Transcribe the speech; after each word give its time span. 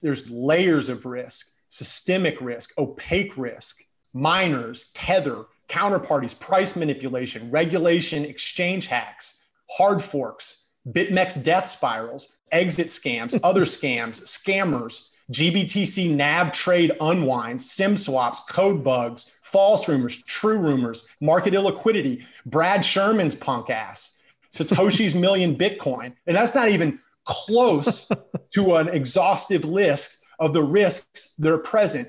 there's 0.00 0.30
layers 0.30 0.88
of 0.88 1.06
risk, 1.06 1.52
systemic 1.68 2.40
risk, 2.40 2.72
opaque 2.78 3.36
risk, 3.36 3.82
miners, 4.12 4.90
tether, 4.94 5.44
counterparties, 5.68 6.38
price 6.38 6.76
manipulation, 6.76 7.50
regulation, 7.50 8.24
exchange 8.24 8.86
hacks, 8.86 9.44
hard 9.70 10.00
forks, 10.00 10.64
BitMEX 10.88 11.42
death 11.42 11.66
spirals, 11.66 12.36
exit 12.52 12.86
scams, 12.86 13.38
other 13.44 13.64
scams, 13.64 14.22
scammers, 14.22 15.08
GBTC 15.32 16.14
NAV 16.14 16.52
trade 16.52 16.92
unwinds, 17.00 17.68
SIM 17.70 17.96
swaps, 17.96 18.40
code 18.40 18.84
bugs, 18.84 19.32
false 19.42 19.88
rumors, 19.88 20.22
true 20.22 20.58
rumors, 20.58 21.06
market 21.20 21.52
illiquidity, 21.52 22.24
Brad 22.44 22.84
Sherman's 22.84 23.34
punk 23.34 23.68
ass, 23.68 24.20
Satoshi's 24.52 25.14
million 25.26 25.56
Bitcoin. 25.56 26.12
And 26.26 26.36
that's 26.36 26.54
not 26.54 26.68
even 26.68 27.00
close 27.26 28.10
to 28.54 28.76
an 28.76 28.88
exhaustive 28.88 29.64
list 29.64 30.24
of 30.38 30.52
the 30.52 30.62
risks 30.62 31.34
that 31.38 31.52
are 31.52 31.58
present. 31.58 32.08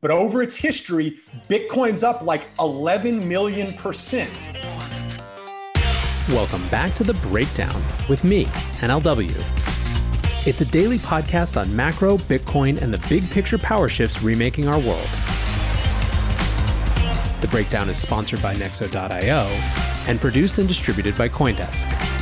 But 0.00 0.10
over 0.10 0.42
its 0.42 0.56
history, 0.56 1.18
Bitcoin's 1.48 2.02
up 2.02 2.22
like 2.22 2.46
11 2.58 3.28
million 3.28 3.74
percent. 3.74 4.58
Welcome 6.28 6.66
back 6.68 6.94
to 6.94 7.04
The 7.04 7.14
Breakdown 7.14 7.84
with 8.08 8.24
me, 8.24 8.46
NLW. 8.80 9.32
It's 10.44 10.60
a 10.60 10.64
daily 10.64 10.98
podcast 10.98 11.60
on 11.60 11.74
macro, 11.74 12.16
Bitcoin, 12.16 12.80
and 12.80 12.92
the 12.92 13.06
big 13.08 13.28
picture 13.30 13.58
power 13.58 13.88
shifts 13.88 14.22
remaking 14.22 14.66
our 14.66 14.78
world. 14.80 15.08
The 17.40 17.48
Breakdown 17.48 17.88
is 17.88 17.98
sponsored 17.98 18.42
by 18.42 18.54
Nexo.io 18.54 19.46
and 20.08 20.20
produced 20.20 20.58
and 20.58 20.66
distributed 20.66 21.16
by 21.16 21.28
Coindesk. 21.28 22.21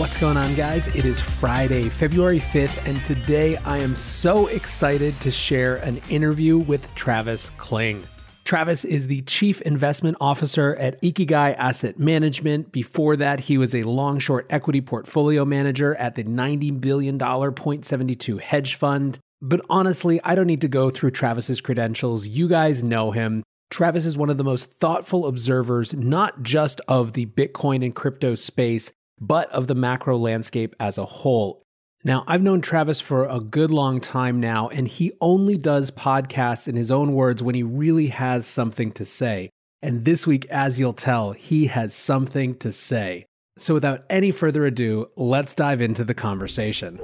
What's 0.00 0.16
going 0.16 0.38
on, 0.38 0.54
guys? 0.54 0.86
It 0.96 1.04
is 1.04 1.20
Friday, 1.20 1.90
February 1.90 2.40
5th, 2.40 2.88
and 2.88 3.04
today 3.04 3.58
I 3.58 3.76
am 3.76 3.94
so 3.94 4.46
excited 4.46 5.20
to 5.20 5.30
share 5.30 5.76
an 5.76 6.00
interview 6.08 6.56
with 6.56 6.92
Travis 6.94 7.50
Kling. 7.58 8.08
Travis 8.44 8.86
is 8.86 9.08
the 9.08 9.20
chief 9.20 9.60
investment 9.60 10.16
officer 10.18 10.74
at 10.76 11.00
Ikigai 11.02 11.54
Asset 11.54 11.98
Management. 11.98 12.72
Before 12.72 13.14
that, 13.16 13.40
he 13.40 13.58
was 13.58 13.74
a 13.74 13.82
long 13.82 14.18
short 14.18 14.46
equity 14.48 14.80
portfolio 14.80 15.44
manager 15.44 15.94
at 15.96 16.14
the 16.14 16.24
$90 16.24 16.80
billion 16.80 17.18
Point 17.52 17.84
72 17.84 18.38
hedge 18.38 18.76
fund. 18.76 19.18
But 19.42 19.60
honestly, 19.68 20.18
I 20.24 20.34
don't 20.34 20.46
need 20.46 20.62
to 20.62 20.68
go 20.68 20.88
through 20.88 21.10
Travis's 21.10 21.60
credentials. 21.60 22.26
You 22.26 22.48
guys 22.48 22.82
know 22.82 23.10
him. 23.10 23.42
Travis 23.68 24.06
is 24.06 24.16
one 24.16 24.30
of 24.30 24.38
the 24.38 24.44
most 24.44 24.72
thoughtful 24.72 25.26
observers, 25.26 25.92
not 25.92 26.42
just 26.42 26.80
of 26.88 27.12
the 27.12 27.26
Bitcoin 27.26 27.84
and 27.84 27.94
crypto 27.94 28.34
space, 28.34 28.92
but 29.20 29.50
of 29.50 29.66
the 29.66 29.74
macro 29.74 30.16
landscape 30.16 30.74
as 30.80 30.98
a 30.98 31.04
whole. 31.04 31.62
Now, 32.02 32.24
I've 32.26 32.42
known 32.42 32.62
Travis 32.62 33.00
for 33.00 33.26
a 33.26 33.40
good 33.40 33.70
long 33.70 34.00
time 34.00 34.40
now, 34.40 34.68
and 34.68 34.88
he 34.88 35.12
only 35.20 35.58
does 35.58 35.90
podcasts 35.90 36.66
in 36.66 36.76
his 36.76 36.90
own 36.90 37.12
words 37.12 37.42
when 37.42 37.54
he 37.54 37.62
really 37.62 38.06
has 38.06 38.46
something 38.46 38.90
to 38.92 39.04
say. 39.04 39.50
And 39.82 40.04
this 40.04 40.26
week, 40.26 40.46
as 40.46 40.80
you'll 40.80 40.94
tell, 40.94 41.32
he 41.32 41.66
has 41.66 41.94
something 41.94 42.54
to 42.56 42.72
say. 42.72 43.26
So, 43.58 43.74
without 43.74 44.04
any 44.08 44.30
further 44.30 44.64
ado, 44.64 45.10
let's 45.16 45.54
dive 45.54 45.82
into 45.82 46.04
the 46.04 46.14
conversation. 46.14 46.98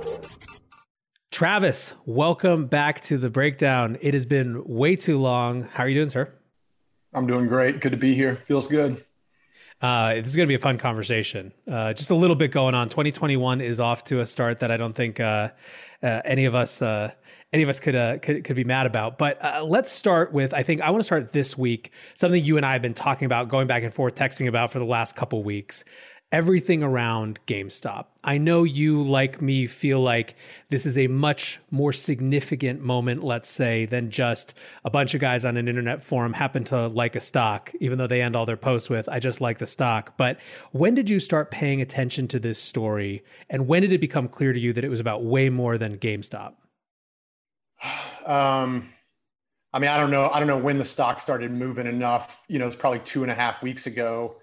Travis, 1.30 1.92
welcome 2.06 2.67
back 2.67 3.01
to 3.03 3.19
the 3.19 3.28
breakdown. 3.28 3.98
It 4.01 4.14
has 4.14 4.25
been 4.25 4.62
way 4.64 4.97
too 4.97 5.19
long. 5.19 5.62
How 5.64 5.84
are 5.84 5.89
you 5.89 5.97
doing, 5.97 6.08
sir? 6.08 6.33
I'm 7.12 7.27
doing 7.27 7.48
great. 7.48 7.80
Good 7.80 7.92
to 7.92 7.98
be 7.98 8.14
here. 8.14 8.36
Feels 8.36 8.69
good. 8.69 9.05
Uh, 9.80 10.14
this 10.14 10.28
is 10.28 10.36
going 10.36 10.46
to 10.46 10.50
be 10.50 10.55
a 10.55 10.58
fun 10.58 10.78
conversation. 10.78 11.52
Uh, 11.70 11.92
just 11.92 12.10
a 12.10 12.14
little 12.14 12.36
bit 12.36 12.50
going 12.50 12.74
on. 12.74 12.88
2021 12.88 13.60
is 13.60 13.78
off 13.78 14.05
to 14.05 14.20
a 14.20 14.27
start 14.27 14.60
that 14.60 14.70
I 14.70 14.77
don't 14.77 14.94
think 14.94 15.20
uh, 15.20 15.50
uh 16.02 16.22
any 16.24 16.46
of 16.46 16.55
us 16.55 16.80
uh, 16.80 17.12
any 17.52 17.62
of 17.62 17.68
us 17.68 17.78
could, 17.78 17.94
uh, 17.94 18.18
could 18.18 18.42
could 18.44 18.56
be 18.56 18.64
mad 18.64 18.86
about. 18.86 19.18
But 19.18 19.38
let's 19.64 19.91
start 19.92 20.33
with. 20.33 20.55
I 20.55 20.62
think 20.62 20.80
I 20.80 20.91
want 20.91 21.00
to 21.00 21.05
start 21.05 21.33
this 21.33 21.56
week. 21.56 21.92
Something 22.14 22.44
you 22.44 22.56
and 22.56 22.64
I 22.64 22.72
have 22.72 22.83
been 22.83 22.94
talking 22.94 23.27
about, 23.27 23.48
going 23.48 23.66
back 23.66 23.83
and 23.83 23.92
forth, 23.92 24.14
texting 24.14 24.48
about 24.48 24.73
for 24.73 24.78
the 24.78 24.84
last 24.84 25.14
couple 25.14 25.42
weeks 25.42 25.84
everything 26.36 26.83
around 26.83 27.41
GameStop. 27.47 28.08
I 28.23 28.36
know 28.36 28.63
you, 28.63 29.02
like 29.02 29.41
me, 29.41 29.67
feel 29.67 30.02
like 30.02 30.36
this 30.69 30.85
is 30.85 30.98
a 30.98 31.07
much 31.07 31.61
more 31.70 31.95
significant 31.95 32.83
moment, 32.83 33.24
let's 33.24 33.48
say, 33.48 33.86
than 33.86 34.11
just 34.11 34.52
a 34.85 34.91
bunch 34.91 35.14
of 35.14 35.23
guys 35.23 35.46
on 35.46 35.57
an 35.57 35.67
internet 35.67 36.02
forum 36.02 36.35
happen 36.35 36.63
to 36.64 36.89
like 36.89 37.17
a 37.17 37.20
stock, 37.20 37.73
even 37.80 37.96
though 37.96 38.07
they 38.07 38.20
end 38.20 38.36
all 38.36 38.45
their 38.45 38.58
posts 38.58 38.91
with, 38.91 39.08
I 39.08 39.19
just 39.19 39.41
like 39.41 39.57
the 39.57 39.67
stock. 39.67 40.19
But 40.19 40.39
when 40.73 40.95
did 40.95 41.08
you 41.08 41.20
start 41.20 41.51
paying 41.51 41.80
attention 41.80 42.29
to 42.29 42.39
this 42.39 42.61
story? 42.61 43.25
And 43.48 43.67
when 43.67 43.80
did 43.80 43.95
it 43.95 44.01
become 44.02 44.29
clear 44.29 44.52
to 44.52 44.61
you 44.61 44.75
that 44.75 44.85
it 44.85 44.91
was 44.91 45.01
about 45.01 45.25
way 45.25 45.48
more 45.48 45.79
than 45.79 45.96
GameStop? 45.96 46.52
Um, 48.27 48.89
I 49.73 49.79
mean, 49.79 49.89
I 49.89 50.01
don't 50.01 50.11
know. 50.11 50.29
I 50.30 50.41
don't 50.41 50.48
know 50.48 50.58
when 50.58 50.79
the 50.79 50.85
stock 50.85 51.20
started 51.20 51.52
moving 51.52 51.86
enough. 51.86 52.42
You 52.48 52.58
know, 52.58 52.67
it's 52.67 52.75
probably 52.75 52.98
two 52.98 53.23
and 53.23 53.30
a 53.30 53.36
half 53.36 53.63
weeks 53.63 53.86
ago 53.86 54.39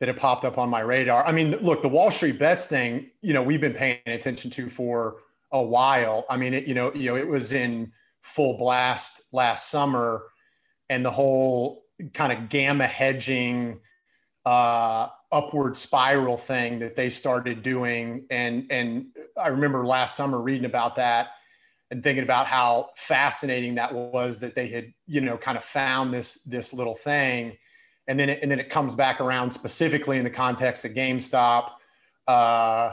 that 0.00 0.08
had 0.08 0.16
popped 0.16 0.44
up 0.44 0.58
on 0.58 0.68
my 0.68 0.80
radar. 0.80 1.24
I 1.24 1.32
mean, 1.32 1.52
look, 1.58 1.82
the 1.82 1.88
Wall 1.88 2.10
Street 2.10 2.38
bets 2.38 2.66
thing, 2.66 3.10
you 3.20 3.34
know, 3.34 3.42
we've 3.42 3.60
been 3.60 3.74
paying 3.74 3.98
attention 4.06 4.50
to 4.52 4.68
for 4.68 5.18
a 5.52 5.62
while. 5.62 6.24
I 6.30 6.38
mean, 6.38 6.54
it, 6.54 6.66
you 6.66 6.74
know, 6.74 6.92
you 6.94 7.10
know, 7.10 7.16
it 7.16 7.26
was 7.26 7.52
in 7.52 7.92
full 8.22 8.56
blast 8.56 9.22
last 9.32 9.70
summer, 9.70 10.24
and 10.88 11.04
the 11.04 11.10
whole 11.10 11.84
kind 12.14 12.32
of 12.32 12.48
gamma 12.48 12.86
hedging 12.86 13.80
uh, 14.46 15.08
upward 15.30 15.76
spiral 15.76 16.38
thing 16.38 16.78
that 16.78 16.96
they 16.96 17.10
started 17.10 17.62
doing, 17.62 18.26
and 18.30 18.66
and 18.70 19.06
I 19.36 19.48
remember 19.48 19.84
last 19.84 20.16
summer 20.16 20.40
reading 20.40 20.64
about 20.64 20.96
that 20.96 21.28
and 21.90 22.02
thinking 22.02 22.24
about 22.24 22.46
how 22.46 22.88
fascinating 22.96 23.74
that 23.74 23.92
was 23.92 24.38
that 24.38 24.54
they 24.54 24.68
had, 24.68 24.94
you 25.06 25.20
know, 25.20 25.36
kind 25.36 25.58
of 25.58 25.64
found 25.64 26.14
this 26.14 26.42
this 26.44 26.72
little 26.72 26.94
thing 26.94 27.58
and 28.10 28.18
then 28.18 28.28
it, 28.28 28.40
and 28.42 28.50
then 28.50 28.58
it 28.58 28.68
comes 28.68 28.96
back 28.96 29.20
around 29.20 29.52
specifically 29.52 30.18
in 30.18 30.24
the 30.24 30.30
context 30.30 30.84
of 30.84 30.92
GameStop. 30.94 31.70
Uh, 32.26 32.90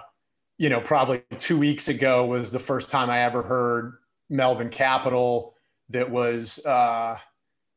you 0.59 0.69
know, 0.69 0.79
probably 0.79 1.23
two 1.39 1.57
weeks 1.57 1.87
ago 1.87 2.23
was 2.27 2.51
the 2.51 2.59
first 2.59 2.91
time 2.91 3.09
I 3.09 3.21
ever 3.21 3.41
heard 3.41 3.97
Melvin 4.29 4.69
Capital 4.69 5.55
that 5.89 6.07
was, 6.07 6.63
uh, 6.67 7.17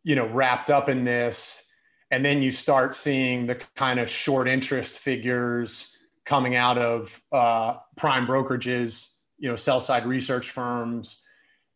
you 0.04 0.16
know, 0.16 0.28
wrapped 0.28 0.68
up 0.68 0.90
in 0.90 1.02
this. 1.02 1.66
And 2.10 2.22
then 2.22 2.42
you 2.42 2.50
start 2.50 2.94
seeing 2.94 3.46
the 3.46 3.54
kind 3.74 3.98
of 3.98 4.10
short 4.10 4.46
interest 4.46 4.98
figures 4.98 5.96
coming 6.26 6.56
out 6.56 6.76
of 6.76 7.22
uh, 7.32 7.76
prime 7.96 8.26
brokerages, 8.26 9.16
you 9.38 9.48
know, 9.48 9.56
sell 9.56 9.80
side 9.80 10.04
research 10.04 10.50
firms, 10.50 11.24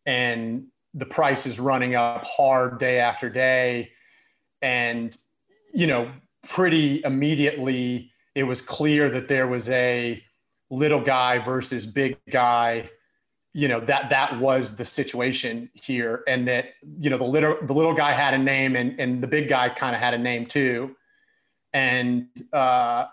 and 0.05 0.67
the 0.93 1.07
price 1.07 1.47
is 1.47 1.59
running 1.59 1.95
up 1.95 2.23
hard 2.23 2.79
day 2.79 2.99
after 2.99 3.31
day. 3.31 3.91
And 4.61 5.17
you 5.75 5.87
know, 5.87 6.09
pretty 6.47 7.03
immediately 7.03 8.09
it 8.33 8.43
was 8.43 8.61
clear 8.61 9.09
that 9.09 9.27
there 9.27 9.45
was 9.45 9.69
a 9.69 10.23
little 10.71 11.01
guy 11.01 11.37
versus 11.39 11.85
big 11.85 12.17
guy. 12.31 12.89
You 13.53 13.67
know 13.67 13.79
that 13.81 14.09
that 14.09 14.39
was 14.39 14.75
the 14.77 14.85
situation 14.85 15.69
here. 15.73 16.23
And 16.27 16.47
that 16.47 16.69
you 16.97 17.09
know 17.09 17.17
the 17.17 17.25
little 17.25 17.57
the 17.61 17.73
little 17.73 17.93
guy 17.93 18.13
had 18.13 18.33
a 18.33 18.37
name 18.37 18.75
and 18.75 18.99
and 18.99 19.21
the 19.21 19.27
big 19.27 19.49
guy 19.49 19.69
kind 19.69 19.93
of 19.93 20.01
had 20.01 20.13
a 20.13 20.17
name 20.17 20.45
too. 20.45 20.95
And 21.73 22.27
uh 22.53 23.07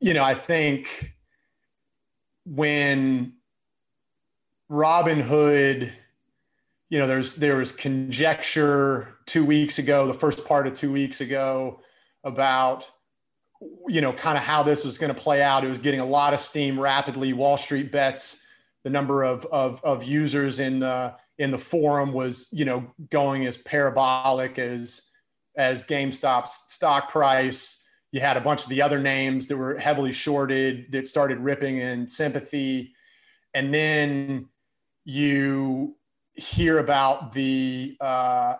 you 0.00 0.14
know 0.14 0.22
i 0.22 0.32
think 0.32 1.16
when 2.44 3.32
Robinhood 4.70 5.90
you 6.90 6.98
know, 6.98 7.06
there's 7.06 7.36
there 7.36 7.56
was 7.56 7.72
conjecture 7.72 9.17
two 9.28 9.44
weeks 9.44 9.78
ago, 9.78 10.06
the 10.06 10.14
first 10.14 10.44
part 10.46 10.66
of 10.66 10.74
two 10.74 10.90
weeks 10.90 11.20
ago, 11.20 11.80
about 12.24 12.90
you 13.88 14.00
know 14.00 14.12
kind 14.12 14.36
of 14.36 14.42
how 14.42 14.62
this 14.62 14.84
was 14.84 14.98
going 14.98 15.14
to 15.14 15.20
play 15.20 15.42
out. 15.42 15.64
It 15.64 15.68
was 15.68 15.78
getting 15.78 16.00
a 16.00 16.06
lot 16.06 16.34
of 16.34 16.40
steam 16.40 16.80
rapidly. 16.80 17.32
Wall 17.32 17.56
Street 17.56 17.92
bets 17.92 18.42
the 18.82 18.90
number 18.90 19.22
of 19.22 19.44
of, 19.46 19.84
of 19.84 20.02
users 20.02 20.58
in 20.58 20.80
the 20.80 21.14
in 21.38 21.50
the 21.50 21.58
forum 21.58 22.12
was 22.12 22.48
you 22.52 22.64
know 22.64 22.90
going 23.10 23.46
as 23.46 23.58
parabolic 23.58 24.58
as 24.58 25.02
as 25.56 25.84
GameStop's 25.84 26.72
stock 26.72 27.10
price. 27.10 27.84
You 28.12 28.20
had 28.20 28.36
a 28.36 28.40
bunch 28.40 28.62
of 28.62 28.70
the 28.70 28.80
other 28.80 28.98
names 28.98 29.48
that 29.48 29.56
were 29.56 29.76
heavily 29.78 30.12
shorted 30.12 30.90
that 30.92 31.06
started 31.06 31.38
ripping 31.38 31.78
in 31.78 32.08
sympathy, 32.08 32.94
and 33.52 33.74
then 33.74 34.48
you 35.04 35.96
hear 36.34 36.78
about 36.78 37.32
the 37.32 37.96
uh, 38.00 38.54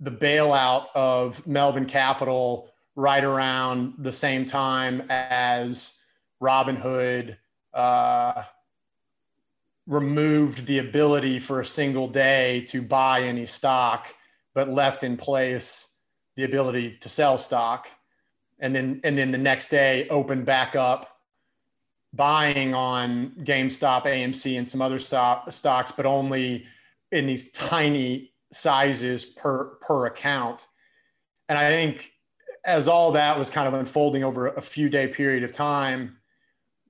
the 0.00 0.10
bailout 0.10 0.86
of 0.94 1.46
Melvin 1.46 1.86
Capital 1.86 2.70
right 2.94 3.24
around 3.24 3.94
the 3.98 4.12
same 4.12 4.44
time 4.44 5.02
as 5.08 6.00
Robinhood 6.42 7.36
uh, 7.74 8.42
removed 9.86 10.66
the 10.66 10.78
ability 10.78 11.38
for 11.38 11.60
a 11.60 11.64
single 11.64 12.08
day 12.08 12.62
to 12.68 12.82
buy 12.82 13.22
any 13.22 13.46
stock, 13.46 14.14
but 14.54 14.68
left 14.68 15.02
in 15.02 15.16
place 15.16 15.98
the 16.36 16.44
ability 16.44 16.96
to 17.00 17.08
sell 17.08 17.38
stock. 17.38 17.88
And 18.58 18.74
then, 18.74 19.00
and 19.04 19.16
then 19.16 19.30
the 19.30 19.38
next 19.38 19.68
day 19.68 20.06
opened 20.08 20.46
back 20.46 20.74
up 20.74 21.16
buying 22.12 22.72
on 22.72 23.30
GameStop, 23.42 24.04
AMC, 24.04 24.56
and 24.56 24.66
some 24.66 24.80
other 24.80 24.98
stock, 24.98 25.50
stocks, 25.52 25.92
but 25.92 26.06
only 26.06 26.64
in 27.12 27.26
these 27.26 27.52
tiny 27.52 28.32
sizes 28.56 29.24
per 29.24 29.76
per 29.80 30.06
account. 30.06 30.66
And 31.48 31.58
I 31.58 31.70
think 31.70 32.12
as 32.64 32.88
all 32.88 33.12
that 33.12 33.38
was 33.38 33.48
kind 33.48 33.68
of 33.68 33.74
unfolding 33.74 34.24
over 34.24 34.48
a 34.48 34.60
few 34.60 34.88
day 34.88 35.06
period 35.06 35.44
of 35.44 35.52
time, 35.52 36.16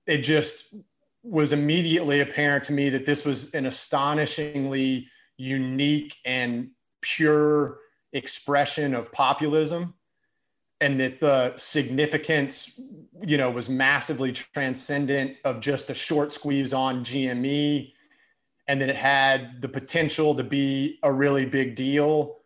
it 0.07 0.19
just 0.19 0.75
was 1.23 1.53
immediately 1.53 2.21
apparent 2.21 2.65
to 2.65 2.73
me 2.73 2.89
that 2.89 3.05
this 3.05 3.25
was 3.25 3.53
an 3.53 3.67
astonishingly 3.67 5.09
unique 5.37 6.17
and 6.25 6.71
pure 7.03 7.79
expression 8.13 8.95
of 8.95 9.13
populism 9.13 9.95
and 10.81 11.01
that 11.01 11.21
the 11.21 11.57
significance 11.57 12.81
you 13.27 13.37
know 13.37 13.51
was 13.51 13.69
massively 13.69 14.33
transcendent 14.33 15.37
of 15.45 15.61
just 15.61 15.91
a 15.91 15.95
short 15.95 16.33
squeeze 16.33 16.73
on 16.73 17.05
GME 17.05 17.93
and 18.69 18.81
that 18.81 18.89
it 18.89 18.97
had 18.97 19.61
the 19.61 19.69
potential 19.69 20.35
to 20.35 20.43
be 20.43 20.99
a 21.03 21.13
really 21.13 21.47
big 21.47 21.75
deal 21.75 22.39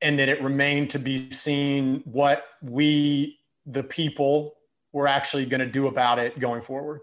and 0.00 0.18
that 0.18 0.28
it 0.28 0.42
remained 0.42 0.90
to 0.90 0.98
be 0.98 1.30
seen 1.30 2.02
what 2.04 2.44
we 2.62 3.38
the 3.66 3.82
people 3.82 4.54
were 4.92 5.06
actually 5.06 5.46
going 5.46 5.60
to 5.60 5.66
do 5.66 5.86
about 5.86 6.18
it 6.18 6.38
going 6.38 6.60
forward 6.60 7.00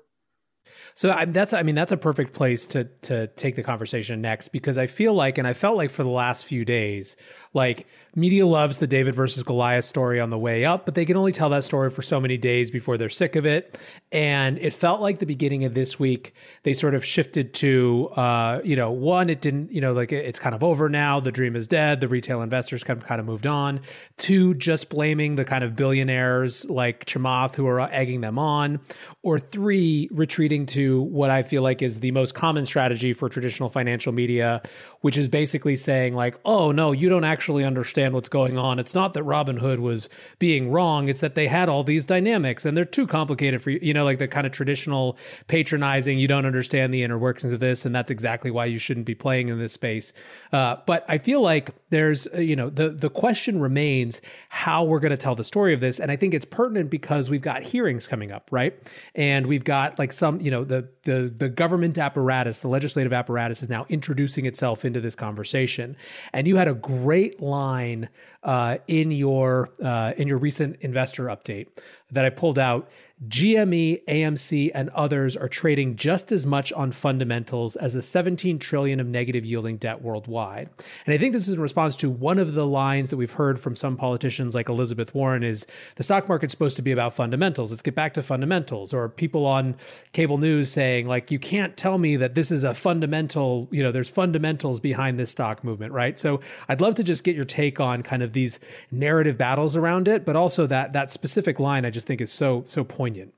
so 0.93 1.11
I, 1.11 1.25
that's, 1.25 1.53
I 1.53 1.63
mean, 1.63 1.75
that's 1.75 1.91
a 1.91 1.97
perfect 1.97 2.33
place 2.33 2.65
to 2.67 2.85
to 3.03 3.27
take 3.27 3.55
the 3.55 3.63
conversation 3.63 4.21
next 4.21 4.49
because 4.49 4.77
I 4.77 4.87
feel 4.87 5.13
like, 5.13 5.37
and 5.37 5.47
I 5.47 5.53
felt 5.53 5.77
like 5.77 5.91
for 5.91 6.03
the 6.03 6.09
last 6.09 6.45
few 6.45 6.65
days, 6.65 7.15
like 7.53 7.87
media 8.15 8.45
loves 8.45 8.79
the 8.79 8.87
David 8.87 9.15
versus 9.15 9.43
Goliath 9.43 9.85
story 9.85 10.19
on 10.19 10.29
the 10.29 10.37
way 10.37 10.65
up, 10.65 10.85
but 10.85 10.95
they 10.95 11.05
can 11.05 11.15
only 11.15 11.31
tell 11.31 11.49
that 11.49 11.63
story 11.63 11.89
for 11.89 12.01
so 12.01 12.19
many 12.19 12.37
days 12.37 12.71
before 12.71 12.97
they're 12.97 13.09
sick 13.09 13.35
of 13.35 13.45
it. 13.45 13.79
And 14.11 14.57
it 14.57 14.73
felt 14.73 15.01
like 15.01 15.19
the 15.19 15.25
beginning 15.25 15.63
of 15.63 15.73
this 15.73 15.99
week, 15.99 16.33
they 16.63 16.73
sort 16.73 16.95
of 16.95 17.05
shifted 17.05 17.53
to, 17.55 18.09
uh, 18.15 18.61
you 18.63 18.75
know, 18.75 18.91
one, 18.91 19.29
it 19.29 19.41
didn't, 19.41 19.71
you 19.71 19.81
know, 19.81 19.93
like 19.93 20.11
it's 20.11 20.39
kind 20.39 20.55
of 20.55 20.63
over 20.63 20.89
now. 20.89 21.19
The 21.19 21.31
dream 21.31 21.55
is 21.55 21.67
dead. 21.67 22.01
The 22.01 22.07
retail 22.07 22.41
investors 22.41 22.83
kind 22.83 23.01
of 23.01 23.07
kind 23.07 23.19
of 23.19 23.25
moved 23.25 23.47
on. 23.47 23.81
Two, 24.17 24.53
just 24.53 24.89
blaming 24.89 25.35
the 25.35 25.45
kind 25.45 25.63
of 25.63 25.75
billionaires 25.75 26.69
like 26.69 27.05
Chamath 27.05 27.55
who 27.55 27.67
are 27.67 27.79
egging 27.81 28.21
them 28.21 28.39
on. 28.39 28.79
Or 29.23 29.39
three, 29.39 30.09
retreating 30.11 30.58
to 30.67 31.01
what 31.01 31.29
I 31.29 31.43
feel 31.43 31.61
like 31.61 31.81
is 31.81 31.99
the 31.99 32.11
most 32.11 32.33
common 32.33 32.65
strategy 32.65 33.13
for 33.13 33.29
traditional 33.29 33.69
financial 33.69 34.11
media, 34.11 34.61
which 35.01 35.17
is 35.17 35.27
basically 35.27 35.75
saying 35.75 36.15
like, 36.15 36.39
oh 36.45 36.71
no, 36.71 36.91
you 36.91 37.09
don't 37.09 37.23
actually 37.23 37.63
understand 37.63 38.13
what's 38.13 38.29
going 38.29 38.57
on. 38.57 38.79
It's 38.79 38.93
not 38.93 39.13
that 39.13 39.23
Robinhood 39.23 39.79
was 39.79 40.09
being 40.37 40.71
wrong, 40.71 41.09
it's 41.09 41.21
that 41.21 41.35
they 41.35 41.47
had 41.47 41.69
all 41.69 41.83
these 41.83 42.05
dynamics 42.05 42.65
and 42.65 42.75
they're 42.75 42.85
too 42.85 43.07
complicated 43.07 43.61
for 43.61 43.71
you, 43.71 43.79
you 43.81 43.93
know, 43.93 44.05
like 44.05 44.19
the 44.19 44.27
kind 44.27 44.45
of 44.45 44.53
traditional 44.53 45.17
patronizing, 45.47 46.19
you 46.19 46.27
don't 46.27 46.45
understand 46.45 46.93
the 46.93 47.03
inner 47.03 47.17
workings 47.17 47.51
of 47.51 47.59
this, 47.59 47.85
and 47.85 47.95
that's 47.95 48.11
exactly 48.11 48.51
why 48.51 48.65
you 48.65 48.79
shouldn't 48.79 49.05
be 49.05 49.15
playing 49.15 49.49
in 49.49 49.59
this 49.59 49.73
space. 49.73 50.13
Uh, 50.51 50.77
but 50.85 51.05
I 51.07 51.17
feel 51.17 51.41
like 51.41 51.71
there's, 51.89 52.27
uh, 52.27 52.39
you 52.39 52.55
know, 52.55 52.69
the, 52.69 52.89
the 52.89 53.09
question 53.09 53.59
remains 53.59 54.21
how 54.49 54.83
we're 54.83 54.99
going 54.99 55.11
to 55.11 55.17
tell 55.17 55.35
the 55.35 55.43
story 55.43 55.73
of 55.73 55.79
this. 55.79 55.99
And 55.99 56.11
I 56.11 56.15
think 56.15 56.33
it's 56.33 56.45
pertinent 56.45 56.89
because 56.89 57.29
we've 57.29 57.41
got 57.41 57.63
hearings 57.63 58.07
coming 58.07 58.31
up, 58.31 58.47
right? 58.51 58.77
And 59.15 59.47
we've 59.47 59.63
got 59.63 59.99
like 59.99 60.11
some, 60.11 60.41
you 60.41 60.48
know, 60.51 60.63
the, 60.63 60.89
the, 61.09 61.33
the 61.35 61.49
government 61.49 61.97
apparatus, 61.97 62.61
the 62.61 62.67
legislative 62.67 63.11
apparatus 63.11 63.63
is 63.63 63.69
now 63.69 63.87
introducing 63.89 64.45
itself 64.45 64.85
into 64.85 65.01
this 65.01 65.15
conversation. 65.15 65.97
And 66.33 66.47
you 66.47 66.57
had 66.57 66.67
a 66.67 66.75
great 66.75 67.41
line 67.41 68.09
uh, 68.43 68.77
in 68.87 69.09
your 69.11 69.71
uh, 69.83 70.13
in 70.17 70.27
your 70.27 70.37
recent 70.37 70.77
investor 70.81 71.25
update 71.25 71.67
that 72.11 72.25
I 72.25 72.29
pulled 72.29 72.59
out 72.59 72.89
GME, 73.27 74.05
AMC, 74.05 74.71
and 74.73 74.89
others 74.91 75.35
are 75.35 75.49
trading 75.49 75.97
just 75.97 76.31
as 76.31 76.45
much 76.45 76.71
on 76.71 76.93
fundamentals 76.93 77.75
as 77.75 77.93
the 77.93 78.01
17 78.01 78.59
trillion 78.59 79.01
of 79.01 79.07
negative 79.07 79.43
yielding 79.43 79.75
debt 79.75 80.01
worldwide. 80.01 80.69
And 81.05 81.13
I 81.13 81.17
think 81.17 81.33
this 81.33 81.49
is 81.49 81.55
in 81.55 81.59
response 81.59 81.97
to 81.97 82.09
one 82.09 82.39
of 82.39 82.53
the 82.53 82.65
lines 82.65 83.09
that 83.09 83.17
we've 83.17 83.33
heard 83.33 83.59
from 83.59 83.75
some 83.75 83.97
politicians 83.97 84.55
like 84.55 84.69
Elizabeth 84.69 85.13
Warren 85.13 85.43
is 85.43 85.67
the 85.95 86.03
stock 86.03 86.29
market's 86.29 86.51
supposed 86.51 86.77
to 86.77 86.81
be 86.81 86.93
about 86.93 87.11
fundamentals. 87.11 87.71
Let's 87.71 87.81
get 87.81 87.93
back 87.93 88.13
to 88.13 88.23
fundamentals. 88.23 88.93
Or 88.93 89.09
people 89.09 89.45
on 89.45 89.75
cable 90.13 90.37
news 90.37 90.71
saying 90.71 90.98
like 91.07 91.31
you 91.31 91.39
can't 91.39 91.75
tell 91.75 91.97
me 91.97 92.15
that 92.15 92.35
this 92.35 92.51
is 92.51 92.63
a 92.63 92.73
fundamental, 92.73 93.67
you 93.71 93.83
know, 93.83 93.91
there's 93.91 94.09
fundamentals 94.09 94.79
behind 94.79 95.19
this 95.19 95.31
stock 95.31 95.63
movement, 95.63 95.93
right? 95.93 96.17
So 96.17 96.39
I'd 96.67 96.81
love 96.81 96.95
to 96.95 97.03
just 97.03 97.23
get 97.23 97.35
your 97.35 97.45
take 97.45 97.79
on 97.79 98.03
kind 98.03 98.23
of 98.23 98.33
these 98.33 98.59
narrative 98.91 99.37
battles 99.37 99.75
around 99.75 100.07
it, 100.07 100.25
but 100.25 100.35
also 100.35 100.65
that 100.67 100.93
that 100.93 101.11
specific 101.11 101.59
line 101.59 101.85
I 101.85 101.89
just 101.89 102.07
think 102.07 102.21
is 102.21 102.31
so 102.31 102.63
so 102.65 102.83
poignant 102.83 103.09
poignant. 103.09 103.33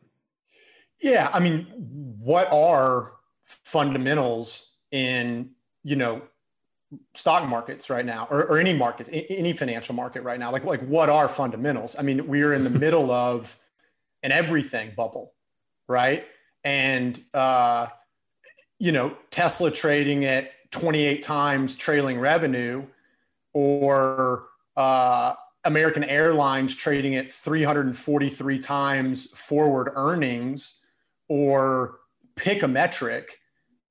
Yeah, 1.02 1.30
I 1.34 1.40
mean, 1.40 1.66
what 2.20 2.52
are 2.52 3.14
fundamentals 3.44 4.78
in 4.92 5.52
you 5.84 5.96
know 5.96 6.22
stock 7.16 7.48
markets 7.48 7.90
right 7.90 8.06
now, 8.06 8.28
or, 8.30 8.46
or 8.46 8.58
any 8.58 8.74
markets, 8.74 9.10
any 9.12 9.54
financial 9.54 9.96
market 9.96 10.22
right 10.24 10.40
now? 10.40 10.52
Like, 10.52 10.66
like 10.66 10.82
what 10.82 11.10
are 11.10 11.28
fundamentals? 11.28 11.96
I 11.98 12.04
mean, 12.04 12.28
we're 12.28 12.54
in 12.54 12.64
the 12.64 12.70
middle 12.70 13.12
of 13.12 13.58
an 14.24 14.32
everything 14.32 14.92
bubble, 14.96 15.34
right? 15.88 16.26
And 16.64 17.20
uh, 17.34 17.88
you 18.80 18.92
know, 18.92 19.16
Tesla 19.30 19.70
trading 19.72 20.26
at 20.26 20.52
28 20.72 21.22
times 21.22 21.76
trailing 21.76 22.20
revenue, 22.20 22.86
or 23.54 24.48
uh, 24.78 25.34
American 25.66 26.04
Airlines 26.04 26.76
trading 26.76 27.16
at 27.16 27.32
343 27.32 28.60
times 28.60 29.28
forward 29.28 29.92
earnings 29.96 30.82
or 31.28 32.00
pick 32.36 32.64
a 32.64 32.68
metric 32.68 33.38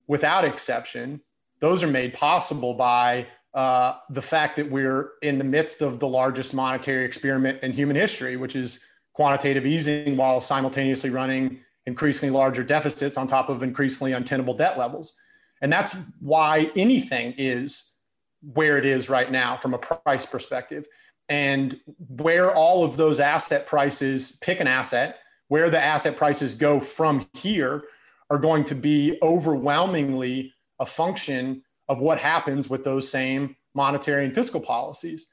without 0.07 0.45
exception, 0.45 1.21
those 1.61 1.85
are 1.85 1.89
made 1.89 2.15
possible 2.15 2.75
by 2.75 3.27
uh, 3.55 3.95
the 4.11 4.23
fact 4.23 4.57
that 4.57 4.69
we're 4.69 5.11
in 5.23 5.39
the 5.39 5.45
midst 5.45 5.83
of 5.83 6.01
the 6.01 6.09
largest 6.09 6.55
monetary 6.55 7.05
experiment 7.05 7.63
in 7.63 7.73
human 7.73 7.95
history, 7.95 8.37
which 8.37 8.57
is 8.57 8.81
quantitative 9.13 9.67
easing 9.67 10.17
while 10.17 10.41
simultaneously 10.41 11.11
running 11.11 11.61
increasingly 11.91 12.33
larger 12.33 12.63
deficits 12.63 13.17
on 13.17 13.27
top 13.27 13.49
of 13.49 13.65
increasingly 13.65 14.13
untenable 14.13 14.55
debt 14.55 14.79
levels. 14.79 15.15
And 15.61 15.73
that's 15.73 15.97
why 16.21 16.71
anything 16.77 17.35
is 17.37 17.97
where 18.43 18.79
it 18.79 18.87
is 18.87 19.11
right 19.11 19.31
now 19.31 19.57
from 19.57 19.75
a 19.75 19.79
price 19.79 20.25
perspective 20.25 20.87
and 21.29 21.79
where 22.09 22.55
all 22.55 22.85
of 22.85 22.97
those 22.97 23.21
asset 23.21 23.67
prices 23.67 24.39
pick 24.41 24.61
an 24.61 24.67
asset 24.67 25.19
where 25.49 25.69
the 25.69 25.83
asset 25.83 26.17
prices 26.17 26.55
go 26.55 26.81
from 26.81 27.27
here 27.35 27.83
are 28.31 28.39
going 28.39 28.65
to 28.65 28.75
be 28.75 29.19
overwhelmingly 29.21 30.55
a 30.79 30.87
function 30.87 31.63
of 31.89 31.99
what 32.01 32.19
happens 32.19 32.71
with 32.71 32.85
those 32.85 33.11
same 33.11 33.57
monetary 33.75 34.25
and 34.25 34.35
fiscal 34.35 34.61
policies 34.61 35.27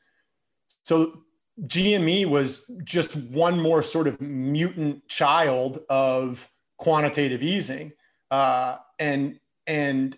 so 0.83 1.23
gme 1.63 2.25
was 2.25 2.69
just 2.83 3.15
one 3.15 3.59
more 3.59 3.81
sort 3.81 4.07
of 4.07 4.19
mutant 4.19 5.07
child 5.07 5.79
of 5.89 6.49
quantitative 6.77 7.43
easing 7.43 7.91
uh, 8.31 8.77
and 8.99 9.39
and 9.65 10.17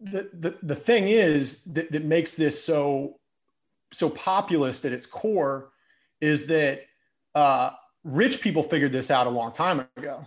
the, 0.00 0.28
the, 0.32 0.58
the 0.62 0.74
thing 0.74 1.08
is 1.08 1.62
that, 1.64 1.92
that 1.92 2.04
makes 2.04 2.36
this 2.36 2.62
so 2.62 3.18
so 3.92 4.08
populist 4.10 4.84
at 4.84 4.92
its 4.92 5.06
core 5.06 5.70
is 6.20 6.46
that 6.46 6.82
uh, 7.34 7.70
rich 8.04 8.40
people 8.40 8.62
figured 8.62 8.92
this 8.92 9.10
out 9.10 9.26
a 9.26 9.30
long 9.30 9.52
time 9.52 9.86
ago. 9.96 10.26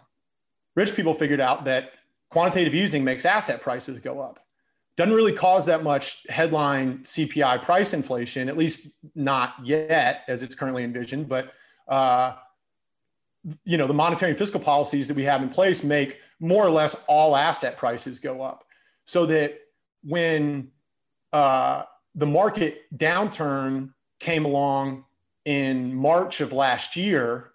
Rich 0.75 0.95
people 0.95 1.13
figured 1.13 1.41
out 1.41 1.65
that 1.65 1.93
quantitative 2.29 2.75
easing 2.75 3.03
makes 3.03 3.25
asset 3.25 3.61
prices 3.61 3.99
go 3.99 4.21
up. 4.21 4.39
Doesn't 4.97 5.13
really 5.13 5.33
cause 5.33 5.65
that 5.65 5.83
much 5.83 6.25
headline 6.29 6.99
CPI 6.99 7.63
price 7.63 7.93
inflation, 7.93 8.47
at 8.47 8.55
least 8.55 8.95
not 9.13 9.55
yet 9.63 10.23
as 10.27 10.41
it's 10.41 10.55
currently 10.55 10.83
envisioned. 10.83 11.27
But 11.27 11.53
uh, 11.87 12.35
you 13.63 13.77
know, 13.77 13.87
the 13.87 13.93
monetary 13.93 14.31
and 14.31 14.37
fiscal 14.37 14.59
policies 14.59 15.07
that 15.07 15.15
we 15.15 15.23
have 15.23 15.41
in 15.43 15.49
place 15.49 15.83
make 15.83 16.19
more 16.39 16.65
or 16.65 16.69
less 16.69 16.95
all 17.07 17.35
asset 17.35 17.77
prices 17.77 18.19
go 18.19 18.41
up, 18.41 18.65
so 19.05 19.25
that 19.25 19.59
when 20.03 20.71
uh, 21.33 21.83
the 22.15 22.25
market 22.25 22.83
downturn 22.95 23.93
came 24.19 24.45
along 24.45 25.05
in 25.45 25.93
March 25.93 26.41
of 26.41 26.51
last 26.51 26.95
year, 26.95 27.51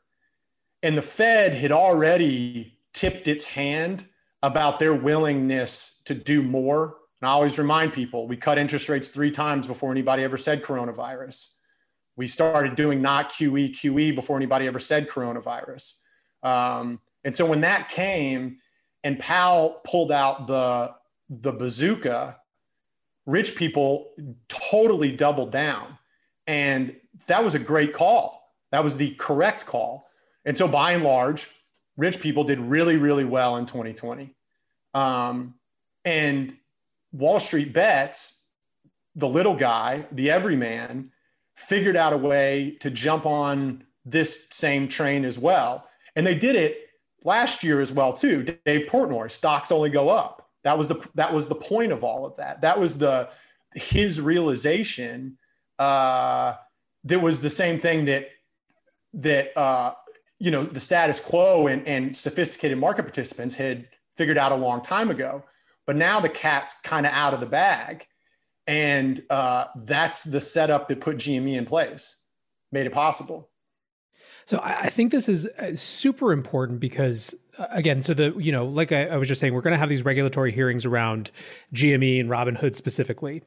and 0.83 0.97
the 0.97 1.03
Fed 1.03 1.55
had 1.55 1.73
already 1.73 2.79
tipped 2.93 3.29
its 3.29 3.47
hand 3.47 4.07
about 4.43 4.79
their 4.79 4.95
willingness 4.95 6.01
to 6.05 6.15
do 6.15 6.43
more. 6.43 6.97
And 7.21 7.29
I 7.29 7.33
always 7.33 7.59
remind 7.59 7.93
people 7.93 8.27
we 8.27 8.37
cut 8.37 8.59
interest 8.59 8.89
rates 8.89 9.09
three 9.09 9.31
times 9.31 9.67
before 9.67 9.91
anybody 9.91 10.23
ever 10.23 10.39
said 10.39 10.63
coronavirus. 10.63 11.49
We 12.21 12.29
started 12.29 12.75
doing 12.75 13.01
not 13.01 13.31
QE, 13.31 13.71
QE 13.71 14.15
before 14.15 14.37
anybody 14.37 14.67
ever 14.67 14.79
said 14.79 15.09
coronavirus. 15.09 15.95
Um, 16.43 17.01
and 17.25 17.35
so 17.35 17.47
when 17.47 17.63
that 17.63 17.89
came 17.89 18.59
and 19.03 19.19
Powell 19.19 19.81
pulled 19.87 20.13
out 20.13 20.47
the, 20.47 20.95
the 21.31 21.51
bazooka 21.51 22.37
rich 23.25 23.57
people 23.57 24.13
totally 24.51 25.13
doubled 25.13 25.51
down. 25.51 25.97
And 26.47 26.95
that 27.27 27.43
was 27.43 27.55
a 27.55 27.59
great 27.59 27.95
call. 27.95 28.53
That 28.71 28.85
was 28.85 28.99
the 28.99 29.13
correct 29.15 29.65
call. 29.65 30.07
And 30.45 30.59
so, 30.59 30.69
by 30.69 30.93
and 30.93 31.03
large, 31.03 31.49
rich 31.97 32.21
people 32.21 32.45
did 32.45 32.61
really, 32.61 32.99
really 32.99 33.25
well 33.25 33.57
in 33.57 33.65
2020. 33.65 34.35
Um, 34.93 35.55
and 36.05 36.55
Wall 37.13 37.41
Street 37.41 37.73
bets, 37.73 38.45
the 39.15 39.27
little 39.27 39.55
guy, 39.55 40.05
the 40.13 40.31
everyman, 40.31 41.13
figured 41.61 41.97
out 41.97 42.13
a 42.13 42.17
way 42.17 42.77
to 42.81 42.91
jump 42.91 43.27
on 43.27 43.85
this 44.05 44.47
same 44.51 44.89
train 44.89 45.25
as 45.25 45.39
well. 45.39 45.89
And 46.17 46.27
they 46.27 46.35
did 46.35 46.57
it 46.57 46.89
last 47.25 47.63
year 47.63 47.81
as 47.81 47.93
well 47.93 48.13
too. 48.13 48.43
Dave 48.65 48.89
Portnoy, 48.89 49.31
stocks 49.31 49.71
only 49.71 49.91
go 49.91 50.09
up. 50.09 50.49
That 50.65 50.77
was 50.77 50.89
the 50.89 51.07
that 51.15 51.33
was 51.33 51.49
the 51.49 51.55
point 51.55 51.93
of 51.93 52.05
all 52.05 52.27
of 52.27 52.37
that. 52.37 52.61
That 52.61 52.79
was 52.79 52.99
the 52.99 53.31
his 53.75 54.21
realization. 54.21 55.39
Uh, 55.79 56.55
that 57.05 57.21
was 57.21 57.41
the 57.41 57.51
same 57.51 57.79
thing 57.79 58.05
that 58.07 58.29
that 59.15 59.57
uh, 59.57 59.95
you 60.39 60.51
know 60.51 60.65
the 60.65 60.81
status 60.81 61.21
quo 61.21 61.67
and, 61.67 61.87
and 61.87 62.17
sophisticated 62.17 62.79
market 62.79 63.05
participants 63.05 63.55
had 63.55 63.89
figured 64.17 64.39
out 64.39 64.53
a 64.53 64.57
long 64.57 64.83
time 64.83 65.11
ago. 65.11 65.45
But 65.87 65.97
now 65.97 66.21
the 66.21 66.29
cat's 66.29 66.75
kind 66.83 67.07
of 67.07 67.13
out 67.13 67.33
of 67.33 67.41
the 67.41 67.47
bag, 67.47 68.07
and 68.67 69.23
uh, 69.31 69.67
that's 69.77 70.25
the 70.25 70.41
setup 70.41 70.89
that 70.89 71.01
put 71.01 71.19
GME 71.19 71.57
in 71.57 71.67
place, 71.67 72.25
made 72.73 72.87
it 72.87 72.93
possible. 72.93 73.51
So 74.47 74.61
I 74.63 74.89
think 74.89 75.13
this 75.13 75.29
is 75.29 75.47
uh, 75.47 75.77
super 75.77 76.33
important 76.33 76.81
because 76.81 77.35
uh, 77.59 77.67
again, 77.71 78.03
so 78.03 78.15
the 78.15 78.35
you 78.37 78.53
know, 78.53 78.67
like 78.67 78.91
I, 78.91 79.07
I 79.07 79.17
was 79.17 79.29
just 79.29 79.41
saying, 79.41 79.55
we're 79.55 79.61
going 79.61 79.73
to 79.73 79.79
have 79.79 79.89
these 79.89 80.05
regulatory 80.05 80.51
hearings 80.51 80.85
around 80.85 81.31
GME 81.75 82.21
and 82.21 82.29
Robinhood 82.29 82.75
specifically, 82.75 83.43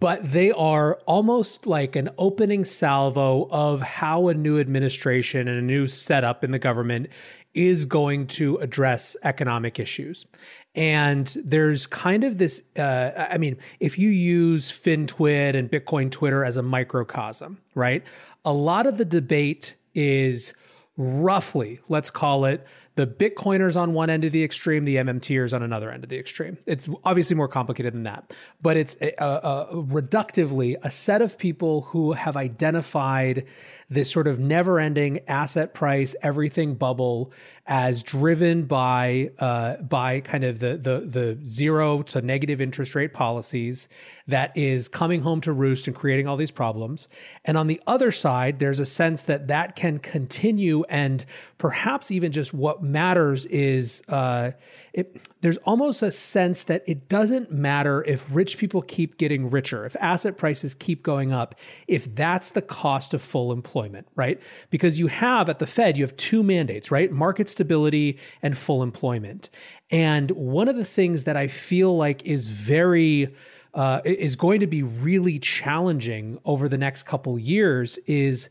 but 0.00 0.20
they 0.30 0.52
are 0.52 1.00
almost 1.06 1.66
like 1.66 1.96
an 1.96 2.10
opening 2.18 2.64
salvo 2.64 3.48
of 3.50 3.80
how 3.80 4.28
a 4.28 4.34
new 4.34 4.58
administration 4.58 5.48
and 5.48 5.58
a 5.58 5.62
new 5.62 5.86
setup 5.86 6.44
in 6.44 6.50
the 6.50 6.58
government 6.58 7.08
is 7.54 7.84
going 7.84 8.26
to 8.26 8.56
address 8.58 9.16
economic 9.22 9.78
issues. 9.78 10.26
And 10.74 11.26
there's 11.44 11.86
kind 11.86 12.24
of 12.24 12.38
this, 12.38 12.60
uh, 12.76 13.26
I 13.30 13.38
mean, 13.38 13.58
if 13.78 13.98
you 13.98 14.08
use 14.10 14.72
FinTwit 14.72 15.54
and 15.54 15.70
Bitcoin 15.70 16.10
Twitter 16.10 16.44
as 16.44 16.56
a 16.56 16.62
microcosm, 16.62 17.58
right? 17.74 18.02
A 18.44 18.52
lot 18.52 18.86
of 18.86 18.98
the 18.98 19.04
debate 19.04 19.76
is 19.94 20.52
roughly, 20.96 21.80
let's 21.88 22.10
call 22.10 22.44
it 22.44 22.66
the 22.96 23.06
Bitcoiners 23.06 23.76
on 23.76 23.92
one 23.92 24.08
end 24.08 24.24
of 24.24 24.32
the 24.32 24.44
extreme, 24.44 24.84
the 24.84 24.96
MMTers 24.96 25.52
on 25.52 25.62
another 25.62 25.90
end 25.90 26.04
of 26.04 26.10
the 26.10 26.18
extreme. 26.18 26.58
It's 26.66 26.88
obviously 27.02 27.34
more 27.34 27.48
complicated 27.48 27.92
than 27.92 28.04
that, 28.04 28.32
but 28.62 28.76
it's 28.76 28.96
a, 29.00 29.12
a, 29.18 29.26
a 29.26 29.82
reductively 29.82 30.76
a 30.82 30.90
set 30.90 31.20
of 31.20 31.36
people 31.36 31.82
who 31.82 32.12
have 32.12 32.36
identified 32.36 33.46
this 33.90 34.10
sort 34.10 34.26
of 34.26 34.38
never 34.38 34.78
ending 34.78 35.20
asset 35.26 35.74
price, 35.74 36.14
everything 36.22 36.74
bubble 36.74 37.32
as 37.66 38.02
driven 38.02 38.64
by 38.64 39.30
uh, 39.38 39.76
by 39.76 40.20
kind 40.20 40.44
of 40.44 40.60
the, 40.60 40.76
the 40.76 41.00
the 41.00 41.38
zero 41.46 42.02
to 42.02 42.22
negative 42.22 42.60
interest 42.60 42.94
rate 42.94 43.12
policies 43.12 43.88
that 44.26 44.56
is 44.56 44.88
coming 44.88 45.20
home 45.20 45.40
to 45.42 45.52
roost 45.52 45.86
and 45.86 45.94
creating 45.94 46.26
all 46.26 46.36
these 46.36 46.50
problems. 46.50 47.08
And 47.44 47.58
on 47.58 47.66
the 47.66 47.80
other 47.86 48.10
side, 48.10 48.58
there's 48.58 48.80
a 48.80 48.86
sense 48.86 49.22
that 49.22 49.48
that 49.48 49.76
can 49.76 49.98
continue, 49.98 50.84
and 50.88 51.24
perhaps 51.58 52.10
even 52.10 52.32
just 52.32 52.54
what 52.54 52.82
matters 52.82 53.44
is 53.46 54.02
uh, 54.08 54.52
it. 54.92 55.28
There's 55.42 55.58
almost 55.58 56.02
a 56.02 56.10
sense 56.10 56.64
that 56.64 56.82
it 56.86 57.06
doesn't 57.06 57.52
matter 57.52 58.02
if 58.04 58.24
rich 58.34 58.56
people 58.56 58.80
keep 58.80 59.18
getting 59.18 59.50
richer, 59.50 59.84
if 59.84 59.94
asset 60.00 60.38
prices 60.38 60.72
keep 60.72 61.02
going 61.02 61.32
up, 61.32 61.54
if 61.86 62.14
that's 62.14 62.50
the 62.52 62.62
cost 62.62 63.12
of 63.12 63.20
full 63.20 63.52
employment, 63.52 64.08
right? 64.14 64.40
Because 64.70 64.98
you 64.98 65.08
have 65.08 65.50
at 65.50 65.58
the 65.58 65.66
Fed, 65.66 65.98
you 65.98 66.04
have 66.04 66.16
two 66.16 66.42
mandates, 66.42 66.90
right? 66.90 67.12
Market 67.12 67.50
stability 67.50 68.18
and 68.40 68.56
full 68.56 68.82
employment. 68.82 69.50
And 69.90 70.30
one 70.30 70.66
of 70.66 70.76
the 70.76 70.84
things 70.84 71.24
that 71.24 71.36
I 71.36 71.48
feel 71.48 71.94
like 71.94 72.24
is 72.24 72.48
very 72.48 73.34
uh, 73.74 74.00
is 74.04 74.36
going 74.36 74.60
to 74.60 74.66
be 74.66 74.82
really 74.82 75.38
challenging 75.38 76.38
over 76.44 76.68
the 76.68 76.78
next 76.78 77.02
couple 77.04 77.38
years 77.38 77.98
is 78.06 78.48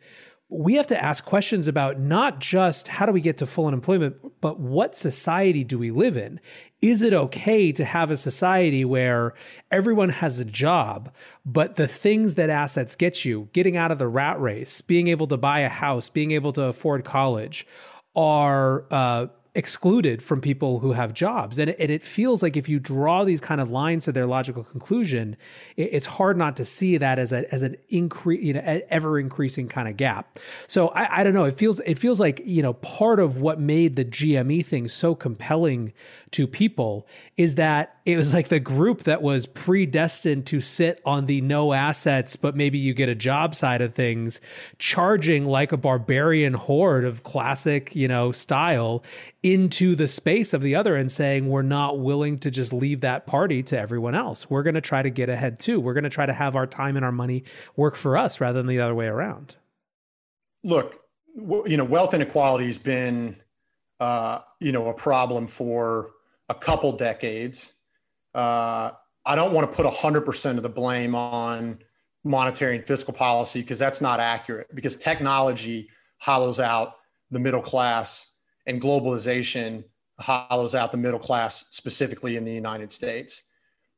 we 0.49 0.75
have 0.75 0.85
to 0.87 1.03
ask 1.03 1.25
questions 1.25 1.67
about 1.67 1.99
not 1.99 2.39
just 2.39 2.87
how 2.87 3.05
do 3.05 3.11
we 3.11 3.21
get 3.21 3.37
to 3.37 3.45
full 3.45 3.65
unemployment, 3.65 4.15
but 4.39 4.59
what 4.59 4.95
society 4.95 5.63
do 5.63 5.79
we 5.79 5.89
live 5.89 6.15
in? 6.15 6.39
Is 6.81 7.01
it 7.01 7.13
okay 7.13 7.71
to 7.71 7.85
have 7.85 8.11
a 8.11 8.17
society 8.17 8.85
where 8.85 9.33
everyone 9.71 10.09
has 10.09 10.39
a 10.39 10.45
job, 10.45 11.11
but 11.43 11.77
the 11.77 11.87
things 11.87 12.35
that 12.35 12.51
assets 12.51 12.95
get 12.95 13.25
you, 13.25 13.49
getting 13.53 13.77
out 13.77 13.91
of 13.91 13.97
the 13.97 14.07
rat 14.07 14.39
race, 14.39 14.81
being 14.81 15.07
able 15.07 15.27
to 15.27 15.37
buy 15.37 15.61
a 15.61 15.69
house, 15.69 16.09
being 16.09 16.31
able 16.31 16.53
to 16.53 16.63
afford 16.63 17.03
college, 17.03 17.65
are 18.15 18.85
uh, 18.91 19.27
excluded 19.55 20.23
from 20.23 20.41
people 20.41 20.79
who 20.79 20.93
have 20.93 21.13
jobs. 21.13 21.59
And 21.59 21.69
it, 21.69 21.75
and 21.79 21.91
it, 21.91 22.03
feels 22.03 22.41
like 22.41 22.57
if 22.57 22.67
you 22.67 22.79
draw 22.79 23.23
these 23.23 23.39
kind 23.39 23.61
of 23.61 23.69
lines 23.69 24.05
to 24.05 24.11
their 24.11 24.25
logical 24.25 24.63
conclusion, 24.63 25.37
it, 25.77 25.89
it's 25.91 26.05
hard 26.07 26.37
not 26.37 26.55
to 26.57 26.65
see 26.65 26.97
that 26.97 27.19
as 27.19 27.31
a 27.31 27.51
as 27.53 27.61
an 27.61 27.75
increase, 27.89 28.43
you 28.43 28.53
know, 28.53 28.81
ever 28.89 29.19
increasing 29.19 29.67
kind 29.67 29.87
of 29.87 29.95
gap. 29.95 30.39
So 30.67 30.87
I, 30.89 31.19
I 31.19 31.23
don't 31.23 31.33
know. 31.33 31.45
It 31.45 31.57
feels 31.57 31.79
it 31.81 31.99
feels 31.99 32.19
like 32.19 32.41
you 32.43 32.63
know 32.63 32.73
part 32.73 33.19
of 33.19 33.41
what 33.41 33.59
made 33.59 33.95
the 33.95 34.05
GME 34.05 34.65
thing 34.65 34.87
so 34.87 35.13
compelling 35.13 35.93
to 36.31 36.47
people 36.47 37.07
is 37.37 37.55
that 37.55 37.92
it 38.05 38.17
was 38.17 38.33
like 38.33 38.49
the 38.49 38.59
group 38.59 39.03
that 39.03 39.21
was 39.21 39.45
predestined 39.45 40.45
to 40.47 40.59
sit 40.59 40.99
on 41.05 41.25
the 41.25 41.39
no 41.39 41.71
assets, 41.71 42.35
but 42.35 42.55
maybe 42.55 42.77
you 42.77 42.93
get 42.93 43.07
a 43.07 43.15
job 43.15 43.55
side 43.55 43.81
of 43.81 43.93
things, 43.93 44.41
charging 44.77 45.45
like 45.45 45.71
a 45.71 45.77
barbarian 45.77 46.53
horde 46.53 47.05
of 47.05 47.23
classic, 47.23 47.95
you 47.95 48.09
know, 48.09 48.33
style 48.33 49.03
into 49.41 49.95
the 49.95 50.07
space 50.07 50.53
of 50.53 50.61
the 50.61 50.75
other 50.75 50.95
and 50.97 51.11
saying, 51.11 51.47
we're 51.47 51.61
not 51.61 51.99
willing 51.99 52.39
to 52.39 52.51
just 52.51 52.73
leave 52.73 53.01
that 53.01 53.25
party 53.25 53.63
to 53.63 53.79
everyone 53.79 54.15
else. 54.15 54.49
We're 54.49 54.63
going 54.63 54.75
to 54.75 54.81
try 54.81 55.01
to 55.01 55.09
get 55.09 55.29
ahead 55.29 55.59
too. 55.59 55.79
We're 55.79 55.93
going 55.93 56.03
to 56.03 56.09
try 56.09 56.25
to 56.25 56.33
have 56.33 56.57
our 56.57 56.67
time 56.67 56.97
and 56.97 57.05
our 57.05 57.11
money 57.11 57.45
work 57.77 57.95
for 57.95 58.17
us 58.17 58.41
rather 58.41 58.59
than 58.59 58.67
the 58.67 58.81
other 58.81 58.95
way 58.95 59.07
around. 59.07 59.55
Look, 60.63 60.99
you 61.35 61.77
know, 61.77 61.85
wealth 61.85 62.13
inequality 62.13 62.65
has 62.65 62.77
been, 62.77 63.37
uh, 63.99 64.39
you 64.59 64.73
know, 64.73 64.87
a 64.87 64.93
problem 64.93 65.47
for 65.47 66.11
a 66.49 66.53
couple 66.53 66.91
decades. 66.93 67.72
Uh, 68.33 68.91
I 69.25 69.35
don't 69.35 69.53
want 69.53 69.69
to 69.69 69.75
put 69.75 69.85
100% 69.85 70.57
of 70.57 70.63
the 70.63 70.69
blame 70.69 71.15
on 71.15 71.79
monetary 72.23 72.75
and 72.75 72.85
fiscal 72.85 73.13
policy 73.13 73.61
because 73.61 73.79
that's 73.79 74.01
not 74.01 74.19
accurate 74.19 74.73
because 74.73 74.95
technology 74.95 75.89
hollows 76.19 76.59
out 76.59 76.95
the 77.31 77.39
middle 77.39 77.61
class 77.61 78.35
and 78.65 78.81
globalization 78.81 79.83
hollows 80.19 80.75
out 80.75 80.91
the 80.91 80.97
middle 80.97 81.19
class 81.19 81.65
specifically 81.71 82.37
in 82.37 82.45
the 82.45 82.53
United 82.53 82.91
States. 82.91 83.49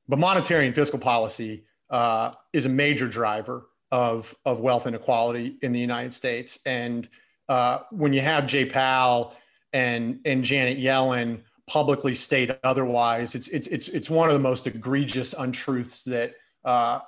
But 0.07 0.19
monetary 0.19 0.65
and 0.65 0.73
fiscal 0.73 0.99
policy 0.99 1.65
uh, 1.89 2.31
is 2.53 2.65
a 2.65 2.69
major 2.69 3.07
driver 3.07 3.67
of, 3.91 4.35
of 4.45 4.59
wealth 4.59 4.87
inequality 4.87 5.57
in 5.61 5.71
the 5.71 5.79
United 5.79 6.13
States. 6.13 6.59
And 6.65 7.07
uh, 7.49 7.79
when 7.91 8.13
you 8.13 8.21
have 8.21 8.45
Jay 8.45 8.65
Powell 8.65 9.35
and, 9.73 10.19
and 10.25 10.43
Janet 10.43 10.79
Yellen 10.79 11.41
publicly 11.67 12.13
state 12.13 12.51
otherwise. 12.63 13.35
It's 13.35 13.47
it's 13.49 13.67
it's 13.67 13.87
it's 13.89 14.09
one 14.09 14.29
of 14.29 14.33
the 14.33 14.39
most 14.39 14.67
egregious 14.67 15.33
untruths 15.33 16.03
that 16.03 16.33
uh, 16.63 16.99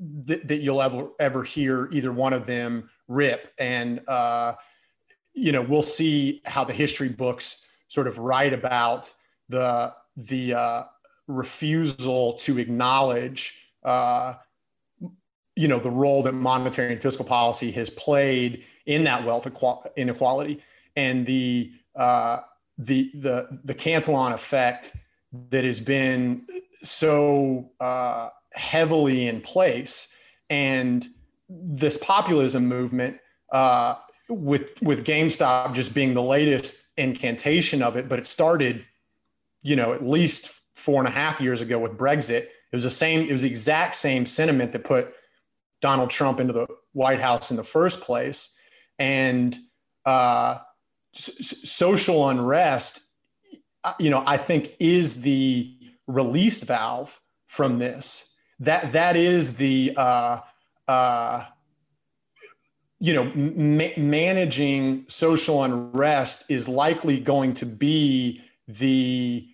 that, 0.00 0.48
that 0.48 0.60
you'll 0.60 0.82
ever 0.82 1.08
ever 1.20 1.42
hear 1.42 1.88
either 1.92 2.12
one 2.12 2.32
of 2.32 2.46
them 2.46 2.88
rip. 3.08 3.52
And 3.58 4.00
uh, 4.08 4.54
you 5.34 5.52
know, 5.52 5.62
we'll 5.62 5.82
see 5.82 6.40
how 6.44 6.64
the 6.64 6.72
history 6.72 7.08
books 7.08 7.66
sort 7.88 8.06
of 8.06 8.18
write 8.18 8.52
about 8.52 9.12
the 9.48 9.94
the 10.16 10.54
uh, 10.54 10.84
refusal 11.26 12.34
to 12.34 12.58
acknowledge. 12.58 13.60
Uh, 13.82 14.34
you 15.58 15.68
know 15.68 15.78
the 15.78 15.90
role 15.90 16.22
that 16.22 16.32
monetary 16.32 16.92
and 16.92 17.00
fiscal 17.00 17.24
policy 17.24 17.70
has 17.72 17.88
played 17.88 18.64
in 18.84 19.04
that 19.04 19.24
wealth 19.24 19.46
inequality 19.96 20.62
and 20.96 21.24
the 21.26 21.72
uh, 21.94 22.40
the 22.78 23.10
the 23.14 23.60
the 23.64 23.74
Cantillon 23.74 24.32
effect 24.32 24.96
that 25.50 25.64
has 25.64 25.80
been 25.80 26.46
so 26.82 27.70
uh, 27.80 28.30
heavily 28.52 29.26
in 29.26 29.40
place, 29.40 30.14
and 30.50 31.06
this 31.48 31.98
populism 31.98 32.66
movement 32.66 33.18
uh, 33.52 33.96
with 34.28 34.80
with 34.82 35.04
GameStop 35.04 35.74
just 35.74 35.94
being 35.94 36.14
the 36.14 36.22
latest 36.22 36.88
incantation 36.96 37.82
of 37.82 37.96
it, 37.96 38.08
but 38.08 38.18
it 38.18 38.26
started, 38.26 38.84
you 39.62 39.76
know, 39.76 39.92
at 39.92 40.04
least 40.04 40.62
four 40.74 41.00
and 41.00 41.08
a 41.08 41.10
half 41.10 41.40
years 41.40 41.60
ago 41.60 41.78
with 41.78 41.92
Brexit. 41.92 42.46
It 42.72 42.72
was 42.72 42.84
the 42.84 42.90
same. 42.90 43.28
It 43.28 43.32
was 43.32 43.42
the 43.42 43.48
exact 43.48 43.96
same 43.96 44.26
sentiment 44.26 44.72
that 44.72 44.84
put 44.84 45.14
Donald 45.80 46.10
Trump 46.10 46.40
into 46.40 46.52
the 46.52 46.66
White 46.92 47.20
House 47.20 47.50
in 47.50 47.56
the 47.56 47.64
first 47.64 48.00
place, 48.00 48.56
and 48.98 49.56
uh, 50.04 50.58
social 51.16 52.28
unrest, 52.28 53.00
uh, 53.84 53.94
you 53.98 54.10
know, 54.10 54.22
I 54.26 54.36
think 54.36 54.72
is 54.78 55.22
the 55.22 55.72
release 56.06 56.62
valve 56.62 57.20
from 57.46 57.78
this. 57.78 58.34
That 58.60 58.92
that 58.92 59.16
is 59.16 59.54
the 59.54 59.94
uh, 59.96 60.40
uh, 60.88 61.44
you 62.98 63.12
know, 63.12 63.24
ma- 63.34 63.96
managing 63.96 65.04
social 65.08 65.62
unrest 65.62 66.50
is 66.50 66.68
likely 66.68 67.20
going 67.20 67.52
to 67.54 67.66
be 67.66 68.42
the 68.68 69.46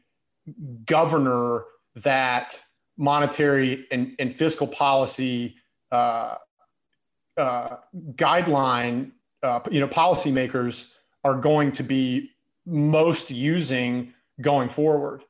governor 0.85 1.64
that 1.97 2.61
monetary 2.97 3.87
and, 3.90 4.14
and 4.19 4.33
fiscal 4.35 4.66
policy 4.66 5.57
uh, 5.90 6.37
uh, 7.37 7.76
guideline, 8.12 9.12
uh, 9.42 9.61
you 9.71 9.81
know, 9.81 9.88
policymakers 9.88 10.91
are 11.24 11.36
going 11.36 11.72
to 11.72 11.82
be 11.82 12.30
most 12.66 13.30
using 13.30 14.12
going 14.40 14.68
forward, 14.68 15.24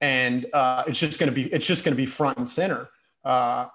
and 0.00 0.46
uh, 0.52 0.84
it's 0.86 0.98
just 0.98 1.18
going 1.18 1.30
to 1.30 1.34
be 1.34 1.52
it's 1.52 1.66
just 1.66 1.84
going 1.84 1.94
to 1.94 2.00
be 2.00 2.06
front 2.06 2.38
and 2.38 2.48
center. 2.48 2.88
Uh, 3.24 3.66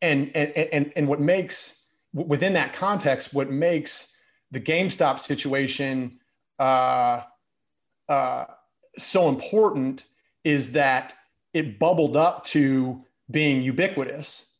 and 0.00 0.30
and 0.34 0.50
and 0.56 0.92
and 0.96 1.08
what 1.08 1.20
makes 1.20 1.84
within 2.12 2.52
that 2.54 2.72
context, 2.72 3.32
what 3.32 3.50
makes 3.50 4.16
the 4.50 4.60
GameStop 4.60 5.18
situation 5.18 6.18
uh, 6.58 7.22
uh, 8.08 8.44
so 8.98 9.28
important 9.28 10.06
is 10.44 10.72
that 10.72 11.14
it 11.54 11.78
bubbled 11.78 12.16
up 12.16 12.44
to 12.44 13.02
being 13.30 13.62
ubiquitous. 13.62 14.54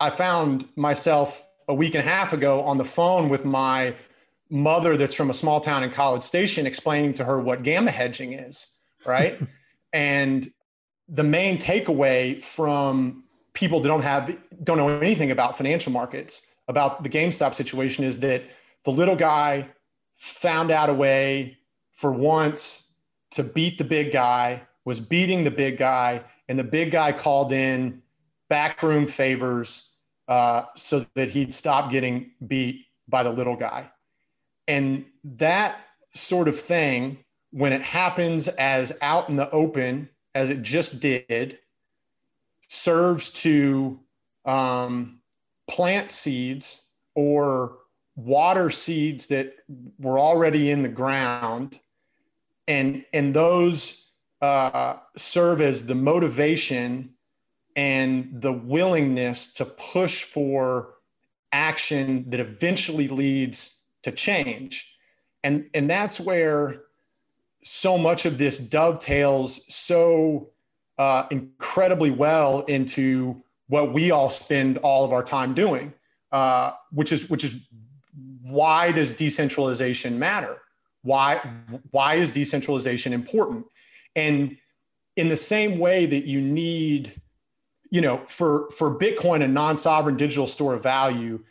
I 0.00 0.10
found 0.10 0.68
myself 0.76 1.44
a 1.68 1.74
week 1.74 1.94
and 1.94 2.06
a 2.06 2.08
half 2.08 2.32
ago 2.32 2.62
on 2.62 2.78
the 2.78 2.84
phone 2.84 3.28
with 3.28 3.44
my 3.44 3.94
mother 4.50 4.96
that's 4.96 5.14
from 5.14 5.30
a 5.30 5.34
small 5.34 5.60
town 5.60 5.82
in 5.82 5.90
College 5.90 6.22
Station 6.22 6.66
explaining 6.66 7.14
to 7.14 7.24
her 7.24 7.40
what 7.40 7.62
gamma 7.62 7.90
hedging 7.90 8.32
is, 8.32 8.74
right? 9.06 9.40
and 9.92 10.48
the 11.08 11.24
main 11.24 11.58
takeaway 11.58 12.42
from 12.42 13.24
people 13.54 13.80
that 13.80 13.88
don't 13.88 14.02
have 14.02 14.36
don't 14.62 14.76
know 14.76 14.88
anything 14.88 15.30
about 15.30 15.56
financial 15.56 15.92
markets 15.92 16.46
about 16.68 17.02
the 17.02 17.08
GameStop 17.08 17.54
situation 17.54 18.04
is 18.04 18.20
that 18.20 18.42
the 18.84 18.90
little 18.90 19.16
guy 19.16 19.68
found 20.16 20.70
out 20.70 20.90
a 20.90 20.94
way 20.94 21.56
for 21.92 22.12
once 22.12 22.92
to 23.30 23.42
beat 23.42 23.78
the 23.78 23.84
big 23.84 24.12
guy, 24.12 24.62
was 24.84 25.00
beating 25.00 25.44
the 25.44 25.50
big 25.50 25.78
guy, 25.78 26.22
and 26.48 26.58
the 26.58 26.64
big 26.64 26.90
guy 26.90 27.12
called 27.12 27.52
in 27.52 28.02
backroom 28.48 29.06
favors 29.06 29.90
uh, 30.28 30.64
so 30.76 31.04
that 31.14 31.30
he'd 31.30 31.54
stop 31.54 31.90
getting 31.90 32.30
beat 32.46 32.86
by 33.08 33.22
the 33.22 33.30
little 33.30 33.56
guy. 33.56 33.90
And 34.68 35.06
that 35.24 35.80
sort 36.14 36.46
of 36.46 36.58
thing, 36.58 37.24
when 37.50 37.72
it 37.72 37.82
happens 37.82 38.46
as 38.48 38.92
out 39.00 39.28
in 39.28 39.36
the 39.36 39.50
open 39.50 40.10
as 40.34 40.50
it 40.50 40.62
just 40.62 41.00
did, 41.00 41.58
serves 42.68 43.30
to 43.30 43.98
um, 44.44 45.20
plant 45.68 46.10
seeds 46.10 46.82
or 47.14 47.78
water 48.14 48.68
seeds 48.68 49.28
that 49.28 49.54
were 49.98 50.18
already 50.18 50.70
in 50.70 50.82
the 50.82 50.88
ground. 50.88 51.80
And, 52.66 53.04
and 53.14 53.32
those 53.32 54.10
uh, 54.42 54.96
serve 55.16 55.62
as 55.62 55.86
the 55.86 55.94
motivation 55.94 57.14
and 57.74 58.42
the 58.42 58.52
willingness 58.52 59.52
to 59.54 59.64
push 59.64 60.24
for 60.24 60.94
action 61.52 62.28
that 62.28 62.40
eventually 62.40 63.08
leads 63.08 63.77
to 64.02 64.12
change. 64.12 64.94
And, 65.44 65.68
and 65.74 65.88
that's 65.88 66.18
where 66.20 66.82
so 67.62 67.98
much 67.98 68.26
of 68.26 68.38
this 68.38 68.58
dovetails 68.58 69.62
so 69.72 70.50
uh, 70.98 71.26
incredibly 71.30 72.10
well 72.10 72.60
into 72.62 73.42
what 73.68 73.92
we 73.92 74.10
all 74.10 74.30
spend 74.30 74.78
all 74.78 75.04
of 75.04 75.12
our 75.12 75.22
time 75.22 75.54
doing, 75.54 75.92
uh, 76.32 76.72
which 76.90 77.12
is 77.12 77.28
which 77.28 77.44
is 77.44 77.56
why 78.42 78.90
does 78.90 79.12
decentralization 79.12 80.18
matter? 80.18 80.62
Why 81.02 81.40
why 81.90 82.14
is 82.14 82.32
decentralization 82.32 83.12
important? 83.12 83.66
And 84.16 84.56
in 85.18 85.28
the 85.28 85.36
same 85.36 85.78
way 85.78 86.06
that 86.06 86.26
you 86.26 86.40
need, 86.40 87.20
you 87.90 88.00
know, 88.00 88.18
for, 88.28 88.70
for 88.70 88.96
Bitcoin, 88.96 89.42
a 89.42 89.48
non-sovereign 89.48 90.16
digital 90.16 90.46
store 90.46 90.74
of 90.74 90.82
value 90.82 91.42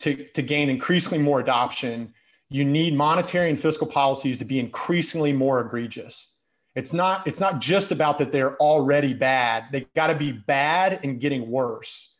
to, 0.00 0.24
to 0.32 0.42
gain 0.42 0.68
increasingly 0.68 1.22
more 1.22 1.40
adoption, 1.40 2.12
you 2.50 2.64
need 2.64 2.94
monetary 2.94 3.50
and 3.50 3.58
fiscal 3.58 3.86
policies 3.86 4.38
to 4.38 4.44
be 4.44 4.58
increasingly 4.58 5.32
more 5.32 5.60
egregious. 5.60 6.36
It's 6.74 6.92
not, 6.92 7.26
it's 7.26 7.40
not 7.40 7.60
just 7.60 7.92
about 7.92 8.18
that 8.18 8.32
they're 8.32 8.56
already 8.56 9.14
bad. 9.14 9.66
They 9.70 9.86
got 9.94 10.08
to 10.08 10.14
be 10.14 10.32
bad 10.32 11.00
and 11.04 11.20
getting 11.20 11.48
worse. 11.48 12.18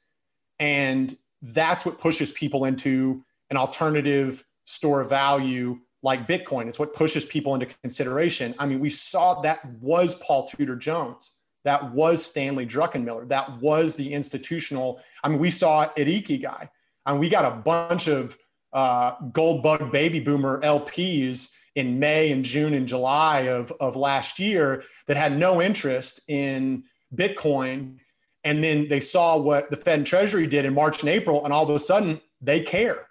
And 0.58 1.16
that's 1.42 1.84
what 1.84 1.98
pushes 1.98 2.32
people 2.32 2.64
into 2.64 3.24
an 3.50 3.56
alternative 3.56 4.44
store 4.64 5.00
of 5.00 5.10
value 5.10 5.78
like 6.02 6.28
Bitcoin. 6.28 6.68
It's 6.68 6.78
what 6.78 6.94
pushes 6.94 7.24
people 7.24 7.54
into 7.54 7.66
consideration. 7.66 8.54
I 8.58 8.66
mean, 8.66 8.78
we 8.78 8.90
saw 8.90 9.40
that 9.42 9.64
was 9.80 10.14
Paul 10.16 10.46
Tudor 10.46 10.76
Jones. 10.76 11.32
That 11.64 11.92
was 11.92 12.24
Stanley 12.24 12.66
Druckenmiller. 12.66 13.28
That 13.28 13.60
was 13.60 13.96
the 13.96 14.12
institutional. 14.12 15.00
I 15.22 15.28
mean, 15.28 15.38
we 15.38 15.50
saw 15.50 15.88
it 15.96 16.06
Ikigai. 16.06 16.68
Mean, 17.06 17.18
we 17.18 17.28
got 17.28 17.44
a 17.44 17.56
bunch 17.56 18.08
of 18.08 18.36
uh, 18.72 19.14
gold 19.32 19.62
bug 19.62 19.92
baby 19.92 20.20
boomer 20.20 20.60
LPs 20.60 21.50
in 21.74 21.98
May 21.98 22.32
and 22.32 22.44
June 22.44 22.74
and 22.74 22.86
July 22.86 23.40
of, 23.40 23.72
of 23.80 23.96
last 23.96 24.38
year 24.38 24.82
that 25.06 25.16
had 25.16 25.38
no 25.38 25.60
interest 25.60 26.20
in 26.28 26.84
Bitcoin. 27.14 27.98
And 28.44 28.62
then 28.62 28.88
they 28.88 29.00
saw 29.00 29.36
what 29.36 29.70
the 29.70 29.76
Fed 29.76 30.00
and 30.00 30.06
Treasury 30.06 30.46
did 30.46 30.64
in 30.64 30.74
March 30.74 31.00
and 31.00 31.08
April, 31.08 31.44
and 31.44 31.52
all 31.52 31.64
of 31.64 31.70
a 31.70 31.78
sudden 31.78 32.20
they 32.40 32.60
care 32.60 33.08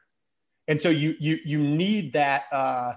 and 0.68 0.80
so 0.80 0.90
you 0.90 1.16
you 1.20 1.40
you 1.44 1.58
need 1.58 2.14
that 2.14 2.46
uh, 2.52 2.94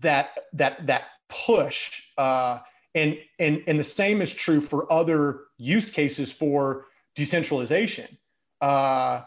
that 0.00 0.38
that 0.52 0.86
that 0.86 1.04
push 1.28 2.02
uh, 2.18 2.58
and 2.94 3.18
and 3.38 3.62
and 3.66 3.78
the 3.78 3.84
same 3.84 4.22
is 4.22 4.32
true 4.32 4.60
for 4.60 4.90
other 4.92 5.40
use 5.58 5.90
cases 5.90 6.32
for 6.32 6.86
decentralization 7.14 8.18
uh, 8.60 9.22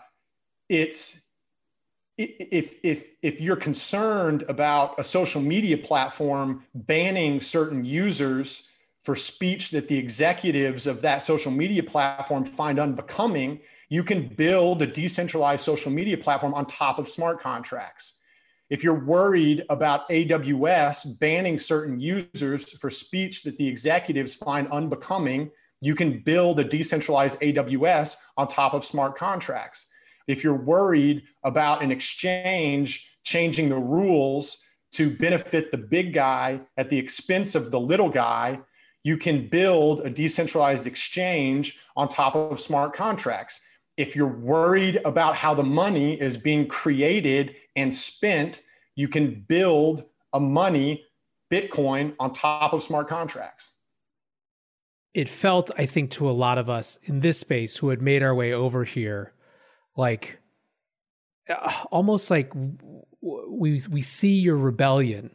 it's 0.69 1.21
if 2.17 2.75
if 2.83 3.07
if 3.21 3.41
you're 3.41 3.55
concerned 3.55 4.43
about 4.49 4.99
a 4.99 5.03
social 5.03 5.41
media 5.41 5.77
platform 5.77 6.63
banning 6.73 7.41
certain 7.41 7.83
users 7.83 8.67
for 9.03 9.15
speech 9.15 9.71
that 9.71 9.87
the 9.87 9.97
executives 9.97 10.85
of 10.85 11.01
that 11.01 11.23
social 11.23 11.51
media 11.51 11.81
platform 11.81 12.43
find 12.43 12.79
unbecoming 12.79 13.59
you 13.89 14.03
can 14.03 14.27
build 14.27 14.81
a 14.81 14.87
decentralized 14.87 15.63
social 15.63 15.91
media 15.91 16.17
platform 16.17 16.53
on 16.53 16.65
top 16.65 16.99
of 16.99 17.09
smart 17.09 17.41
contracts. 17.41 18.13
If 18.69 18.83
you're 18.83 19.03
worried 19.03 19.65
about 19.71 20.07
AWS 20.09 21.19
banning 21.19 21.57
certain 21.57 21.99
users 21.99 22.71
for 22.73 22.91
speech 22.91 23.41
that 23.43 23.57
the 23.57 23.67
executives 23.67 24.35
find 24.35 24.67
unbecoming, 24.67 25.49
you 25.81 25.95
can 25.95 26.19
build 26.19 26.59
a 26.59 26.63
decentralized 26.63 27.39
AWS 27.39 28.17
on 28.37 28.47
top 28.47 28.75
of 28.75 28.85
smart 28.85 29.17
contracts. 29.17 29.87
If 30.29 30.43
you're 30.43 30.55
worried 30.55 31.23
about 31.43 31.83
an 31.83 31.91
exchange 31.91 33.17
changing 33.25 33.67
the 33.67 33.75
rules 33.75 34.63
to 34.93 35.17
benefit 35.17 35.71
the 35.71 35.77
big 35.77 36.13
guy 36.13 36.61
at 36.77 36.89
the 36.89 36.97
expense 36.97 37.53
of 37.55 37.71
the 37.71 37.79
little 37.79 38.09
guy, 38.09 38.59
you 39.03 39.17
can 39.17 39.49
build 39.49 39.99
a 40.01 40.09
decentralized 40.09 40.87
exchange 40.87 41.79
on 41.97 42.07
top 42.07 42.35
of 42.35 42.59
smart 42.59 42.93
contracts 42.93 43.59
if 43.99 44.15
you're 44.15 44.27
worried 44.27 45.01
about 45.03 45.35
how 45.35 45.53
the 45.53 45.61
money 45.61 46.13
is 46.13 46.37
being 46.37 46.69
created 46.69 47.53
and 47.75 47.93
spent, 47.93 48.61
you 48.95 49.09
can 49.09 49.41
build 49.45 50.05
a 50.31 50.39
money 50.39 51.03
Bitcoin 51.51 52.15
on 52.17 52.31
top 52.31 52.71
of 52.71 52.81
smart 52.81 53.09
contracts. 53.09 53.73
It 55.13 55.27
felt, 55.27 55.69
I 55.77 55.85
think, 55.85 56.11
to 56.11 56.29
a 56.29 56.31
lot 56.31 56.57
of 56.57 56.69
us 56.69 56.97
in 57.03 57.19
this 57.19 57.39
space 57.39 57.77
who 57.77 57.89
had 57.89 58.01
made 58.01 58.23
our 58.23 58.33
way 58.33 58.53
over 58.53 58.85
here, 58.85 59.33
like 59.95 60.39
uh, 61.49 61.71
almost 61.91 62.29
like 62.29 62.51
we 63.21 63.81
we 63.89 64.01
see 64.01 64.39
your 64.39 64.57
rebellion, 64.57 65.31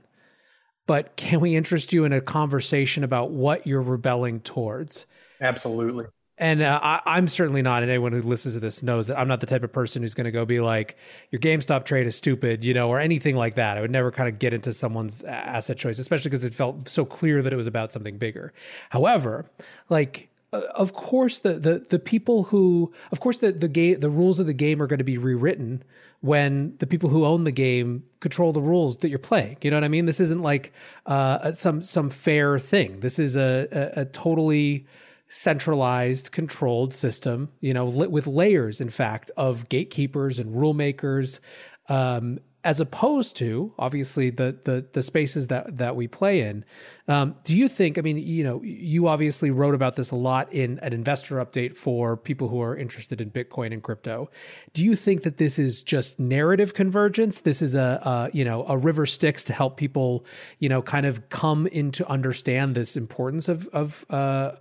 but 0.87 1.17
can 1.17 1.41
we 1.41 1.57
interest 1.57 1.93
you 1.93 2.05
in 2.05 2.13
a 2.13 2.21
conversation 2.21 3.05
about 3.05 3.31
what 3.31 3.67
you're 3.67 3.83
rebelling 3.83 4.41
towards? 4.41 5.07
Absolutely. 5.41 6.07
And 6.37 6.63
uh, 6.63 6.81
I, 6.83 7.17
am 7.17 7.29
certainly 7.29 7.63
not, 7.63 7.83
and 7.83 7.91
anyone 7.91 8.11
who 8.11 8.21
listens 8.21 8.55
to 8.55 8.61
this 8.61 8.83
knows 8.83 9.07
that 9.07 9.17
I'm 9.17 9.29
not 9.29 9.39
the 9.39 9.47
type 9.47 9.63
of 9.63 9.73
person 9.73 10.03
who's 10.03 10.15
going 10.15 10.25
to 10.25 10.33
go 10.33 10.45
be 10.45 10.59
like, 10.59 10.97
your 11.31 11.39
GameStop 11.39 11.85
trade 11.85 12.09
is 12.09 12.17
stupid, 12.17 12.65
you 12.65 12.75
know, 12.75 12.89
or 12.89 12.99
anything 12.99 13.37
like 13.37 13.55
that. 13.55 13.79
I 13.79 13.81
would 13.81 13.93
never 13.93 14.11
kind 14.11 14.29
of 14.29 14.41
get 14.41 14.53
into 14.53 14.73
someone's 14.73 15.23
asset 15.23 15.77
choice, 15.77 16.01
especially 16.01 16.31
because 16.31 16.43
it 16.43 16.53
felt 16.53 16.89
so 16.89 17.05
clear 17.05 17.41
that 17.41 17.53
it 17.53 17.57
was 17.57 17.69
about 17.69 17.93
something 17.93 18.19
bigger. 18.19 18.53
However, 18.91 19.49
like, 19.89 20.29
of 20.75 20.93
course, 20.93 21.39
the, 21.39 21.55
the 21.55 21.87
the 21.91 21.99
people 21.99 22.45
who, 22.45 22.93
of 23.13 23.21
course, 23.21 23.39
the 23.39 23.53
the 23.53 23.69
game, 23.69 24.01
the 24.01 24.11
rules 24.11 24.39
of 24.39 24.47
the 24.47 24.55
game 24.55 24.81
are 24.83 24.87
going 24.87 24.99
to 24.99 25.05
be 25.05 25.19
rewritten 25.19 25.83
when 26.21 26.75
the 26.79 26.87
people 26.87 27.11
who 27.11 27.25
own 27.25 27.45
the 27.45 27.53
game 27.53 28.05
control 28.21 28.53
the 28.53 28.61
rules 28.63 28.99
that 28.99 29.09
you're 29.09 29.19
playing. 29.19 29.59
You 29.63 29.71
know 29.71 29.77
what 29.77 29.85
I 29.85 29.89
mean? 29.89 30.07
This 30.07 30.21
isn't 30.21 30.43
like 30.43 30.73
uh, 31.07 31.53
some 31.53 31.83
some 31.83 32.09
fair 32.09 32.59
thing. 32.59 33.01
This 33.01 33.19
is 33.19 33.37
a, 33.37 33.69
a, 33.97 34.03
a 34.03 34.05
totally 34.05 34.87
centralized 35.29 36.31
controlled 36.31 36.95
system 36.95 37.49
you 37.61 37.75
know 37.75 37.87
with 37.87 38.27
layers 38.27 38.81
in 38.81 38.89
fact 38.89 39.33
of 39.37 39.69
gatekeepers 39.69 40.39
and 40.39 40.55
rule 40.55 40.75
makers 40.75 41.41
Um, 41.89 42.39
as 42.65 42.81
opposed 42.81 43.37
to 43.37 43.73
obviously 43.79 44.31
the 44.31 44.59
the 44.65 44.87
the 44.93 45.03
spaces 45.03 45.49
that 45.49 45.77
that 45.77 45.95
we 45.95 46.09
play 46.09 46.41
in. 46.41 46.65
Um, 47.07 47.37
do 47.45 47.55
you 47.55 47.69
think? 47.69 47.99
I 47.99 48.01
mean, 48.01 48.17
you 48.17 48.43
know, 48.43 48.63
you 48.63 49.07
obviously 49.07 49.51
wrote 49.51 49.75
about 49.75 49.97
this 49.97 50.11
a 50.11 50.17
lot 50.17 50.53
in 50.53 50.79
an 50.79 50.95
investor 50.95 51.37
update 51.37 51.77
for 51.77 52.17
people 52.17 52.49
who 52.49 52.63
are 52.63 52.75
interested 52.75 53.21
in 53.21 53.31
Bitcoin 53.31 53.73
and 53.73 53.83
crypto. 53.83 54.31
Do 54.73 54.83
you 54.83 54.97
think 54.97 55.23
that 55.23 55.37
this 55.37 55.59
is 55.59 55.83
just 55.83 56.19
narrative 56.19 56.73
convergence? 56.73 57.43
This 57.43 57.61
is 57.61 57.75
a, 57.75 58.01
a 58.03 58.31
you 58.37 58.45
know 58.45 58.65
a 58.67 58.79
river 58.79 59.05
Styx 59.05 59.45
to 59.45 59.53
help 59.53 59.77
people 59.77 60.25
you 60.59 60.71
know 60.71 60.81
kind 60.81 61.05
of 61.05 61.29
come 61.29 61.67
into 61.67 62.09
understand 62.09 62.75
this 62.75 62.97
importance 62.97 63.49
of 63.49 63.69
of 63.69 64.07
uh, 64.09 64.53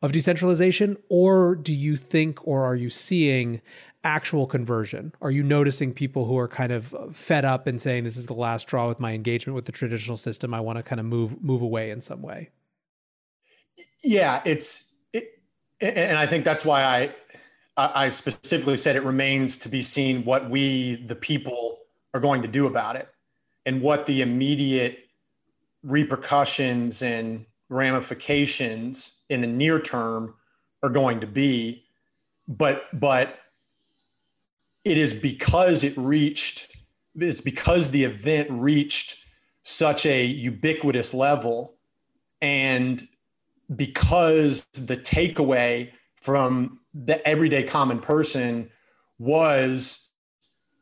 of 0.00 0.12
decentralization, 0.12 0.96
or 1.08 1.56
do 1.56 1.74
you 1.74 1.96
think, 1.96 2.46
or 2.46 2.64
are 2.64 2.76
you 2.76 2.88
seeing 2.88 3.60
actual 4.04 4.46
conversion? 4.46 5.12
Are 5.20 5.30
you 5.30 5.42
noticing 5.42 5.92
people 5.92 6.24
who 6.24 6.38
are 6.38 6.48
kind 6.48 6.72
of 6.72 6.94
fed 7.14 7.44
up 7.44 7.66
and 7.66 7.80
saying 7.80 8.04
this 8.04 8.16
is 8.16 8.26
the 8.26 8.34
last 8.34 8.62
straw 8.62 8.88
with 8.88 9.00
my 9.00 9.12
engagement 9.12 9.54
with 9.54 9.64
the 9.64 9.72
traditional 9.72 10.16
system? 10.16 10.54
I 10.54 10.60
want 10.60 10.78
to 10.78 10.82
kind 10.82 11.00
of 11.00 11.06
move 11.06 11.42
move 11.42 11.62
away 11.62 11.90
in 11.90 12.00
some 12.00 12.22
way. 12.22 12.50
Yeah, 14.02 14.40
it's 14.44 14.94
it, 15.12 15.42
and 15.80 16.18
I 16.18 16.26
think 16.26 16.44
that's 16.44 16.64
why 16.64 16.82
I 16.82 17.10
I 17.76 18.10
specifically 18.10 18.76
said 18.76 18.96
it 18.96 19.04
remains 19.04 19.56
to 19.58 19.68
be 19.68 19.82
seen 19.82 20.24
what 20.24 20.48
we 20.50 20.96
the 21.06 21.16
people 21.16 21.78
are 22.14 22.20
going 22.20 22.42
to 22.42 22.48
do 22.48 22.66
about 22.66 22.96
it 22.96 23.08
and 23.66 23.82
what 23.82 24.06
the 24.06 24.22
immediate 24.22 25.00
repercussions 25.82 27.02
and 27.02 27.44
ramifications 27.68 29.22
in 29.28 29.40
the 29.40 29.46
near 29.46 29.78
term 29.78 30.34
are 30.82 30.88
going 30.88 31.20
to 31.20 31.26
be 31.26 31.84
but 32.48 32.86
but 32.98 33.38
it 34.88 34.98
is 34.98 35.12
because 35.12 35.84
it 35.84 35.96
reached 35.96 36.68
it's 37.16 37.40
because 37.40 37.90
the 37.90 38.04
event 38.04 38.48
reached 38.50 39.16
such 39.62 40.06
a 40.06 40.24
ubiquitous 40.24 41.12
level 41.12 41.74
and 42.40 43.06
because 43.74 44.66
the 44.72 44.96
takeaway 44.96 45.90
from 46.16 46.80
the 46.94 47.26
everyday 47.26 47.62
common 47.62 47.98
person 47.98 48.70
was 49.18 50.10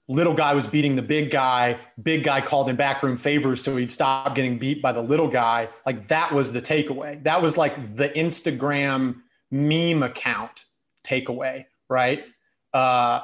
little 0.09 0.35
guy 0.35 0.55
was 0.55 0.67
beating 0.67 0.95
the 0.95 1.03
big 1.03 1.31
guy 1.31 1.79
big 2.03 2.23
guy 2.23 2.41
called 2.41 2.69
in 2.69 2.77
backroom 2.77 3.17
favors 3.17 3.63
so 3.63 3.77
he'd 3.77 3.91
stop 3.91 4.35
getting 4.35 4.59
beat 4.59 4.81
by 4.81 4.93
the 4.93 5.03
little 5.03 5.29
guy. 5.29 5.69
Like 5.85 6.07
that 6.09 6.31
was 6.33 6.53
the 6.53 6.63
takeaway. 6.63 7.23
That 7.25 7.43
was 7.43 7.57
like 7.57 7.97
the 7.97 8.11
instagram 8.11 9.23
meme 9.51 10.03
account 10.03 10.67
takeaway 11.05 11.65
right? 11.89 12.25
Uh, 12.73 13.21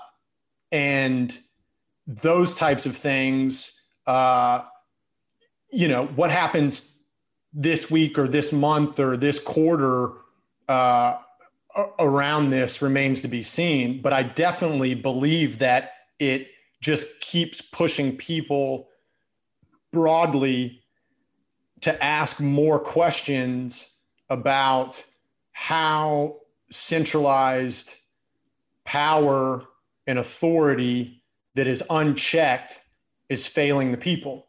and 0.72 1.38
those 2.06 2.54
types 2.56 2.86
of 2.86 2.96
things 2.96 3.80
uh, 4.06 4.62
you 5.70 5.86
know 5.86 6.06
what 6.06 6.30
happens 6.30 7.02
this 7.52 7.90
week 7.90 8.18
or 8.18 8.26
this 8.26 8.52
month 8.52 8.98
or 8.98 9.16
this 9.16 9.38
quarter 9.38 10.12
uh, 10.68 11.16
around 11.98 12.50
this 12.50 12.82
remains 12.82 13.22
to 13.22 13.28
be 13.28 13.42
seen. 13.42 14.00
But 14.00 14.12
i 14.12 14.22
definitely 14.22 14.94
believe 14.94 15.58
that 15.58 15.92
it 16.18 16.48
just 16.80 17.20
keeps 17.20 17.60
pushing 17.60 18.16
people 18.16 18.88
broadly 19.92 20.82
to 21.80 22.02
ask 22.02 22.40
more 22.40 22.78
questions 22.78 23.98
about 24.30 25.04
how 25.52 26.36
centralized 26.70 27.94
power 28.84 29.64
an 30.06 30.18
authority 30.18 31.22
that 31.54 31.66
is 31.66 31.82
unchecked 31.90 32.82
is 33.28 33.46
failing 33.46 33.90
the 33.90 33.98
people. 33.98 34.46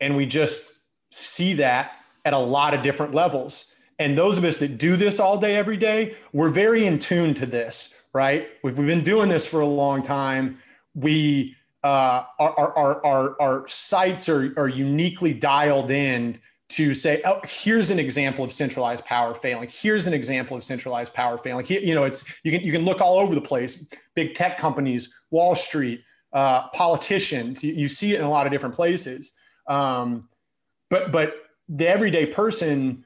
And 0.00 0.16
we 0.16 0.26
just 0.26 0.72
see 1.10 1.54
that 1.54 1.92
at 2.24 2.34
a 2.34 2.38
lot 2.38 2.74
of 2.74 2.82
different 2.82 3.14
levels. 3.14 3.72
And 3.98 4.16
those 4.16 4.38
of 4.38 4.44
us 4.44 4.56
that 4.58 4.78
do 4.78 4.96
this 4.96 5.20
all 5.20 5.38
day, 5.38 5.56
every 5.56 5.76
day, 5.76 6.16
we're 6.32 6.50
very 6.50 6.86
in 6.86 6.98
tune 6.98 7.34
to 7.34 7.46
this, 7.46 8.00
right? 8.12 8.48
We've, 8.64 8.76
we've 8.76 8.86
been 8.86 9.04
doing 9.04 9.28
this 9.28 9.46
for 9.46 9.60
a 9.60 9.66
long 9.66 10.02
time. 10.02 10.58
We, 10.94 11.56
uh, 11.84 12.24
our, 12.38 12.76
our, 12.76 13.06
our, 13.06 13.40
our 13.40 13.68
sights 13.68 14.28
are, 14.28 14.52
are 14.56 14.68
uniquely 14.68 15.34
dialed 15.34 15.90
in 15.90 16.40
to 16.72 16.94
say, 16.94 17.20
oh, 17.24 17.40
here's 17.46 17.90
an 17.90 17.98
example 17.98 18.44
of 18.44 18.52
centralized 18.52 19.04
power 19.04 19.34
failing. 19.34 19.68
Here's 19.70 20.06
an 20.06 20.14
example 20.14 20.56
of 20.56 20.64
centralized 20.64 21.12
power 21.12 21.36
failing. 21.36 21.66
Here, 21.66 21.80
you 21.80 21.94
know, 21.94 22.04
it's 22.04 22.24
you 22.44 22.50
can 22.50 22.62
you 22.62 22.72
can 22.72 22.84
look 22.84 23.00
all 23.00 23.18
over 23.18 23.34
the 23.34 23.40
place. 23.40 23.84
Big 24.14 24.34
tech 24.34 24.56
companies, 24.56 25.12
Wall 25.30 25.54
Street, 25.54 26.02
uh, 26.32 26.68
politicians. 26.70 27.62
You, 27.62 27.74
you, 27.74 27.88
see 27.88 28.14
it 28.14 28.20
in 28.20 28.24
a 28.24 28.30
lot 28.30 28.46
of 28.46 28.52
different 28.52 28.74
places. 28.74 29.32
Um, 29.66 30.28
but 30.88 31.12
but 31.12 31.34
the 31.68 31.88
everyday 31.88 32.26
person 32.26 33.04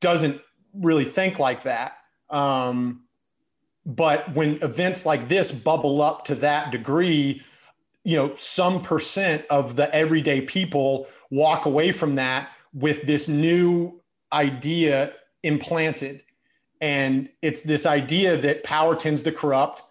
doesn't 0.00 0.40
really 0.74 1.04
think 1.04 1.38
like 1.38 1.62
that. 1.64 1.98
Um, 2.30 3.02
but 3.84 4.34
when 4.34 4.62
events 4.62 5.06
like 5.06 5.28
this 5.28 5.52
bubble 5.52 6.02
up 6.02 6.24
to 6.26 6.34
that 6.36 6.72
degree, 6.72 7.42
you 8.04 8.16
know, 8.16 8.34
some 8.36 8.82
percent 8.82 9.44
of 9.50 9.76
the 9.76 9.94
everyday 9.94 10.40
people 10.40 11.08
walk 11.30 11.66
away 11.66 11.92
from 11.92 12.14
that 12.16 12.50
with 12.76 13.06
this 13.06 13.26
new 13.26 14.00
idea 14.32 15.14
implanted. 15.42 16.22
And 16.80 17.30
it's 17.40 17.62
this 17.62 17.86
idea 17.86 18.36
that 18.36 18.64
power 18.64 18.94
tends 18.94 19.22
to 19.22 19.32
corrupt 19.32 19.82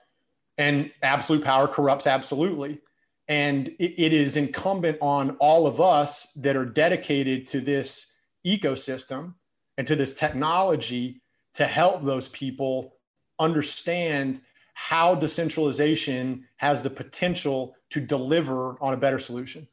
and 0.59 0.91
absolute 1.01 1.43
power 1.43 1.67
corrupts 1.67 2.05
absolutely. 2.05 2.79
And 3.27 3.69
it, 3.79 3.99
it 3.99 4.13
is 4.13 4.37
incumbent 4.37 4.99
on 5.01 5.31
all 5.39 5.65
of 5.65 5.81
us 5.81 6.31
that 6.33 6.55
are 6.55 6.65
dedicated 6.65 7.47
to 7.47 7.59
this 7.59 8.13
ecosystem 8.45 9.33
and 9.79 9.87
to 9.87 9.95
this 9.95 10.13
technology 10.13 11.23
to 11.55 11.65
help 11.65 12.03
those 12.03 12.29
people 12.29 12.93
understand 13.39 14.41
how 14.75 15.15
decentralization 15.15 16.45
has 16.57 16.83
the 16.83 16.89
potential 16.89 17.75
to 17.89 17.99
deliver 17.99 18.77
on 18.79 18.93
a 18.93 18.97
better 18.97 19.17
solution. 19.17 19.67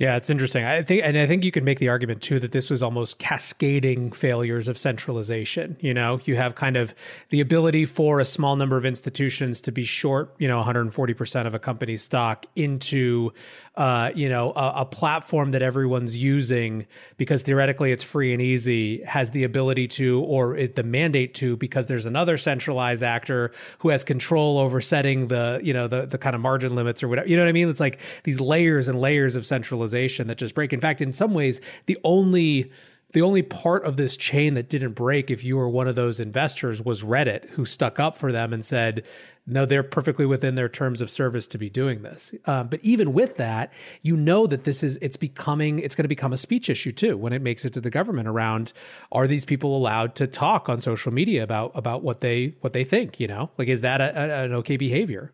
Yeah, 0.00 0.16
it's 0.16 0.30
interesting. 0.30 0.64
I 0.64 0.80
think, 0.80 1.02
and 1.04 1.18
I 1.18 1.26
think 1.26 1.44
you 1.44 1.52
could 1.52 1.64
make 1.64 1.78
the 1.78 1.90
argument 1.90 2.22
too 2.22 2.40
that 2.40 2.50
this 2.50 2.70
was 2.70 2.82
almost 2.82 3.18
cascading 3.18 4.12
failures 4.12 4.66
of 4.66 4.78
centralization. 4.78 5.76
You 5.80 5.92
know, 5.92 6.18
you 6.24 6.34
have 6.36 6.54
kind 6.54 6.78
of 6.78 6.94
the 7.28 7.40
ability 7.40 7.84
for 7.84 8.18
a 8.18 8.24
small 8.24 8.56
number 8.56 8.78
of 8.78 8.86
institutions 8.86 9.60
to 9.60 9.70
be 9.70 9.84
short, 9.84 10.34
you 10.38 10.48
know, 10.48 10.62
140% 10.62 11.46
of 11.46 11.54
a 11.54 11.58
company's 11.58 12.02
stock 12.02 12.46
into, 12.56 13.32
uh, 13.74 14.10
you 14.14 14.28
know, 14.28 14.52
a, 14.52 14.72
a 14.78 14.84
platform 14.84 15.52
that 15.52 15.62
everyone's 15.62 16.16
using 16.16 16.86
because 17.16 17.42
theoretically 17.42 17.90
it's 17.90 18.02
free 18.02 18.32
and 18.32 18.42
easy 18.42 19.02
has 19.04 19.30
the 19.30 19.44
ability 19.44 19.88
to, 19.88 20.22
or 20.24 20.54
it, 20.56 20.76
the 20.76 20.82
mandate 20.82 21.32
to, 21.34 21.56
because 21.56 21.86
there's 21.86 22.04
another 22.04 22.36
centralized 22.36 23.02
actor 23.02 23.50
who 23.78 23.88
has 23.88 24.04
control 24.04 24.58
over 24.58 24.80
setting 24.82 25.28
the, 25.28 25.58
you 25.62 25.72
know, 25.72 25.88
the, 25.88 26.04
the 26.04 26.18
kind 26.18 26.36
of 26.36 26.42
margin 26.42 26.74
limits 26.74 27.02
or 27.02 27.08
whatever. 27.08 27.26
You 27.26 27.36
know 27.36 27.44
what 27.44 27.48
I 27.48 27.52
mean? 27.52 27.70
It's 27.70 27.80
like 27.80 27.98
these 28.24 28.40
layers 28.40 28.88
and 28.88 29.00
layers 29.00 29.36
of 29.36 29.46
centralization 29.46 30.26
that 30.26 30.36
just 30.36 30.54
break. 30.54 30.74
In 30.74 30.80
fact, 30.80 31.00
in 31.00 31.14
some 31.14 31.32
ways, 31.32 31.60
the 31.86 31.98
only 32.04 32.70
the 33.12 33.22
only 33.22 33.42
part 33.42 33.84
of 33.84 33.96
this 33.96 34.16
chain 34.16 34.54
that 34.54 34.68
didn't 34.68 34.92
break 34.92 35.30
if 35.30 35.44
you 35.44 35.56
were 35.56 35.68
one 35.68 35.86
of 35.86 35.94
those 35.94 36.18
investors 36.18 36.82
was 36.82 37.02
Reddit, 37.02 37.50
who 37.50 37.64
stuck 37.64 38.00
up 38.00 38.16
for 38.16 38.32
them 38.32 38.52
and 38.52 38.64
said, 38.64 39.04
no, 39.46 39.66
they're 39.66 39.82
perfectly 39.82 40.24
within 40.24 40.54
their 40.54 40.68
terms 40.68 41.00
of 41.00 41.10
service 41.10 41.46
to 41.48 41.58
be 41.58 41.68
doing 41.68 42.02
this. 42.02 42.32
Um, 42.46 42.68
but 42.68 42.80
even 42.82 43.12
with 43.12 43.36
that, 43.36 43.72
you 44.00 44.16
know 44.16 44.46
that 44.46 44.64
this 44.64 44.82
is, 44.82 44.98
it's 45.02 45.16
becoming, 45.16 45.78
it's 45.78 45.94
going 45.94 46.04
to 46.04 46.08
become 46.08 46.32
a 46.32 46.36
speech 46.38 46.70
issue 46.70 46.92
too 46.92 47.16
when 47.16 47.32
it 47.32 47.42
makes 47.42 47.64
it 47.64 47.72
to 47.74 47.80
the 47.80 47.90
government 47.90 48.28
around, 48.28 48.72
are 49.10 49.26
these 49.26 49.44
people 49.44 49.76
allowed 49.76 50.14
to 50.14 50.26
talk 50.26 50.68
on 50.68 50.80
social 50.80 51.12
media 51.12 51.42
about, 51.42 51.72
about 51.74 52.02
what 52.02 52.20
they, 52.20 52.54
what 52.60 52.72
they 52.72 52.84
think, 52.84 53.20
you 53.20 53.26
know, 53.26 53.50
like, 53.58 53.68
is 53.68 53.82
that 53.82 54.00
a, 54.00 54.16
a, 54.16 54.44
an 54.44 54.52
okay 54.54 54.76
behavior? 54.76 55.32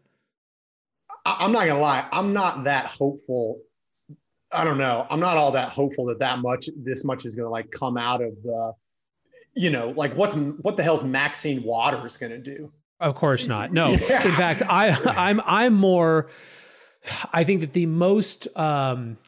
I'm 1.24 1.52
not 1.52 1.66
gonna 1.66 1.80
lie. 1.80 2.06
I'm 2.10 2.32
not 2.32 2.64
that 2.64 2.86
hopeful 2.86 3.60
I 4.52 4.64
don't 4.64 4.78
know. 4.78 5.06
I'm 5.10 5.20
not 5.20 5.36
all 5.36 5.52
that 5.52 5.68
hopeful 5.68 6.06
that 6.06 6.18
that 6.20 6.38
much, 6.38 6.68
this 6.76 7.04
much 7.04 7.26
is 7.26 7.36
going 7.36 7.46
to 7.46 7.50
like 7.50 7.70
come 7.70 7.96
out 7.96 8.22
of 8.22 8.32
the, 8.42 8.72
you 9.54 9.70
know, 9.70 9.90
like 9.90 10.14
what's 10.14 10.34
what 10.34 10.76
the 10.76 10.82
hell's 10.82 11.04
Maxine 11.04 11.62
Waters 11.62 12.16
going 12.16 12.32
to 12.32 12.38
do? 12.38 12.72
Of 13.00 13.14
course 13.14 13.46
not. 13.46 13.72
No. 13.72 13.88
Yeah. 14.08 14.26
In 14.26 14.34
fact, 14.34 14.62
I 14.62 14.90
I'm 14.90 15.40
I'm 15.44 15.74
more. 15.74 16.28
I 17.32 17.44
think 17.44 17.60
that 17.60 17.72
the 17.72 17.86
most 17.86 18.48
um, 18.56 19.18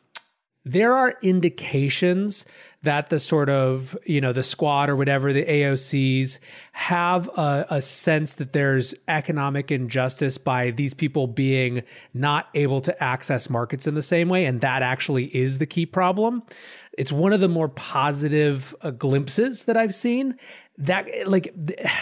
there 0.64 0.94
are 0.94 1.16
indications 1.22 2.44
that 2.82 3.08
the 3.10 3.18
sort 3.18 3.48
of 3.48 3.96
you 4.06 4.20
know 4.20 4.32
the 4.32 4.42
squad 4.42 4.88
or 4.90 4.96
whatever 4.96 5.32
the 5.32 5.44
AOCs 5.44 6.38
have 6.72 7.28
a, 7.28 7.66
a, 7.70 7.82
sense 7.82 8.34
that 8.34 8.52
there's 8.52 8.94
economic 9.08 9.70
injustice 9.70 10.38
by 10.38 10.70
these 10.70 10.94
people 10.94 11.26
being 11.26 11.82
not 12.14 12.48
able 12.54 12.80
to 12.80 13.02
access 13.02 13.50
markets 13.50 13.86
in 13.86 13.94
the 13.94 14.02
same 14.02 14.28
way, 14.28 14.44
and 14.44 14.60
that 14.60 14.82
actually 14.82 15.34
is 15.36 15.58
the 15.58 15.66
key 15.66 15.86
problem. 15.86 16.42
It's 16.96 17.12
one 17.12 17.32
of 17.32 17.40
the 17.40 17.48
more 17.48 17.68
positive 17.68 18.74
uh, 18.82 18.90
glimpses 18.90 19.64
that 19.64 19.76
I've 19.76 19.94
seen. 19.94 20.36
That 20.78 21.06
like 21.26 21.54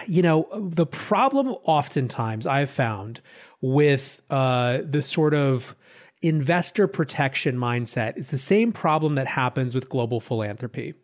you 0.07 0.23
know 0.23 0.49
the 0.53 0.87
problem 0.87 1.49
oftentimes 1.65 2.47
I've 2.47 2.71
found 2.71 3.21
with 3.61 4.21
uh, 4.31 4.79
the 4.85 5.03
sort 5.03 5.35
of 5.35 5.75
investor 6.21 6.89
protection 6.89 7.57
mindset 7.57 8.17
is 8.17 8.31
the 8.31 8.39
same 8.39 8.73
problem 8.73 9.15
that 9.15 9.29
happens 9.29 9.75
with 9.75 9.89
global 9.89 10.19
philanthropy. 10.21 10.95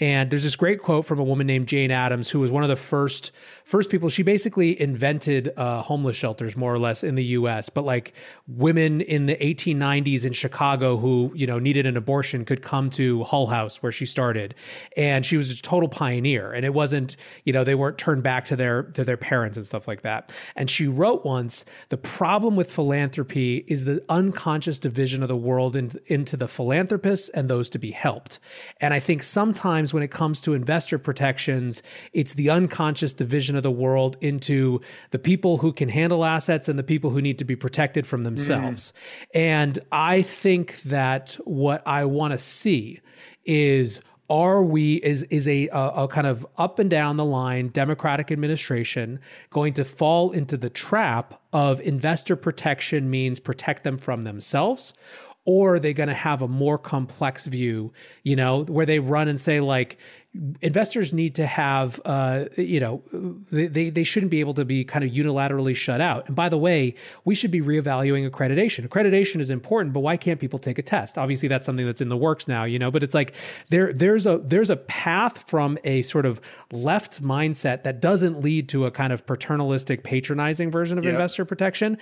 And 0.00 0.30
there's 0.30 0.42
this 0.42 0.56
great 0.56 0.80
quote 0.80 1.04
from 1.04 1.20
a 1.20 1.22
woman 1.22 1.46
named 1.46 1.68
Jane 1.68 1.92
Addams, 1.92 2.30
who 2.30 2.40
was 2.40 2.50
one 2.50 2.64
of 2.64 2.68
the 2.68 2.76
first 2.76 3.30
first 3.64 3.90
people. 3.90 4.08
She 4.08 4.22
basically 4.22 4.80
invented 4.80 5.52
uh, 5.56 5.82
homeless 5.82 6.16
shelters, 6.16 6.56
more 6.56 6.74
or 6.74 6.78
less, 6.78 7.04
in 7.04 7.14
the 7.14 7.24
U.S. 7.24 7.68
But 7.68 7.84
like 7.84 8.14
women 8.48 9.00
in 9.00 9.26
the 9.26 9.36
1890s 9.36 10.26
in 10.26 10.32
Chicago 10.32 10.96
who 10.96 11.30
you 11.34 11.46
know 11.46 11.58
needed 11.58 11.86
an 11.86 11.96
abortion 11.96 12.44
could 12.44 12.62
come 12.62 12.90
to 12.90 13.22
Hull 13.24 13.46
House 13.46 13.82
where 13.82 13.92
she 13.92 14.06
started, 14.06 14.54
and 14.96 15.24
she 15.24 15.36
was 15.36 15.52
a 15.52 15.62
total 15.62 15.88
pioneer. 15.88 16.52
And 16.52 16.64
it 16.64 16.74
wasn't 16.74 17.16
you 17.44 17.52
know 17.52 17.62
they 17.62 17.76
weren't 17.76 17.98
turned 17.98 18.24
back 18.24 18.44
to 18.46 18.56
their 18.56 18.82
to 18.82 19.04
their 19.04 19.16
parents 19.16 19.56
and 19.56 19.64
stuff 19.64 19.86
like 19.86 20.02
that. 20.02 20.32
And 20.56 20.68
she 20.68 20.88
wrote 20.88 21.24
once, 21.24 21.64
the 21.90 21.96
problem 21.96 22.56
with 22.56 22.72
philanthropy 22.72 23.64
is 23.68 23.84
the 23.84 24.04
unconscious 24.08 24.63
unconscious 24.64 24.78
division 24.78 25.22
of 25.22 25.28
the 25.28 25.36
world 25.36 25.76
in, 25.76 25.90
into 26.06 26.38
the 26.38 26.48
philanthropists 26.48 27.28
and 27.30 27.50
those 27.50 27.68
to 27.68 27.78
be 27.78 27.90
helped. 27.90 28.38
And 28.80 28.94
I 28.94 29.00
think 29.00 29.22
sometimes 29.22 29.92
when 29.92 30.02
it 30.02 30.10
comes 30.10 30.40
to 30.42 30.54
investor 30.54 30.98
protections, 30.98 31.82
it's 32.14 32.32
the 32.32 32.48
unconscious 32.48 33.12
division 33.12 33.56
of 33.56 33.62
the 33.62 33.70
world 33.70 34.16
into 34.22 34.80
the 35.10 35.18
people 35.18 35.58
who 35.58 35.70
can 35.70 35.90
handle 35.90 36.24
assets 36.24 36.66
and 36.66 36.78
the 36.78 36.82
people 36.82 37.10
who 37.10 37.20
need 37.20 37.38
to 37.38 37.44
be 37.44 37.56
protected 37.56 38.06
from 38.06 38.24
themselves. 38.24 38.92
Mm. 39.34 39.40
And 39.40 39.78
I 39.92 40.22
think 40.22 40.80
that 40.84 41.36
what 41.44 41.82
I 41.86 42.06
want 42.06 42.32
to 42.32 42.38
see 42.38 43.00
is 43.44 44.00
are 44.30 44.62
we 44.62 44.94
is 44.96 45.22
is 45.24 45.46
a, 45.46 45.68
a, 45.68 45.88
a 46.04 46.08
kind 46.08 46.26
of 46.26 46.46
up 46.56 46.78
and 46.78 46.88
down 46.88 47.16
the 47.16 47.24
line 47.24 47.68
democratic 47.68 48.32
administration 48.32 49.20
going 49.50 49.74
to 49.74 49.84
fall 49.84 50.30
into 50.30 50.56
the 50.56 50.70
trap 50.70 51.40
of 51.52 51.80
investor 51.80 52.36
protection 52.36 53.10
means 53.10 53.40
protect 53.40 53.84
them 53.84 53.98
from 53.98 54.22
themselves? 54.22 54.94
Or 55.46 55.74
are 55.74 55.78
they 55.78 55.92
going 55.92 56.08
to 56.08 56.14
have 56.14 56.40
a 56.40 56.48
more 56.48 56.78
complex 56.78 57.44
view 57.44 57.92
you 58.22 58.34
know 58.34 58.64
where 58.64 58.86
they 58.86 58.98
run 58.98 59.28
and 59.28 59.40
say 59.40 59.60
like 59.60 59.98
investors 60.60 61.12
need 61.12 61.36
to 61.36 61.46
have, 61.46 62.00
uh, 62.04 62.46
you 62.56 62.80
know, 62.80 63.02
they, 63.52 63.90
they 63.90 64.02
shouldn't 64.02 64.30
be 64.30 64.40
able 64.40 64.54
to 64.54 64.64
be 64.64 64.84
kind 64.84 65.04
of 65.04 65.10
unilaterally 65.10 65.76
shut 65.76 66.00
out. 66.00 66.26
And 66.26 66.34
by 66.34 66.48
the 66.48 66.58
way, 66.58 66.96
we 67.24 67.36
should 67.36 67.52
be 67.52 67.60
reevaluating 67.60 68.28
accreditation. 68.28 68.86
Accreditation 68.88 69.40
is 69.40 69.50
important, 69.50 69.94
but 69.94 70.00
why 70.00 70.16
can't 70.16 70.40
people 70.40 70.58
take 70.58 70.78
a 70.78 70.82
test? 70.82 71.16
Obviously, 71.16 71.48
that's 71.48 71.64
something 71.64 71.86
that's 71.86 72.00
in 72.00 72.08
the 72.08 72.16
works 72.16 72.48
now, 72.48 72.64
you 72.64 72.80
know. 72.80 72.90
But 72.90 73.04
it's 73.04 73.14
like 73.14 73.34
there 73.68 73.92
there's 73.92 74.26
a 74.26 74.38
there's 74.38 74.70
a 74.70 74.76
path 74.76 75.48
from 75.48 75.78
a 75.84 76.02
sort 76.02 76.26
of 76.26 76.40
left 76.72 77.22
mindset 77.22 77.84
that 77.84 78.00
doesn't 78.00 78.40
lead 78.40 78.68
to 78.70 78.86
a 78.86 78.90
kind 78.90 79.12
of 79.12 79.26
paternalistic, 79.26 80.02
patronizing 80.02 80.70
version 80.70 80.98
of 80.98 81.04
yep. 81.04 81.12
investor 81.12 81.44
protection. 81.44 81.96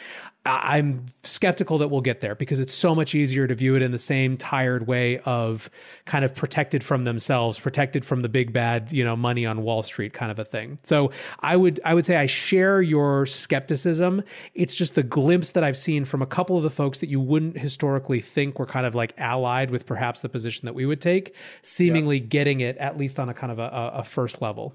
I'm 0.46 1.06
skeptical 1.22 1.78
that 1.78 1.88
we'll 1.88 2.00
get 2.00 2.20
there 2.20 2.34
because 2.34 2.60
it's 2.60 2.74
so 2.74 2.94
much 2.94 3.14
easier 3.14 3.46
to 3.46 3.54
view 3.54 3.76
it 3.76 3.82
in 3.82 3.92
the 3.92 3.98
same 3.98 4.36
tired 4.36 4.86
way 4.86 5.18
of 5.18 5.70
kind 6.04 6.24
of 6.24 6.34
protected 6.34 6.82
from 6.82 7.04
themselves, 7.04 7.60
protected 7.60 8.04
from 8.04 8.21
the 8.22 8.28
big 8.28 8.52
bad, 8.52 8.92
you 8.92 9.04
know, 9.04 9.16
money 9.16 9.46
on 9.46 9.62
Wall 9.62 9.82
Street 9.82 10.12
kind 10.12 10.30
of 10.30 10.38
a 10.38 10.44
thing. 10.44 10.78
So 10.82 11.10
I 11.40 11.56
would 11.56 11.80
I 11.84 11.94
would 11.94 12.06
say 12.06 12.16
I 12.16 12.26
share 12.26 12.80
your 12.80 13.26
skepticism. 13.26 14.22
It's 14.54 14.74
just 14.74 14.94
the 14.94 15.02
glimpse 15.02 15.52
that 15.52 15.64
I've 15.64 15.76
seen 15.76 16.04
from 16.04 16.22
a 16.22 16.26
couple 16.26 16.56
of 16.56 16.62
the 16.62 16.70
folks 16.70 17.00
that 17.00 17.08
you 17.08 17.20
wouldn't 17.20 17.58
historically 17.58 18.20
think 18.20 18.58
were 18.58 18.66
kind 18.66 18.86
of 18.86 18.94
like 18.94 19.14
allied 19.18 19.70
with 19.70 19.86
perhaps 19.86 20.20
the 20.20 20.28
position 20.28 20.66
that 20.66 20.74
we 20.74 20.86
would 20.86 21.00
take, 21.00 21.34
seemingly 21.62 22.18
yeah. 22.18 22.26
getting 22.26 22.60
it 22.60 22.76
at 22.78 22.96
least 22.96 23.18
on 23.18 23.28
a 23.28 23.34
kind 23.34 23.52
of 23.52 23.58
a, 23.58 23.92
a 23.94 24.04
first 24.04 24.40
level. 24.40 24.74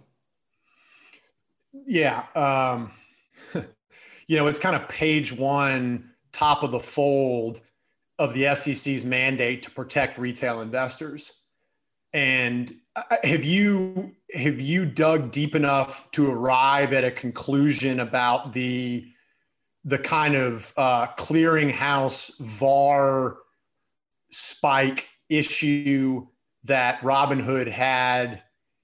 Yeah. 1.86 2.26
Um, 2.36 2.92
you 4.28 4.38
know, 4.38 4.48
it's 4.48 4.60
kind 4.60 4.76
of 4.76 4.88
page 4.90 5.34
one, 5.34 6.12
top 6.32 6.64
of 6.64 6.72
the 6.72 6.80
fold 6.80 7.62
of 8.20 8.34
the 8.34 8.54
SEC's 8.56 9.06
mandate 9.06 9.64
to 9.64 9.72
protect 9.72 10.18
retail 10.18 10.62
investors. 10.62 11.37
And 12.18 12.76
have 13.24 13.44
you 13.44 14.12
have 14.34 14.60
you 14.60 14.88
dug 14.88 15.32
deep 15.32 15.54
enough 15.54 16.10
to 16.14 16.32
arrive 16.32 16.92
at 16.92 17.04
a 17.04 17.12
conclusion 17.12 18.00
about 18.00 18.54
the 18.54 19.08
the 19.86 20.00
kind 20.00 20.34
of 20.34 20.74
uh, 20.78 21.06
clearinghouse 21.16 22.36
VAR 22.40 23.38
spike 24.32 25.08
issue 25.30 26.26
that 26.64 27.00
Robinhood 27.02 27.70
had, 27.70 28.42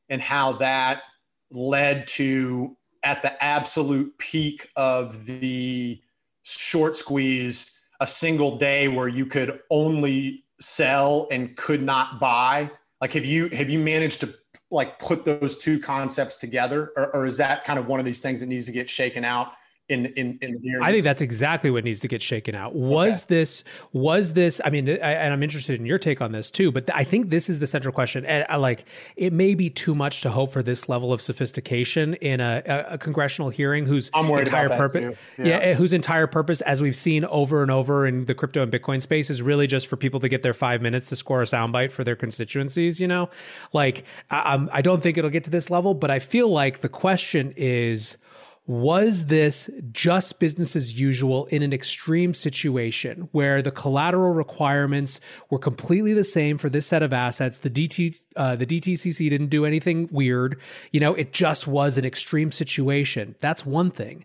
and 0.09 0.21
how 0.21 0.51
that 0.53 1.01
led 1.49 2.05
to 2.09 2.77
at 3.01 3.23
the 3.23 3.43
absolute 3.43 4.15
peak 4.19 4.69
of 4.75 5.25
the 5.25 5.99
short 6.43 6.95
squeeze 6.95 7.79
a 7.99 8.05
single 8.05 8.59
day 8.59 8.89
where 8.89 9.07
you 9.07 9.25
could 9.25 9.59
only 9.71 10.43
sell 10.59 11.27
and 11.31 11.57
could 11.57 11.81
not 11.81 12.19
buy 12.19 12.69
like, 13.03 13.11
have 13.11 13.25
you 13.25 13.49
have 13.49 13.69
you 13.69 13.79
managed 13.79 14.21
to 14.21 14.33
like 14.71 14.97
put 14.97 15.25
those 15.25 15.57
two 15.57 15.77
concepts 15.77 16.37
together, 16.37 16.93
or, 16.95 17.13
or 17.13 17.25
is 17.25 17.35
that 17.35 17.65
kind 17.65 17.77
of 17.77 17.87
one 17.87 17.99
of 17.99 18.05
these 18.05 18.21
things 18.21 18.39
that 18.39 18.45
needs 18.45 18.65
to 18.67 18.71
get 18.71 18.89
shaken 18.89 19.25
out 19.25 19.51
in 19.89 20.05
in 20.05 20.37
in 20.41 20.53
the 20.61 20.79
I 20.81 20.91
think 20.91 21.03
that's 21.03 21.19
exactly 21.19 21.69
what 21.69 21.83
needs 21.83 21.99
to 22.01 22.07
get 22.07 22.21
shaken 22.21 22.55
out. 22.55 22.73
Was 22.73 23.25
okay. 23.25 23.35
this 23.35 23.63
was 23.91 24.33
this? 24.33 24.61
I 24.63 24.69
mean, 24.69 24.87
I, 24.87 24.93
and 24.93 25.33
I'm 25.33 25.43
interested 25.43 25.77
in 25.77 25.85
your 25.85 25.99
take 25.99 26.21
on 26.21 26.31
this 26.31 26.49
too. 26.49 26.71
But 26.71 26.89
I 26.93 27.03
think 27.03 27.29
this 27.29 27.49
is 27.49 27.59
the 27.59 27.67
central 27.67 27.93
question. 27.93 28.25
And 28.25 28.45
I, 28.47 28.55
like, 28.55 28.85
it 29.17 29.33
may 29.33 29.55
be 29.55 29.69
too 29.69 29.93
much 29.93 30.21
to 30.21 30.29
hope 30.29 30.51
for 30.51 30.63
this 30.63 30.87
level 30.87 31.11
of 31.11 31.21
sophistication 31.21 32.13
in 32.15 32.39
a, 32.39 32.63
a, 32.65 32.93
a 32.93 32.97
congressional 32.97 33.49
hearing 33.49 33.85
whose 33.85 34.09
entire 34.13 34.69
purpose, 34.69 35.17
yeah. 35.37 35.45
yeah, 35.45 35.57
eh, 35.57 35.73
whose 35.73 35.91
entire 35.91 36.27
purpose, 36.27 36.61
as 36.61 36.81
we've 36.81 36.95
seen 36.95 37.25
over 37.25 37.61
and 37.61 37.69
over 37.69 38.07
in 38.07 38.25
the 38.25 38.33
crypto 38.33 38.63
and 38.63 38.71
Bitcoin 38.71 39.01
space, 39.01 39.29
is 39.29 39.41
really 39.41 39.67
just 39.67 39.87
for 39.87 39.97
people 39.97 40.21
to 40.21 40.29
get 40.29 40.43
their 40.43 40.53
five 40.53 40.81
minutes 40.81 41.09
to 41.09 41.17
score 41.17 41.41
a 41.41 41.45
soundbite 41.45 41.91
for 41.91 42.05
their 42.05 42.15
constituencies. 42.15 43.01
You 43.01 43.09
know, 43.09 43.29
like 43.73 44.05
I, 44.31 44.65
I 44.71 44.81
don't 44.81 45.03
think 45.03 45.17
it'll 45.17 45.29
get 45.29 45.43
to 45.43 45.49
this 45.49 45.69
level, 45.69 45.93
but 45.93 46.09
I 46.09 46.19
feel 46.19 46.47
like 46.47 46.79
the 46.79 46.89
question 46.89 47.53
is 47.57 48.17
was 48.65 49.25
this 49.25 49.69
just 49.91 50.39
business 50.39 50.75
as 50.75 50.97
usual 50.97 51.45
in 51.47 51.61
an 51.61 51.73
extreme 51.73 52.33
situation 52.33 53.27
where 53.33 53.61
the 53.61 53.71
collateral 53.71 54.31
requirements 54.31 55.19
were 55.49 55.59
completely 55.59 56.13
the 56.13 56.23
same 56.23 56.57
for 56.57 56.69
this 56.69 56.87
set 56.87 57.03
of 57.03 57.11
assets? 57.11 57.57
The 57.57 57.69
DT, 57.69 58.21
uh, 58.37 58.55
the 58.55 58.65
DTCC 58.65 59.29
didn't 59.29 59.47
do 59.47 59.65
anything 59.65 60.07
weird. 60.11 60.59
You 60.91 61.01
know, 61.01 61.13
it 61.13 61.33
just 61.33 61.67
was 61.67 61.97
an 61.97 62.05
extreme 62.05 62.53
situation. 62.53 63.35
That's 63.39 63.65
one 63.65 63.91
thing. 63.91 64.23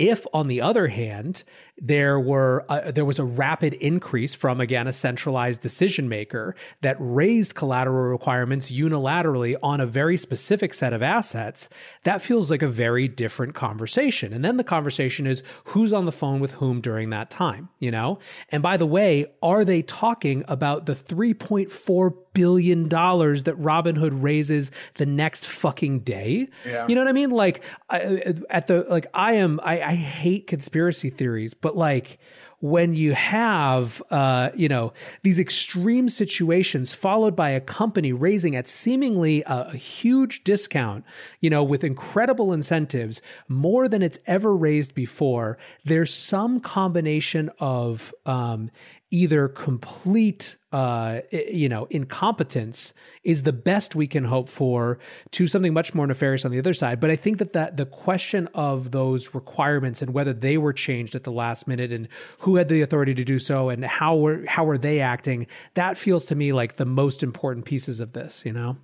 If, 0.00 0.26
on 0.32 0.48
the 0.48 0.62
other 0.62 0.86
hand, 0.86 1.44
there 1.76 2.18
were 2.18 2.64
uh, 2.70 2.90
there 2.90 3.04
was 3.04 3.18
a 3.18 3.24
rapid 3.24 3.74
increase 3.74 4.34
from 4.34 4.58
again 4.58 4.86
a 4.86 4.94
centralized 4.94 5.60
decision 5.60 6.08
maker 6.08 6.54
that 6.80 6.96
raised 6.98 7.54
collateral 7.54 8.10
requirements 8.10 8.72
unilaterally 8.72 9.56
on 9.62 9.78
a 9.78 9.86
very 9.86 10.16
specific 10.16 10.72
set 10.72 10.94
of 10.94 11.02
assets, 11.02 11.68
that 12.04 12.22
feels 12.22 12.50
like 12.50 12.62
a 12.62 12.68
very 12.68 13.08
different 13.08 13.54
conversation. 13.54 14.32
And 14.32 14.42
then 14.42 14.56
the 14.56 14.64
conversation 14.64 15.26
is 15.26 15.42
who's 15.64 15.92
on 15.92 16.06
the 16.06 16.12
phone 16.12 16.40
with 16.40 16.54
whom 16.54 16.80
during 16.80 17.10
that 17.10 17.28
time, 17.28 17.68
you 17.78 17.90
know? 17.90 18.18
And 18.48 18.62
by 18.62 18.78
the 18.78 18.86
way, 18.86 19.26
are 19.42 19.66
they 19.66 19.82
talking 19.82 20.44
about 20.48 20.86
the 20.86 20.94
3.4 20.94 22.14
billion 22.32 22.88
dollars 22.88 23.44
that 23.44 23.56
Robinhood 23.56 24.22
raises 24.22 24.70
the 24.96 25.06
next 25.06 25.46
fucking 25.46 26.00
day. 26.00 26.48
Yeah. 26.66 26.86
You 26.86 26.94
know 26.94 27.02
what 27.02 27.08
I 27.08 27.12
mean? 27.12 27.30
Like 27.30 27.64
I, 27.88 28.34
at 28.50 28.66
the 28.66 28.86
like 28.88 29.06
I 29.14 29.34
am 29.34 29.60
I, 29.62 29.80
I 29.82 29.94
hate 29.94 30.46
conspiracy 30.46 31.10
theories, 31.10 31.54
but 31.54 31.76
like 31.76 32.18
when 32.60 32.94
you 32.94 33.14
have 33.14 34.02
uh, 34.10 34.50
you 34.54 34.68
know 34.68 34.92
these 35.22 35.40
extreme 35.40 36.08
situations 36.08 36.92
followed 36.92 37.34
by 37.34 37.50
a 37.50 37.60
company 37.60 38.12
raising 38.12 38.54
at 38.54 38.68
seemingly 38.68 39.42
a, 39.46 39.70
a, 39.72 39.76
huge 39.76 40.44
discount 40.44 41.04
you 41.40 41.48
know 41.48 41.64
with 41.64 41.82
incredible 41.82 42.52
incentives 42.52 43.22
more 43.48 43.88
than 43.88 44.02
it's 44.02 44.18
ever 44.26 44.54
raised 44.54 44.94
before 44.94 45.56
there's 45.84 46.12
some 46.12 46.60
combination 46.60 47.50
of 47.60 48.14
um, 48.26 48.70
either 49.10 49.48
complete 49.48 50.56
uh, 50.72 51.20
you 51.32 51.68
know 51.68 51.86
incompetence 51.90 52.94
is 53.24 53.42
the 53.42 53.52
best 53.52 53.94
we 53.94 54.06
can 54.06 54.24
hope 54.24 54.48
for 54.48 54.98
to 55.32 55.46
something 55.46 55.74
much 55.74 55.94
more 55.94 56.06
nefarious 56.06 56.44
on 56.44 56.50
the 56.50 56.58
other 56.58 56.74
side. 56.74 57.00
But 57.00 57.10
i 57.10 57.16
think 57.16 57.38
that 57.38 57.52
that 57.54 57.76
the 57.76 57.86
question 57.86 58.48
of 58.54 58.92
those 58.92 59.34
requirements 59.34 60.02
and 60.02 60.12
whether 60.12 60.32
they 60.32 60.56
were 60.56 60.72
changed 60.72 61.14
at 61.14 61.24
the 61.24 61.32
last 61.32 61.66
minute 61.66 61.92
and 61.92 62.08
who 62.40 62.56
had 62.56 62.68
the 62.68 62.82
authority 62.82 63.14
to 63.14 63.24
do 63.24 63.38
so 63.38 63.68
and 63.68 63.84
how 63.84 64.16
were 64.16 64.44
how 64.46 64.64
were 64.64 64.78
they 64.78 65.00
acting 65.00 65.46
that 65.74 65.98
feels 65.98 66.24
to 66.26 66.34
me 66.34 66.52
like 66.52 66.76
the 66.76 66.84
most 66.84 67.22
important 67.22 67.64
pieces 67.64 68.00
of 68.00 68.12
this 68.12 68.44
you 68.44 68.52
know? 68.52 68.76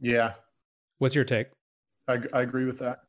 Yeah. 0.00 0.34
What's 0.98 1.14
your 1.14 1.24
take? 1.24 1.48
I, 2.08 2.18
I 2.32 2.42
agree 2.42 2.66
with 2.66 2.78
that. 2.80 3.00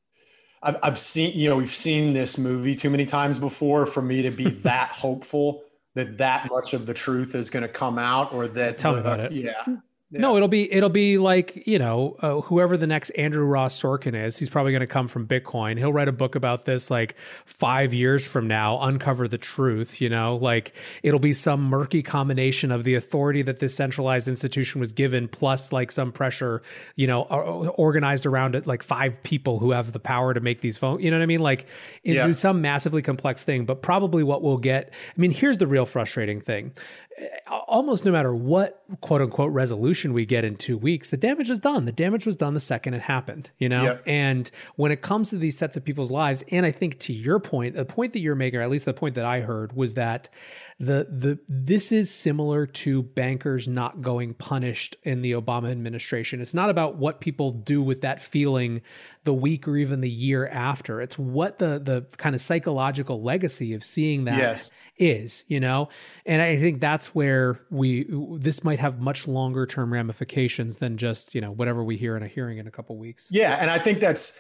I've, 0.64 0.78
I've 0.84 1.00
seen 1.00 1.38
you 1.38 1.50
know 1.50 1.58
we've 1.58 1.72
seen 1.72 2.14
this 2.14 2.38
movie 2.38 2.76
too 2.76 2.90
many 2.90 3.06
times 3.06 3.40
before 3.40 3.86
for 3.86 4.02
me 4.02 4.22
to 4.22 4.32
be 4.32 4.50
that 4.64 4.90
hopeful 4.90 5.64
that 5.96 6.18
that 6.18 6.50
much 6.50 6.74
of 6.74 6.86
the 6.86 6.94
truth 6.94 7.36
is 7.36 7.50
going 7.50 7.64
to 7.64 7.70
come 7.70 7.98
out 7.98 8.34
or 8.34 8.48
that 8.48 8.78
tell 8.78 8.94
the, 8.94 9.02
me 9.02 9.02
about 9.02 9.20
it. 9.20 9.32
Yeah 9.32 9.78
Yeah. 10.12 10.20
No, 10.20 10.36
it'll 10.36 10.50
be 10.50 10.72
it'll 10.72 10.90
be 10.90 11.18
like 11.18 11.66
you 11.66 11.80
know 11.80 12.18
uh, 12.22 12.42
whoever 12.42 12.76
the 12.76 12.86
next 12.86 13.12
Andrew 13.12 13.46
Ross 13.46 13.82
Sorkin 13.82 14.14
is. 14.14 14.38
He's 14.38 14.50
probably 14.50 14.74
going 14.74 14.82
to 14.82 14.88
come 14.88 15.08
from 15.08 15.26
Bitcoin. 15.26 15.78
He'll 15.78 15.94
write 15.94 16.10
a 16.10 16.12
book 16.12 16.36
about 16.36 16.66
this 16.66 16.92
like 16.92 17.18
five 17.18 17.94
years 17.94 18.26
from 18.26 18.46
now, 18.46 18.82
uncover 18.82 19.30
the 19.30 19.38
truth. 19.38 20.02
You 20.02 20.10
know, 20.10 20.36
like 20.36 20.76
it'll 21.02 21.22
be 21.22 21.32
some 21.32 21.64
murky 21.64 22.04
combination 22.04 22.72
of 22.72 22.84
the 22.84 22.96
authority 22.96 23.42
that 23.44 23.60
this 23.60 23.74
centralized 23.74 24.28
institution 24.28 24.82
was 24.82 24.92
given, 24.92 25.30
plus 25.30 25.72
like 25.72 25.94
some 25.94 26.12
pressure, 26.12 26.62
you 26.98 27.08
know, 27.08 27.22
organized 27.22 28.26
around 28.26 28.56
it, 28.56 28.68
like 28.68 28.84
five 28.84 29.24
people 29.24 29.60
who 29.60 29.72
have 29.72 29.94
the 29.94 30.00
power 30.00 30.34
to 30.34 30.42
make 30.42 30.60
these 30.60 30.78
phones. 30.78 31.02
You 31.02 31.12
know 31.12 31.18
what 31.20 31.24
I 31.24 31.28
mean? 31.28 31.40
Like 31.40 31.68
it's 32.04 32.16
yeah. 32.16 32.34
some 32.34 32.60
massively 32.60 33.02
complex 33.02 33.46
thing. 33.46 33.64
But 33.64 33.82
probably 33.82 34.24
what 34.24 34.42
we'll 34.42 34.58
get. 34.58 34.94
I 34.94 35.22
mean, 35.22 35.32
here's 35.32 35.58
the 35.58 35.68
real 35.68 35.86
frustrating 35.86 36.42
thing: 36.42 36.74
almost 37.48 38.06
no 38.06 38.12
matter 38.12 38.34
what 38.34 38.84
quote 39.02 39.22
unquote 39.22 39.52
resolution 39.52 40.14
we 40.14 40.26
get 40.26 40.44
in 40.44 40.56
two 40.56 40.78
weeks, 40.78 41.10
the 41.10 41.18
damage 41.18 41.50
was 41.50 41.60
done. 41.60 41.86
The 41.86 41.92
damage 41.92 42.26
was 42.26 42.36
done 42.36 42.54
the 42.54 42.60
second 42.60 42.94
it 42.94 43.02
happened, 43.02 43.52
you 43.58 43.70
know? 43.70 43.84
Yep. 43.84 44.04
And 44.06 44.52
when 44.76 44.92
it 44.92 45.02
comes 45.02 45.30
to 45.32 45.38
these 45.38 45.58
sets 45.58 45.78
of 45.78 45.84
people's 45.84 46.12
lives, 46.12 46.44
and 46.52 46.66
I 46.66 46.72
think 46.72 47.00
to 47.00 47.14
your 47.14 47.40
point, 47.40 47.76
the 47.76 47.86
point 47.86 48.14
that 48.14 48.20
you're 48.20 48.36
making, 48.36 48.60
or 48.60 48.64
at 48.64 48.70
least 48.70 48.86
the 48.86 48.94
point 48.94 49.16
that 49.16 49.26
I 49.26 49.42
heard, 49.42 49.74
was 49.74 49.96
that 49.96 50.30
the 50.82 51.06
the 51.12 51.40
this 51.48 51.92
is 51.92 52.10
similar 52.10 52.66
to 52.66 53.04
bankers 53.04 53.68
not 53.68 54.02
going 54.02 54.34
punished 54.34 54.96
in 55.04 55.22
the 55.22 55.34
Obama 55.34 55.70
administration. 55.70 56.42
It's 56.42 56.56
not 56.56 56.72
about 56.72 56.96
what 56.96 57.22
people 57.22 57.52
do 57.52 57.84
with 57.84 58.02
that 58.02 58.20
feeling 58.20 58.82
the 59.24 59.34
week 59.34 59.68
or 59.68 59.78
even 59.78 60.02
the 60.02 60.10
year 60.10 60.48
after. 60.48 61.00
It's 61.00 61.20
what 61.20 61.60
the 61.60 61.78
the 61.78 62.08
kind 62.18 62.34
of 62.34 62.42
psychological 62.42 63.22
legacy 63.22 63.76
of 63.76 63.84
seeing 63.84 64.24
that 64.24 64.40
yes. 64.40 64.72
is, 64.98 65.46
you 65.48 65.60
know? 65.60 65.90
And 66.26 66.42
I 66.42 66.58
think 66.58 66.82
that's 66.82 67.14
where 67.14 67.60
we 67.70 68.08
this 68.40 68.64
might 68.64 68.80
have 68.80 69.00
much 69.00 69.28
longer 69.28 69.68
term 69.68 69.94
ramifications 69.94 70.78
than 70.78 70.98
just, 70.98 71.36
you 71.36 71.42
know, 71.42 71.52
whatever 71.52 71.84
we 71.84 71.96
hear 71.96 72.18
in 72.18 72.24
a 72.24 72.28
hearing 72.28 72.58
in 72.58 72.66
a 72.66 72.72
couple 72.72 72.98
weeks. 72.98 73.28
Yeah, 73.30 73.56
and 73.62 73.70
I 73.70 73.78
think 73.78 74.00
that's 74.00 74.34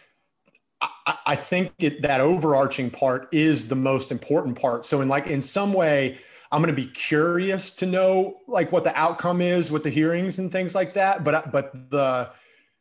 I, 0.81 1.17
I 1.27 1.35
think 1.35 1.73
it, 1.77 2.01
that 2.01 2.19
overarching 2.19 2.89
part 2.89 3.29
is 3.31 3.67
the 3.67 3.75
most 3.75 4.11
important 4.11 4.59
part. 4.59 4.87
So 4.87 5.01
in 5.01 5.07
like 5.07 5.27
in 5.27 5.43
some 5.43 5.73
way 5.73 6.17
I'm 6.51 6.61
going 6.61 6.75
to 6.75 6.81
be 6.81 6.89
curious 6.89 7.71
to 7.73 7.85
know 7.85 8.37
like 8.47 8.71
what 8.71 8.83
the 8.83 8.95
outcome 8.97 9.41
is 9.41 9.71
with 9.71 9.83
the 9.83 9.89
hearings 9.89 10.39
and 10.39 10.51
things 10.51 10.75
like 10.75 10.93
that. 10.93 11.23
But 11.23 11.51
but 11.51 11.71
the 11.89 12.31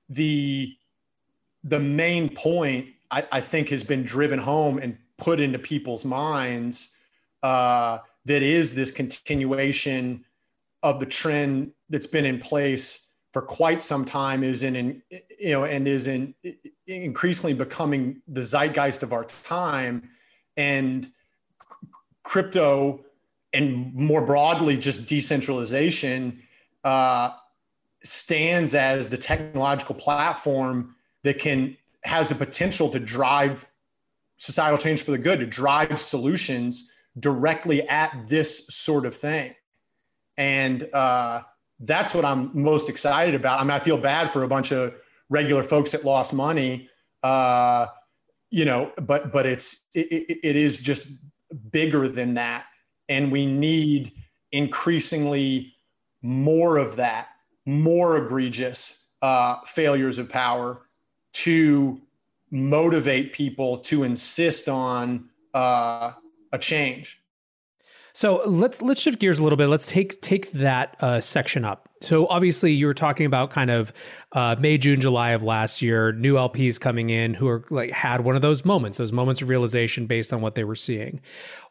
the 0.09 0.76
the 1.62 1.78
main 1.78 2.35
point 2.35 2.88
I, 3.11 3.26
I 3.30 3.40
think 3.40 3.68
has 3.68 3.85
been 3.85 4.02
driven 4.02 4.38
home 4.38 4.78
and 4.78 4.98
put 5.18 5.38
into 5.40 5.59
people's 5.59 6.04
minds 6.04 6.96
uh, 7.42 7.98
that 8.24 8.42
is 8.42 8.74
this 8.74 8.90
continuation 8.90 10.24
of 10.83 10.98
the 10.98 11.06
trend 11.06 11.72
that's 11.90 12.06
been 12.06 12.24
in 12.24 12.38
place 12.38 13.09
for 13.33 13.42
quite 13.42 13.80
some 13.80 14.04
time 14.04 14.42
is 14.42 14.62
in, 14.62 14.74
in 14.74 15.02
you 15.38 15.52
know 15.52 15.64
and 15.64 15.87
is 15.87 16.06
in 16.06 16.35
increasingly 16.87 17.54
becoming 17.54 18.20
the 18.26 18.42
zeitgeist 18.42 19.02
of 19.02 19.12
our 19.12 19.24
time 19.24 20.09
and 20.56 21.09
crypto 22.24 23.04
and 23.52 23.94
more 23.94 24.24
broadly, 24.24 24.76
just 24.76 25.08
decentralization 25.08 26.42
uh, 26.84 27.30
stands 28.02 28.74
as 28.74 29.08
the 29.08 29.18
technological 29.18 29.94
platform 29.94 30.94
that 31.24 31.38
can 31.38 31.76
has 32.04 32.28
the 32.28 32.34
potential 32.34 32.88
to 32.90 32.98
drive 32.98 33.66
societal 34.38 34.78
change 34.78 35.02
for 35.02 35.10
the 35.10 35.18
good, 35.18 35.40
to 35.40 35.46
drive 35.46 36.00
solutions 36.00 36.90
directly 37.18 37.86
at 37.88 38.26
this 38.26 38.66
sort 38.68 39.04
of 39.04 39.14
thing. 39.14 39.54
And 40.38 40.88
uh, 40.94 41.42
that's 41.80 42.14
what 42.14 42.24
I'm 42.24 42.50
most 42.54 42.88
excited 42.88 43.34
about. 43.34 43.60
I 43.60 43.64
mean, 43.64 43.72
I 43.72 43.80
feel 43.80 43.98
bad 43.98 44.32
for 44.32 44.44
a 44.44 44.48
bunch 44.48 44.72
of 44.72 44.94
regular 45.28 45.62
folks 45.62 45.92
that 45.92 46.04
lost 46.04 46.32
money, 46.32 46.88
uh, 47.22 47.86
you 48.50 48.64
know, 48.64 48.92
but 49.02 49.32
but 49.32 49.44
it's 49.44 49.82
it, 49.94 50.38
it 50.42 50.56
is 50.56 50.78
just 50.78 51.06
bigger 51.70 52.08
than 52.08 52.34
that 52.34 52.64
and 53.11 53.31
we 53.31 53.44
need 53.44 54.12
increasingly 54.53 55.75
more 56.23 56.79
of 56.79 56.96
that, 56.96 57.29
more 57.66 58.16
egregious 58.16 59.09
uh, 59.20 59.57
failures 59.66 60.16
of 60.18 60.31
power 60.31 60.87
to 61.33 62.01
motivate 62.51 63.33
people 63.35 63.79
to 63.79 64.05
insist 64.05 64.68
on 64.68 65.29
uh, 65.53 66.12
a 66.53 66.59
change. 66.59 67.20
So 68.12 68.42
let's 68.46 68.81
let's 68.81 69.01
shift 69.01 69.18
gears 69.18 69.38
a 69.38 69.42
little 69.42 69.57
bit. 69.57 69.68
Let's 69.68 69.87
take 69.87 70.23
take 70.23 70.51
that 70.53 70.96
uh, 71.01 71.20
section 71.20 71.64
up. 71.64 71.89
So 72.02 72.26
obviously, 72.28 72.72
you 72.72 72.86
were 72.86 72.94
talking 72.94 73.26
about 73.26 73.50
kind 73.50 73.70
of 73.70 73.92
uh, 74.32 74.56
May, 74.58 74.78
June, 74.78 75.02
July 75.02 75.30
of 75.30 75.42
last 75.42 75.82
year, 75.82 76.12
new 76.12 76.36
LPs 76.36 76.80
coming 76.80 77.10
in 77.10 77.34
who 77.34 77.46
are 77.46 77.62
like 77.68 77.90
had 77.90 78.22
one 78.22 78.36
of 78.36 78.40
those 78.40 78.64
moments, 78.64 78.96
those 78.96 79.12
moments 79.12 79.42
of 79.42 79.50
realization 79.50 80.06
based 80.06 80.32
on 80.32 80.40
what 80.40 80.54
they 80.54 80.64
were 80.64 80.74
seeing. 80.74 81.20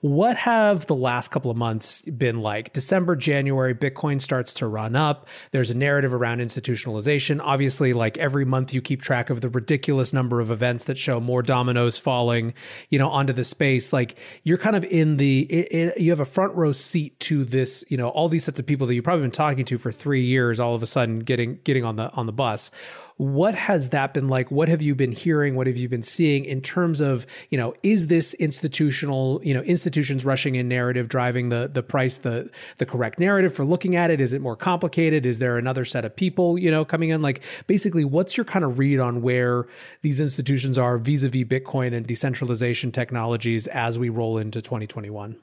What 0.01 0.37
have 0.37 0.85
the 0.85 0.95
last 0.95 1.29
couple 1.29 1.49
of 1.49 1.57
months 1.57 2.01
been 2.01 2.41
like? 2.41 2.73
December, 2.73 3.15
January, 3.15 3.73
Bitcoin 3.73 4.21
starts 4.21 4.53
to 4.55 4.67
run 4.67 4.95
up. 4.95 5.27
There's 5.51 5.71
a 5.71 5.73
narrative 5.73 6.13
around 6.13 6.39
institutionalization. 6.39 7.41
Obviously, 7.43 7.93
like 7.93 8.17
every 8.19 8.45
month, 8.45 8.71
you 8.71 8.81
keep 8.81 9.01
track 9.01 9.31
of 9.31 9.41
the 9.41 9.49
ridiculous 9.49 10.13
number 10.13 10.41
of 10.41 10.51
events 10.51 10.83
that 10.85 10.97
show 10.99 11.19
more 11.19 11.41
dominoes 11.41 11.97
falling, 11.97 12.53
you 12.89 12.99
know, 12.99 13.09
onto 13.09 13.33
the 13.33 13.43
space. 13.43 13.91
Like 13.91 14.19
you're 14.43 14.59
kind 14.59 14.75
of 14.75 14.83
in 14.83 15.17
the, 15.17 15.41
it, 15.51 15.67
it, 15.71 15.99
you 15.99 16.11
have 16.11 16.19
a 16.19 16.25
front 16.25 16.53
row 16.53 16.71
seat 16.71 17.19
to 17.21 17.43
this, 17.43 17.83
you 17.89 17.97
know, 17.97 18.09
all 18.09 18.29
these 18.29 18.43
sets 18.43 18.59
of 18.59 18.67
people 18.67 18.85
that 18.85 18.93
you've 18.93 19.03
probably 19.03 19.23
been 19.23 19.31
talking 19.31 19.65
to 19.65 19.77
for 19.79 19.91
three 19.91 20.18
three 20.19 20.25
years 20.25 20.59
all 20.59 20.75
of 20.75 20.83
a 20.83 20.87
sudden 20.87 21.19
getting 21.19 21.59
getting 21.63 21.85
on 21.85 21.95
the 21.95 22.11
on 22.11 22.25
the 22.25 22.33
bus. 22.33 22.71
What 23.15 23.53
has 23.53 23.89
that 23.89 24.13
been 24.13 24.27
like? 24.27 24.51
What 24.51 24.67
have 24.69 24.81
you 24.81 24.95
been 24.95 25.11
hearing? 25.13 25.55
What 25.55 25.67
have 25.67 25.77
you 25.77 25.87
been 25.87 26.03
seeing 26.03 26.43
in 26.43 26.61
terms 26.61 26.99
of 26.99 27.25
you 27.49 27.57
know 27.57 27.73
is 27.83 28.07
this 28.07 28.33
institutional 28.33 29.39
you 29.43 29.53
know 29.53 29.61
institutions 29.61 30.25
rushing 30.25 30.55
in 30.55 30.67
narrative 30.67 31.07
driving 31.07 31.49
the 31.49 31.69
the 31.71 31.81
price 31.81 32.17
the 32.17 32.49
the 32.79 32.85
correct 32.85 33.17
narrative 33.17 33.53
for 33.53 33.63
looking 33.63 33.95
at 33.95 34.11
it? 34.11 34.19
Is 34.19 34.33
it 34.33 34.41
more 34.41 34.57
complicated? 34.57 35.25
Is 35.25 35.39
there 35.39 35.57
another 35.57 35.85
set 35.85 36.03
of 36.03 36.13
people 36.13 36.57
you 36.57 36.69
know 36.69 36.83
coming 36.83 37.09
in? 37.09 37.21
Like 37.21 37.41
basically 37.65 38.03
what's 38.03 38.35
your 38.35 38.45
kind 38.45 38.65
of 38.65 38.77
read 38.77 38.99
on 38.99 39.21
where 39.21 39.67
these 40.01 40.19
institutions 40.19 40.77
are 40.77 40.97
vis-a-vis 40.97 41.45
bitcoin 41.45 41.93
and 41.93 42.05
decentralization 42.05 42.91
technologies 42.91 43.67
as 43.67 43.97
we 43.97 44.09
roll 44.09 44.37
into 44.37 44.61
2021 44.61 45.37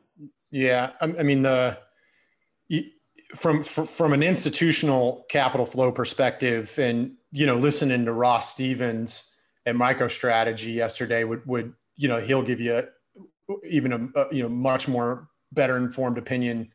yeah 0.50 0.90
i 1.00 1.22
mean 1.22 1.42
the 1.42 1.76
from 3.34 3.62
from 3.62 4.12
an 4.12 4.22
institutional 4.22 5.24
capital 5.28 5.66
flow 5.66 5.90
perspective, 5.92 6.78
and 6.78 7.14
you 7.32 7.46
know, 7.46 7.56
listening 7.56 8.04
to 8.04 8.12
Ross 8.12 8.52
Stevens 8.52 9.34
at 9.64 9.74
MicroStrategy 9.74 10.74
yesterday 10.74 11.24
would 11.24 11.44
would 11.46 11.72
you 11.96 12.08
know 12.08 12.18
he'll 12.18 12.42
give 12.42 12.60
you 12.60 12.82
even 13.68 13.92
a, 13.92 14.20
a 14.20 14.34
you 14.34 14.42
know 14.42 14.48
much 14.48 14.88
more 14.88 15.28
better 15.52 15.76
informed 15.76 16.18
opinion 16.18 16.70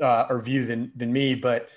uh, 0.00 0.26
or 0.28 0.42
view 0.42 0.66
than 0.66 0.92
than 0.96 1.12
me, 1.12 1.34
but 1.34 1.68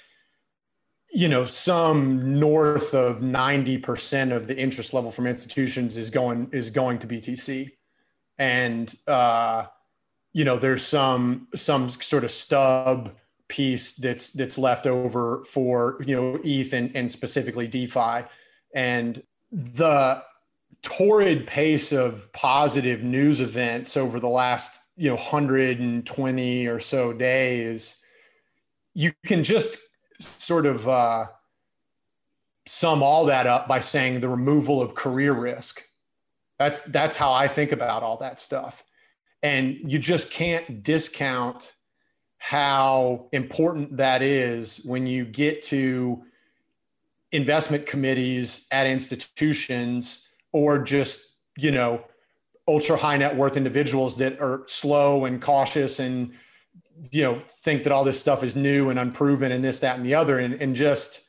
you 1.14 1.30
know 1.30 1.46
some 1.46 2.40
north 2.40 2.94
of 2.94 3.20
90% 3.20 4.36
of 4.36 4.48
the 4.48 4.58
interest 4.58 4.94
level 4.94 5.12
from 5.12 5.28
institutions 5.28 5.98
is 5.98 6.10
going 6.10 6.50
is 6.52 6.72
going 6.72 6.98
to 7.00 7.08
btc 7.08 7.72
and 8.40 8.96
uh 9.08 9.66
you 10.34 10.44
know 10.44 10.58
there's 10.58 10.84
some 10.84 11.48
some 11.56 11.90
sort 11.90 12.24
of 12.24 12.32
stub 12.32 13.16
piece 13.48 13.94
that's 13.94 14.32
that's 14.32 14.58
left 14.58 14.88
over 14.88 15.44
for 15.44 16.02
you 16.06 16.16
know 16.16 16.40
ETH 16.44 16.74
and, 16.74 16.96
and 16.96 17.12
specifically 17.12 17.68
DeFi, 17.68 18.26
and 18.74 19.22
the 19.52 20.24
torrid 20.82 21.48
pace 21.48 21.92
of 21.92 22.32
positive 22.34 23.04
news 23.04 23.42
events 23.42 23.98
over 23.98 24.20
the 24.20 24.30
last 24.30 24.80
you 24.98 25.10
know 25.10 25.16
120 25.16 26.68
or 26.68 26.80
so 26.80 27.14
days, 27.14 27.98
you 28.94 29.12
can 29.26 29.44
just 29.44 29.78
sort 30.20 30.66
of 30.66 30.88
uh, 30.88 31.26
sum 32.66 33.04
all 33.04 33.26
that 33.26 33.48
up 33.48 33.68
by 33.68 33.80
saying 33.80 34.20
the 34.20 34.30
removal 34.30 34.82
of 34.82 34.96
career 34.96 35.34
risk. 35.34 35.84
That's 36.58 36.82
that's 36.82 37.16
how 37.16 37.32
I 37.32 37.48
think 37.48 37.72
about 37.72 38.02
all 38.02 38.18
that 38.18 38.40
stuff, 38.40 38.84
and 39.44 39.78
you 39.86 40.00
just 40.00 40.32
can't 40.32 40.82
discount 40.82 41.75
how 42.46 43.28
important 43.32 43.98
that 43.98 44.22
is 44.22 44.78
when 44.86 45.08
you 45.08 45.26
get 45.26 45.64
to 45.64 46.24
investment 47.32 47.88
committees 47.88 48.68
at 48.72 48.86
institutions 48.86 50.28
or 50.54 50.78
just, 50.78 51.38
you 51.58 51.72
know, 51.72 52.06
ultra 52.68 52.96
high 52.96 53.18
net 53.18 53.36
worth 53.36 53.58
individuals 53.58 54.16
that 54.16 54.40
are 54.40 54.64
slow 54.68 55.26
and 55.26 55.42
cautious 55.42 56.00
and, 56.00 56.34
you 57.12 57.24
know, 57.24 57.42
think 57.50 57.84
that 57.84 57.92
all 57.92 58.04
this 58.04 58.20
stuff 58.20 58.44
is 58.44 58.56
new 58.56 58.92
and 58.92 59.00
unproven 59.00 59.52
and 59.52 59.64
this, 59.64 59.80
that, 59.80 59.98
and 59.98 60.06
the 60.06 60.14
other. 60.14 60.38
And, 60.38 60.54
and 60.62 60.76
just, 60.76 61.24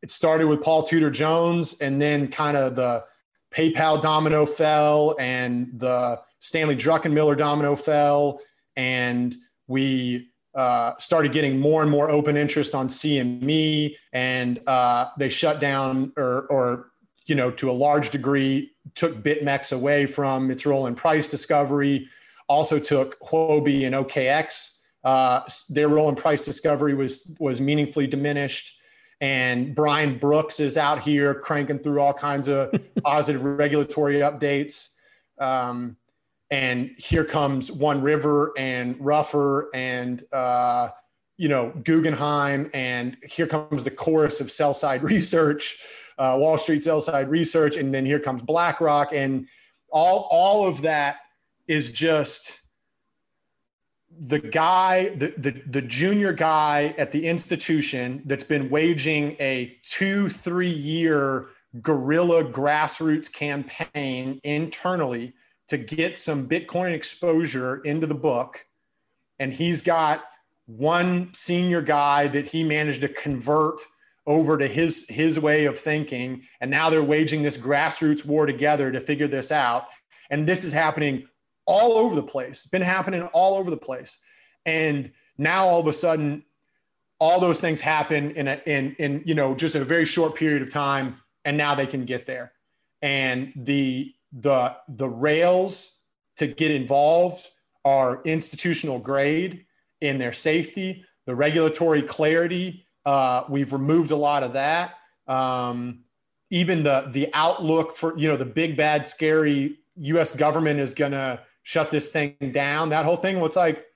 it 0.00 0.12
started 0.12 0.46
with 0.46 0.62
Paul 0.62 0.84
Tudor 0.84 1.10
Jones 1.10 1.80
and 1.80 2.00
then 2.00 2.28
kind 2.28 2.56
of 2.56 2.76
the 2.76 3.04
PayPal 3.50 4.00
domino 4.00 4.46
fell 4.46 5.16
and 5.18 5.72
the 5.74 6.20
Stanley 6.38 6.76
Druckenmiller 6.76 7.36
domino 7.36 7.74
fell. 7.74 8.38
And 8.76 9.36
we 9.70 10.29
uh, 10.54 10.94
started 10.98 11.32
getting 11.32 11.60
more 11.60 11.82
and 11.82 11.90
more 11.90 12.10
open 12.10 12.36
interest 12.36 12.74
on 12.74 12.88
CME, 12.88 13.94
and 14.12 14.60
uh, 14.66 15.06
they 15.18 15.28
shut 15.28 15.60
down 15.60 16.12
or, 16.16 16.46
or, 16.50 16.90
you 17.26 17.34
know, 17.34 17.50
to 17.52 17.70
a 17.70 17.72
large 17.72 18.10
degree, 18.10 18.72
took 18.94 19.22
BitMEX 19.22 19.72
away 19.72 20.06
from 20.06 20.50
its 20.50 20.66
role 20.66 20.86
in 20.86 20.94
price 20.94 21.28
discovery. 21.28 22.08
Also 22.48 22.78
took 22.78 23.18
Huobi 23.20 23.86
and 23.86 23.94
OKX. 23.94 24.78
Uh, 25.04 25.42
their 25.68 25.88
role 25.88 26.08
in 26.08 26.16
price 26.16 26.44
discovery 26.44 26.94
was 26.94 27.34
was 27.38 27.60
meaningfully 27.60 28.06
diminished. 28.06 28.76
And 29.20 29.74
Brian 29.74 30.18
Brooks 30.18 30.60
is 30.60 30.76
out 30.76 31.00
here 31.00 31.34
cranking 31.34 31.78
through 31.78 32.00
all 32.00 32.12
kinds 32.12 32.48
of 32.48 32.72
positive 33.04 33.44
regulatory 33.44 34.16
updates. 34.16 34.88
Um, 35.38 35.96
and 36.50 36.90
here 36.98 37.24
comes 37.24 37.70
One 37.70 38.02
River 38.02 38.52
and 38.56 38.96
Ruffer 38.98 39.70
and 39.74 40.22
uh, 40.32 40.88
you 41.36 41.48
know 41.48 41.72
Guggenheim, 41.84 42.70
and 42.74 43.16
here 43.22 43.46
comes 43.46 43.84
the 43.84 43.90
chorus 43.90 44.40
of 44.40 44.50
sell 44.50 44.72
side 44.72 45.02
research, 45.14 45.78
uh, 46.18 46.36
Wall 46.38 46.58
Street 46.58 46.82
sell 46.82 47.00
side 47.00 47.30
research, 47.30 47.76
and 47.76 47.94
then 47.94 48.04
here 48.04 48.20
comes 48.20 48.42
BlackRock, 48.42 49.12
and 49.12 49.46
all 49.92 50.28
all 50.30 50.66
of 50.66 50.82
that 50.82 51.16
is 51.68 51.92
just 51.92 52.60
the 54.22 54.38
guy, 54.38 55.14
the, 55.14 55.32
the, 55.38 55.62
the 55.66 55.80
junior 55.80 56.32
guy 56.32 56.94
at 56.98 57.12
the 57.12 57.26
institution 57.26 58.22
that's 58.26 58.44
been 58.44 58.68
waging 58.68 59.36
a 59.40 59.78
two, 59.82 60.28
three 60.28 60.68
year 60.68 61.46
guerrilla 61.80 62.44
grassroots 62.44 63.32
campaign 63.32 64.40
internally 64.42 65.32
to 65.70 65.78
get 65.78 66.18
some 66.18 66.48
Bitcoin 66.48 66.92
exposure 66.92 67.80
into 67.82 68.06
the 68.06 68.14
book. 68.14 68.66
And 69.38 69.52
he's 69.52 69.82
got 69.82 70.24
one 70.66 71.32
senior 71.32 71.80
guy 71.80 72.26
that 72.28 72.46
he 72.46 72.62
managed 72.62 73.00
to 73.00 73.08
convert 73.08 73.80
over 74.26 74.58
to 74.58 74.66
his 74.66 75.06
his 75.08 75.40
way 75.40 75.64
of 75.64 75.78
thinking. 75.78 76.42
And 76.60 76.70
now 76.70 76.90
they're 76.90 77.02
waging 77.02 77.42
this 77.42 77.56
grassroots 77.56 78.24
war 78.24 78.46
together 78.46 78.92
to 78.92 79.00
figure 79.00 79.28
this 79.28 79.50
out. 79.50 79.86
And 80.28 80.46
this 80.46 80.64
is 80.64 80.72
happening 80.72 81.26
all 81.66 81.92
over 81.92 82.14
the 82.14 82.22
place. 82.22 82.66
Been 82.66 82.82
happening 82.82 83.22
all 83.32 83.56
over 83.56 83.70
the 83.70 83.76
place. 83.76 84.18
And 84.66 85.12
now 85.38 85.66
all 85.66 85.80
of 85.80 85.86
a 85.86 85.92
sudden 85.92 86.44
all 87.18 87.38
those 87.38 87.60
things 87.60 87.80
happen 87.80 88.32
in 88.32 88.48
a 88.48 88.60
in 88.66 88.94
in 88.98 89.22
you 89.24 89.34
know 89.34 89.54
just 89.54 89.76
a 89.76 89.84
very 89.84 90.04
short 90.04 90.34
period 90.34 90.62
of 90.62 90.70
time. 90.70 91.16
And 91.44 91.56
now 91.56 91.74
they 91.76 91.86
can 91.86 92.04
get 92.04 92.26
there. 92.26 92.52
And 93.02 93.52
the 93.56 94.12
the 94.32 94.76
the 94.88 95.08
rails 95.08 96.02
to 96.36 96.46
get 96.46 96.70
involved 96.70 97.48
are 97.84 98.22
institutional 98.24 98.98
grade 98.98 99.64
in 100.00 100.18
their 100.18 100.32
safety 100.32 101.04
the 101.26 101.34
regulatory 101.34 102.02
clarity 102.02 102.84
uh, 103.04 103.44
we've 103.48 103.72
removed 103.72 104.10
a 104.10 104.16
lot 104.16 104.42
of 104.42 104.52
that. 104.52 104.94
Um, 105.26 106.04
even 106.50 106.82
the 106.82 107.08
the 107.12 107.28
outlook 107.34 107.92
for 107.92 108.16
you 108.18 108.28
know 108.28 108.36
the 108.36 108.44
big 108.44 108.76
bad 108.76 109.06
scary 109.06 109.78
us 109.96 110.34
government 110.34 110.80
is 110.80 110.92
going 110.92 111.12
to 111.12 111.40
shut 111.62 111.90
this 111.90 112.08
thing 112.08 112.34
down. 112.52 112.88
That 112.88 113.04
whole 113.04 113.16
thing 113.16 113.40
was 113.40 113.56
like 113.56 113.86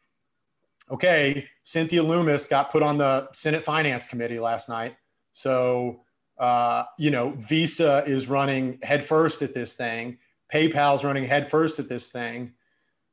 okay 0.90 1.46
Cynthia 1.62 2.02
Lummis 2.02 2.46
got 2.46 2.70
put 2.70 2.82
on 2.82 2.98
the 2.98 3.30
senate 3.32 3.64
finance 3.64 4.06
committee 4.06 4.38
last 4.38 4.68
night. 4.68 4.96
So 5.32 6.02
uh, 6.38 6.84
you 6.98 7.10
know 7.10 7.34
visa 7.36 8.04
is 8.06 8.28
running 8.28 8.78
headfirst 8.82 9.42
at 9.42 9.54
this 9.54 9.74
thing 9.74 10.18
PayPal's 10.52 11.04
running 11.04 11.24
headfirst 11.24 11.78
at 11.78 11.88
this 11.88 12.08
thing. 12.08 12.52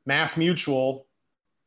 Mass 0.05 0.37
Mutual, 0.37 1.07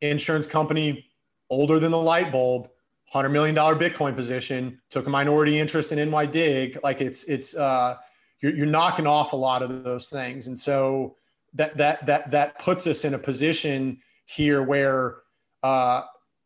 insurance 0.01 0.47
company 0.47 1.07
older 1.51 1.79
than 1.79 1.91
the 1.91 2.01
light 2.01 2.33
bulb, 2.33 2.69
hundred 3.11 3.31
million 3.31 3.55
dollar 3.55 3.77
Bitcoin 3.77 4.15
position, 4.15 4.81
took 4.91 5.07
a 5.07 5.11
minority 5.11 5.59
interest 5.59 5.93
in 5.93 5.99
NYDIG. 6.11 6.83
Like 6.83 7.01
it's 7.01 7.25
it's 7.25 7.57
uh, 7.57 7.97
you're, 8.41 8.55
you're 8.55 8.67
knocking 8.67 9.07
off 9.07 9.33
a 9.33 9.37
lot 9.37 9.62
of 9.62 9.85
those 9.85 10.09
things, 10.09 10.49
and 10.49 10.59
so 10.59 11.17
that 11.55 11.77
that 11.77 12.05
that 12.07 12.31
that 12.31 12.59
puts 12.59 12.87
us 12.87 13.05
in 13.05 13.15
a 13.15 13.19
position 13.19 13.99
here 14.27 14.62
where 14.62 15.17
uh, 15.62 16.03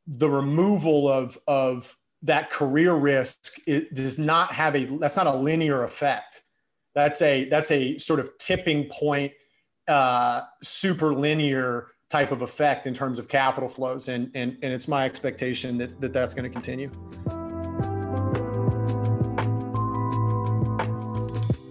the 0.06 0.28
removal 0.28 1.08
of 1.08 1.38
of 1.46 1.96
that 2.22 2.50
career 2.50 2.94
risk 2.94 3.58
it 3.66 3.94
does 3.94 4.18
not 4.18 4.52
have 4.52 4.74
a 4.74 4.84
that's 4.98 5.16
not 5.16 5.26
a 5.26 5.34
linear 5.34 5.84
effect 5.84 6.42
that's 6.98 7.22
a 7.22 7.44
that's 7.44 7.70
a 7.70 7.96
sort 7.98 8.18
of 8.18 8.36
tipping 8.38 8.88
point, 8.90 9.32
uh, 9.86 10.42
super 10.62 11.14
linear 11.14 11.88
type 12.10 12.32
of 12.32 12.42
effect 12.42 12.86
in 12.86 12.94
terms 12.94 13.18
of 13.18 13.28
capital 13.28 13.68
flows, 13.68 14.08
and 14.08 14.30
and 14.34 14.58
and 14.62 14.72
it's 14.72 14.88
my 14.88 15.04
expectation 15.04 15.78
that, 15.78 16.00
that 16.00 16.12
that's 16.12 16.34
going 16.34 16.44
to 16.44 16.50
continue. 16.50 16.90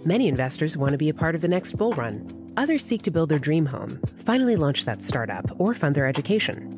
Many 0.04 0.28
investors 0.28 0.78
want 0.78 0.92
to 0.92 0.98
be 0.98 1.10
a 1.10 1.14
part 1.14 1.34
of 1.34 1.42
the 1.42 1.48
next 1.48 1.72
bull 1.72 1.92
run. 1.92 2.52
Others 2.56 2.82
seek 2.82 3.02
to 3.02 3.10
build 3.10 3.28
their 3.28 3.38
dream 3.38 3.66
home, 3.66 4.00
finally 4.16 4.56
launch 4.56 4.86
that 4.86 5.02
startup, 5.02 5.44
or 5.60 5.74
fund 5.74 5.94
their 5.94 6.06
education. 6.06 6.77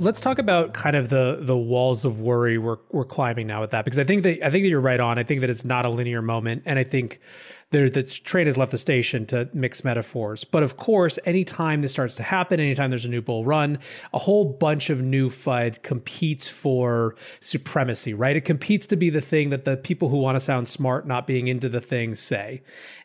let's 0.00 0.20
talk 0.20 0.38
about 0.38 0.72
kind 0.72 0.96
of 0.96 1.10
the 1.10 1.38
the 1.40 1.56
walls 1.56 2.04
of 2.04 2.20
worry 2.20 2.56
we're 2.56 2.78
we're 2.90 3.04
climbing 3.04 3.46
now 3.46 3.60
with 3.60 3.70
that 3.70 3.84
because 3.84 3.98
I 3.98 4.04
think 4.04 4.22
that 4.22 4.44
I 4.44 4.50
think 4.50 4.64
that 4.64 4.68
you're 4.68 4.80
right 4.80 4.98
on. 4.98 5.18
I 5.18 5.22
think 5.22 5.42
that 5.42 5.50
it's 5.50 5.64
not 5.64 5.84
a 5.84 5.90
linear 5.90 6.22
moment, 6.22 6.62
and 6.64 6.78
I 6.78 6.84
think 6.84 7.20
there 7.70 7.88
the 7.88 8.02
train 8.02 8.46
has 8.46 8.56
left 8.56 8.72
the 8.72 8.78
station 8.78 9.26
to 9.26 9.48
mix 9.52 9.84
metaphors. 9.84 10.44
But 10.44 10.62
of 10.62 10.76
course, 10.76 11.18
anytime 11.24 11.82
this 11.82 11.92
starts 11.92 12.16
to 12.16 12.22
happen, 12.22 12.58
anytime 12.58 12.90
there's 12.90 13.04
a 13.04 13.10
new 13.10 13.22
bull 13.22 13.44
run, 13.44 13.78
a 14.12 14.18
whole 14.18 14.44
bunch 14.44 14.90
of 14.90 15.02
new 15.02 15.28
FUD 15.28 15.82
competes 15.82 16.48
for 16.48 17.14
supremacy, 17.40 18.14
right? 18.14 18.34
It 18.34 18.44
competes 18.44 18.86
to 18.88 18.96
be 18.96 19.10
the 19.10 19.20
thing 19.20 19.50
that 19.50 19.64
the 19.64 19.76
people 19.76 20.08
who 20.08 20.16
want 20.16 20.36
to 20.36 20.40
sound 20.40 20.66
smart, 20.66 21.06
not 21.06 21.26
being 21.26 21.46
into 21.46 21.68
the 21.68 21.80
thing, 21.80 22.14
say. 22.14 22.62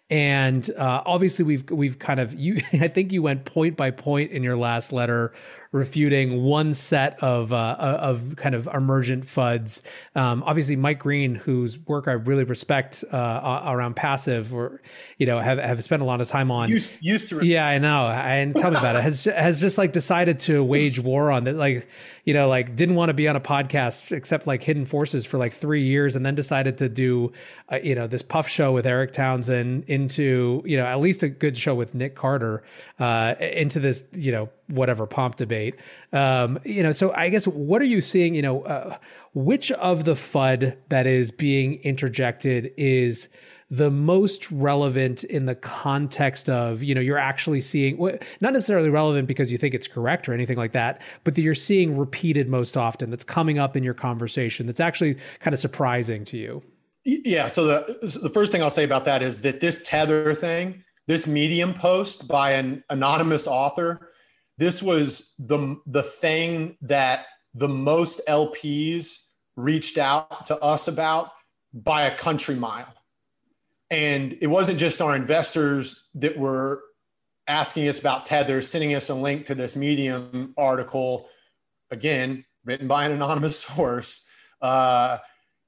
And 0.10 0.70
uh, 0.78 1.02
obviously, 1.06 1.46
we've 1.46 1.70
we've 1.72 1.98
kind 1.98 2.20
of 2.20 2.34
you. 2.34 2.62
I 2.74 2.88
think 2.88 3.12
you 3.12 3.22
went 3.24 3.46
point 3.46 3.76
by 3.76 3.91
point 3.91 4.32
in 4.32 4.43
your 4.43 4.56
last 4.56 4.91
letter, 4.91 5.34
refuting 5.76 6.41
one 6.41 6.73
set 6.73 7.21
of 7.21 7.51
uh, 7.51 7.76
of 7.80 8.36
kind 8.38 8.55
of 8.55 8.67
emergent 8.73 9.26
fuds. 9.26 9.82
Um, 10.15 10.41
obviously, 10.43 10.78
Mike 10.78 10.99
Green, 10.99 11.36
whose 11.36 11.78
work 11.78 12.07
I 12.07 12.13
really 12.13 12.45
respect 12.45 13.03
uh, 13.11 13.61
around 13.65 13.95
passive, 13.95 14.53
or 14.53 14.82
you 15.17 15.26
know, 15.26 15.39
have 15.39 15.59
have 15.59 15.84
spent 15.84 16.01
a 16.01 16.05
lot 16.05 16.21
of 16.21 16.28
time 16.30 16.49
on. 16.49 16.69
Used, 16.69 16.93
used 17.01 17.30
to. 17.30 17.45
Yeah, 17.45 17.67
I 17.67 17.78
know. 17.78 18.07
And 18.07 18.55
tell 18.55 18.71
me 18.71 18.78
about 18.78 18.95
it. 18.95 19.03
Has 19.03 19.26
has 19.26 19.59
just 19.59 19.78
like 19.78 19.91
decided 19.91 20.39
to 20.41 20.63
wage 20.63 20.99
war 20.99 21.30
on 21.30 21.43
that. 21.43 21.55
Like 21.55 21.88
you 22.26 22.34
know, 22.34 22.49
like 22.49 22.76
didn't 22.76 22.95
want 22.95 23.09
to 23.09 23.13
be 23.13 23.28
on 23.28 23.36
a 23.36 23.39
podcast 23.39 24.11
except 24.11 24.47
like 24.47 24.63
Hidden 24.63 24.88
Forces 24.88 25.26
for 25.26 25.38
like 25.38 25.53
three 25.53 25.84
years, 25.84 26.15
and 26.15 26.26
then 26.26 26.34
decided 26.34 26.80
to 26.80 26.89
do 26.89 27.32
uh, 27.71 27.78
you 27.82 27.93
know 27.93 28.07
this 28.07 28.23
puff 28.23 28.47
show 28.47 28.71
with 28.71 28.88
Eric 28.88 29.13
Townsend 29.13 29.86
into 29.88 30.63
you 30.65 30.76
know 30.76 30.86
at 30.86 30.99
least 30.99 31.21
a 31.21 31.30
good 31.30 31.55
show 31.55 31.76
with 31.76 31.93
Nick 31.93 32.15
Carter 32.15 32.63
uh, 32.99 33.36
into 33.39 33.80
this 33.80 34.05
you 34.11 34.32
know 34.32 34.49
whatever 34.67 35.05
pomp 35.05 35.36
debate. 35.36 35.76
Um, 36.11 36.59
you 36.65 36.82
know, 36.82 36.91
so 36.91 37.13
I 37.13 37.30
guess 37.30 37.45
what 37.45 37.82
are 37.82 37.86
you 37.86 38.01
seeing? 38.01 38.34
You 38.34 38.41
know, 38.41 38.61
uh, 38.63 38.97
which 39.36 39.71
of 39.71 40.03
the 40.05 40.15
FUD 40.15 40.78
that 40.89 41.05
is 41.05 41.30
being 41.30 41.76
interjected 41.84 42.73
is 42.76 43.30
the 43.70 43.89
most 43.89 44.51
relevant 44.51 45.24
in 45.24 45.45
the 45.45 45.55
context 45.55 46.49
of 46.49 46.84
you 46.84 46.93
know 46.93 47.01
you're 47.01 47.18
actually 47.18 47.59
seeing 47.59 47.97
not 48.39 48.53
necessarily 48.53 48.89
relevant 48.89 49.28
because 49.28 49.51
you 49.51 49.57
think 49.57 49.74
it's 49.74 49.88
correct 49.88 50.30
or 50.30 50.34
anything 50.34 50.57
like 50.57 50.72
that 50.72 51.01
but 51.24 51.34
that 51.34 51.41
you're 51.41 51.55
seeing 51.55 51.97
repeated 51.97 52.47
most 52.47 52.78
often 52.78 53.09
that's 53.09 53.24
coming 53.24 53.57
up 53.57 53.76
in 53.76 53.84
your 53.84 53.95
conversation 53.95 54.68
that's 54.68 54.80
actually 54.80 55.18
kind 55.39 55.53
of 55.53 55.59
surprising 55.59 56.24
to 56.24 56.38
you 56.38 56.61
yeah. 57.05 57.47
So 57.47 57.66
the 57.66 58.20
the 58.22 58.30
first 58.30 58.51
thing 58.51 58.63
I'll 58.63 58.70
say 58.70 58.84
about 58.84 59.05
that 59.05 59.22
is 59.22 59.41
that 59.41 59.59
this 59.59 59.82
tether 59.84 60.34
thing, 60.34 60.84
this 61.07 61.28
Medium 61.28 61.74
post 61.74 62.28
by 62.28 62.53
an 62.53 62.84
anonymous 62.89 63.47
author, 63.47 64.09
this 64.57 64.82
was 64.82 65.34
the 65.38 65.80
the 65.86 66.03
thing 66.03 66.78
that 66.82 67.28
the 67.53 67.68
most 67.68 68.22
LPs 68.28 69.18
reached 69.55 69.97
out 69.97 70.47
to 70.47 70.59
us 70.59 70.88
about 70.88 71.30
by 71.74 72.03
a 72.03 72.18
country 72.18 72.55
mile. 72.55 72.93
And 73.96 74.38
it 74.41 74.48
wasn't 74.48 74.78
just 74.78 75.02
our 75.02 75.16
investors 75.16 76.10
that 76.16 76.38
were 76.38 76.84
asking 77.48 77.88
us 77.88 77.98
about 77.98 78.26
Tether, 78.26 78.62
sending 78.62 78.93
us 78.93 79.10
a 79.10 79.16
link 79.16 79.46
to 79.46 79.56
this 79.56 79.78
Medium 79.78 80.54
article, 80.58 81.30
again, 81.91 82.43
written 82.66 82.89
by 82.89 83.06
an 83.06 83.14
anonymous 83.14 83.58
source. 83.64 84.26
Uh, 84.62 85.20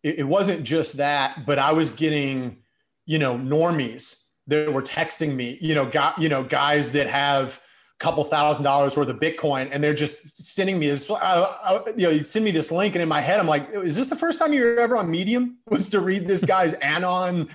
it, 0.03 0.19
it 0.19 0.23
wasn't 0.23 0.65
just 0.65 0.97
that, 0.97 1.45
but 1.45 1.57
I 1.57 1.71
was 1.71 1.89
getting, 1.91 2.57
you 3.05 3.17
know, 3.17 3.37
normies 3.37 4.25
that 4.47 4.73
were 4.73 4.81
texting 4.81 5.33
me, 5.33 5.57
you 5.61 5.73
know, 5.73 5.85
got, 5.85 6.17
you 6.17 6.27
know, 6.27 6.43
guys 6.43 6.91
that 6.91 7.07
have 7.07 7.61
a 7.95 8.03
couple 8.03 8.25
thousand 8.25 8.65
dollars 8.65 8.97
worth 8.97 9.07
of 9.07 9.19
Bitcoin 9.19 9.69
and 9.71 9.81
they're 9.81 9.93
just 9.93 10.37
sending 10.37 10.77
me 10.77 10.89
this, 10.89 11.09
uh, 11.09 11.15
uh, 11.15 11.79
you 11.95 12.07
know, 12.07 12.09
you 12.09 12.25
send 12.25 12.43
me 12.43 12.51
this 12.51 12.73
link. 12.73 12.93
And 12.93 13.01
in 13.01 13.07
my 13.07 13.21
head, 13.21 13.39
I'm 13.39 13.47
like, 13.47 13.69
is 13.71 13.95
this 13.95 14.09
the 14.09 14.17
first 14.17 14.37
time 14.37 14.51
you're 14.51 14.81
ever 14.81 14.97
on 14.97 15.09
Medium 15.09 15.59
was 15.69 15.89
to 15.91 16.01
read 16.01 16.25
this 16.25 16.43
guy's 16.43 16.73
Anon, 16.81 17.47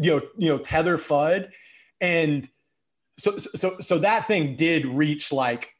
you 0.00 0.16
know, 0.16 0.20
you 0.36 0.48
know, 0.48 0.58
Tether 0.58 0.96
FUD. 0.96 1.50
And 2.00 2.48
so, 3.18 3.38
so, 3.38 3.76
so 3.80 3.98
that 3.98 4.26
thing 4.26 4.56
did 4.56 4.86
reach 4.86 5.32
like, 5.32 5.70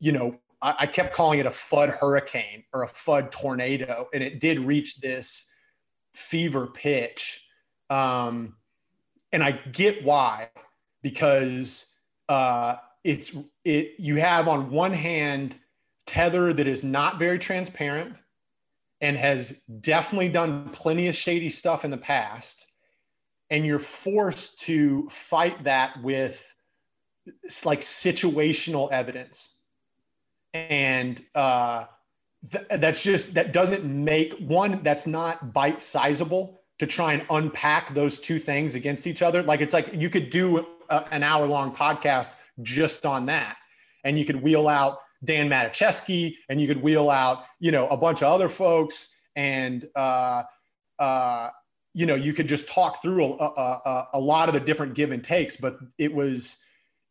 you 0.00 0.12
know, 0.12 0.34
I, 0.62 0.74
I 0.80 0.86
kept 0.86 1.14
calling 1.14 1.38
it 1.38 1.46
a 1.46 1.50
FUD 1.50 1.90
hurricane 1.90 2.64
or 2.72 2.82
a 2.82 2.88
FUD 2.88 3.30
tornado. 3.30 4.08
And 4.12 4.22
it 4.22 4.40
did 4.40 4.60
reach 4.60 5.00
this 5.00 5.50
fever 6.14 6.68
pitch. 6.68 7.46
Um, 7.90 8.56
and 9.32 9.42
I 9.42 9.52
get 9.52 10.04
why, 10.04 10.50
because 11.02 11.94
uh, 12.28 12.76
it's 13.02 13.36
it. 13.64 13.94
You 13.98 14.16
have 14.16 14.48
on 14.48 14.70
one 14.70 14.92
hand 14.92 15.58
Tether 16.06 16.52
that 16.52 16.66
is 16.66 16.84
not 16.84 17.18
very 17.18 17.38
transparent 17.38 18.14
and 19.00 19.16
has 19.16 19.60
definitely 19.80 20.28
done 20.28 20.68
plenty 20.70 21.08
of 21.08 21.14
shady 21.14 21.50
stuff 21.50 21.84
in 21.84 21.90
the 21.90 21.98
past, 21.98 22.66
and 23.50 23.64
you're 23.64 23.78
forced 23.78 24.60
to 24.60 25.08
fight 25.08 25.64
that 25.64 26.02
with 26.02 26.54
like 27.64 27.80
situational 27.80 28.90
evidence, 28.90 29.58
and 30.52 31.22
uh, 31.34 31.86
th- 32.50 32.64
that's 32.80 33.02
just 33.02 33.34
that 33.34 33.52
doesn't 33.52 33.84
make 33.84 34.34
one 34.38 34.82
that's 34.82 35.06
not 35.06 35.52
bite 35.52 35.80
sizable 35.80 36.62
to 36.78 36.86
try 36.86 37.12
and 37.12 37.24
unpack 37.30 37.94
those 37.94 38.18
two 38.18 38.38
things 38.38 38.74
against 38.74 39.06
each 39.06 39.22
other. 39.22 39.42
Like 39.42 39.60
it's 39.60 39.74
like 39.74 39.90
you 39.94 40.10
could 40.10 40.30
do 40.30 40.66
a, 40.88 41.04
an 41.12 41.22
hour 41.22 41.46
long 41.46 41.74
podcast 41.74 42.34
just 42.62 43.06
on 43.06 43.26
that, 43.26 43.56
and 44.04 44.18
you 44.18 44.24
could 44.24 44.42
wheel 44.42 44.68
out 44.68 44.98
Dan 45.24 45.48
Matuszewski, 45.48 46.34
and 46.48 46.60
you 46.60 46.66
could 46.66 46.82
wheel 46.82 47.10
out 47.10 47.44
you 47.60 47.72
know 47.72 47.88
a 47.88 47.96
bunch 47.96 48.22
of 48.22 48.32
other 48.32 48.48
folks, 48.48 49.14
and 49.36 49.88
uh, 49.94 50.42
uh, 50.98 51.50
you 51.94 52.06
know 52.06 52.14
you 52.14 52.32
could 52.32 52.48
just 52.48 52.68
talk 52.68 53.00
through 53.00 53.24
a, 53.24 53.28
a, 53.36 54.08
a, 54.14 54.20
lot 54.20 54.48
of 54.48 54.54
the 54.54 54.60
different 54.60 54.94
give 54.94 55.12
and 55.12 55.22
takes. 55.24 55.56
But 55.56 55.78
it 55.96 56.12
was 56.12 56.58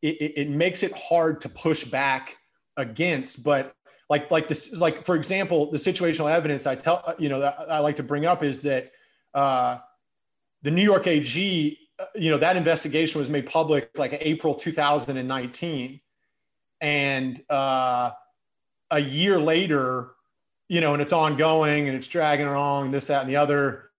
it, 0.02 0.34
it 0.38 0.50
makes 0.50 0.84
it 0.84 0.92
hard 0.98 1.42
to 1.42 1.50
push 1.50 1.86
back 1.86 2.38
against, 2.78 3.44
but 3.44 3.76
like 4.10 4.30
like 4.30 4.48
this 4.48 4.74
like 4.74 5.04
for 5.06 5.16
example 5.16 5.72
the 5.72 5.78
situational 5.78 6.30
evidence 6.30 6.68
i 6.68 6.76
tell 6.76 7.16
you 7.18 7.30
know 7.30 7.40
that 7.40 7.58
i 7.70 7.80
like 7.80 7.96
to 7.96 8.04
bring 8.04 8.26
up 8.26 8.44
is 8.44 8.60
that 8.60 8.92
uh, 9.34 9.78
the 10.62 10.72
New 10.72 10.84
York 10.84 11.08
AG, 11.08 11.78
uh, 12.00 12.06
you 12.16 12.32
know, 12.32 12.38
that 12.38 12.56
investigation 12.56 13.20
was 13.20 13.30
made 13.30 13.46
public 13.46 13.90
like 13.98 14.18
April 14.22 14.56
2019. 14.56 16.00
And 16.82 17.44
uh, 17.50 18.12
a 18.92 19.00
year 19.00 19.40
later, 19.40 20.12
you 20.70 20.82
know, 20.82 20.94
and 20.94 21.02
it's 21.02 21.14
ongoing 21.14 21.88
and 21.88 21.98
it's 21.98 22.08
dragging 22.08 22.48
along, 22.48 22.92
this, 22.92 23.08
that, 23.08 23.22
and 23.22 23.30
the 23.30 23.36
other. 23.36 23.90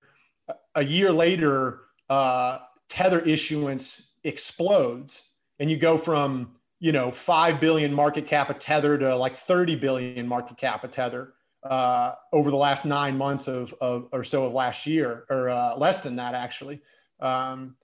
A 0.76 0.84
year 0.84 1.12
later, 1.12 1.82
uh, 2.08 2.58
Tether 2.88 3.20
issuance 3.20 4.12
explodes, 4.24 5.30
and 5.58 5.70
you 5.70 5.76
go 5.76 5.96
from 5.96 6.56
you 6.80 6.92
know 6.92 7.10
five 7.10 7.60
billion 7.60 7.92
market 7.92 8.26
cap 8.26 8.50
of 8.50 8.58
Tether 8.58 8.98
to 8.98 9.16
like 9.16 9.34
30 9.34 9.76
billion 9.76 10.26
market 10.26 10.56
cap 10.56 10.84
of 10.84 10.90
Tether 10.90 11.34
uh, 11.62 12.14
over 12.32 12.50
the 12.50 12.56
last 12.56 12.84
nine 12.84 13.16
months 13.16 13.48
of, 13.48 13.74
of 13.80 14.08
or 14.12 14.22
so 14.22 14.44
of 14.44 14.52
last 14.52 14.86
year, 14.86 15.24
or 15.30 15.48
uh, 15.48 15.76
less 15.76 16.02
than 16.02 16.16
that 16.16 16.34
actually. 16.34 16.82
Um, 17.20 17.76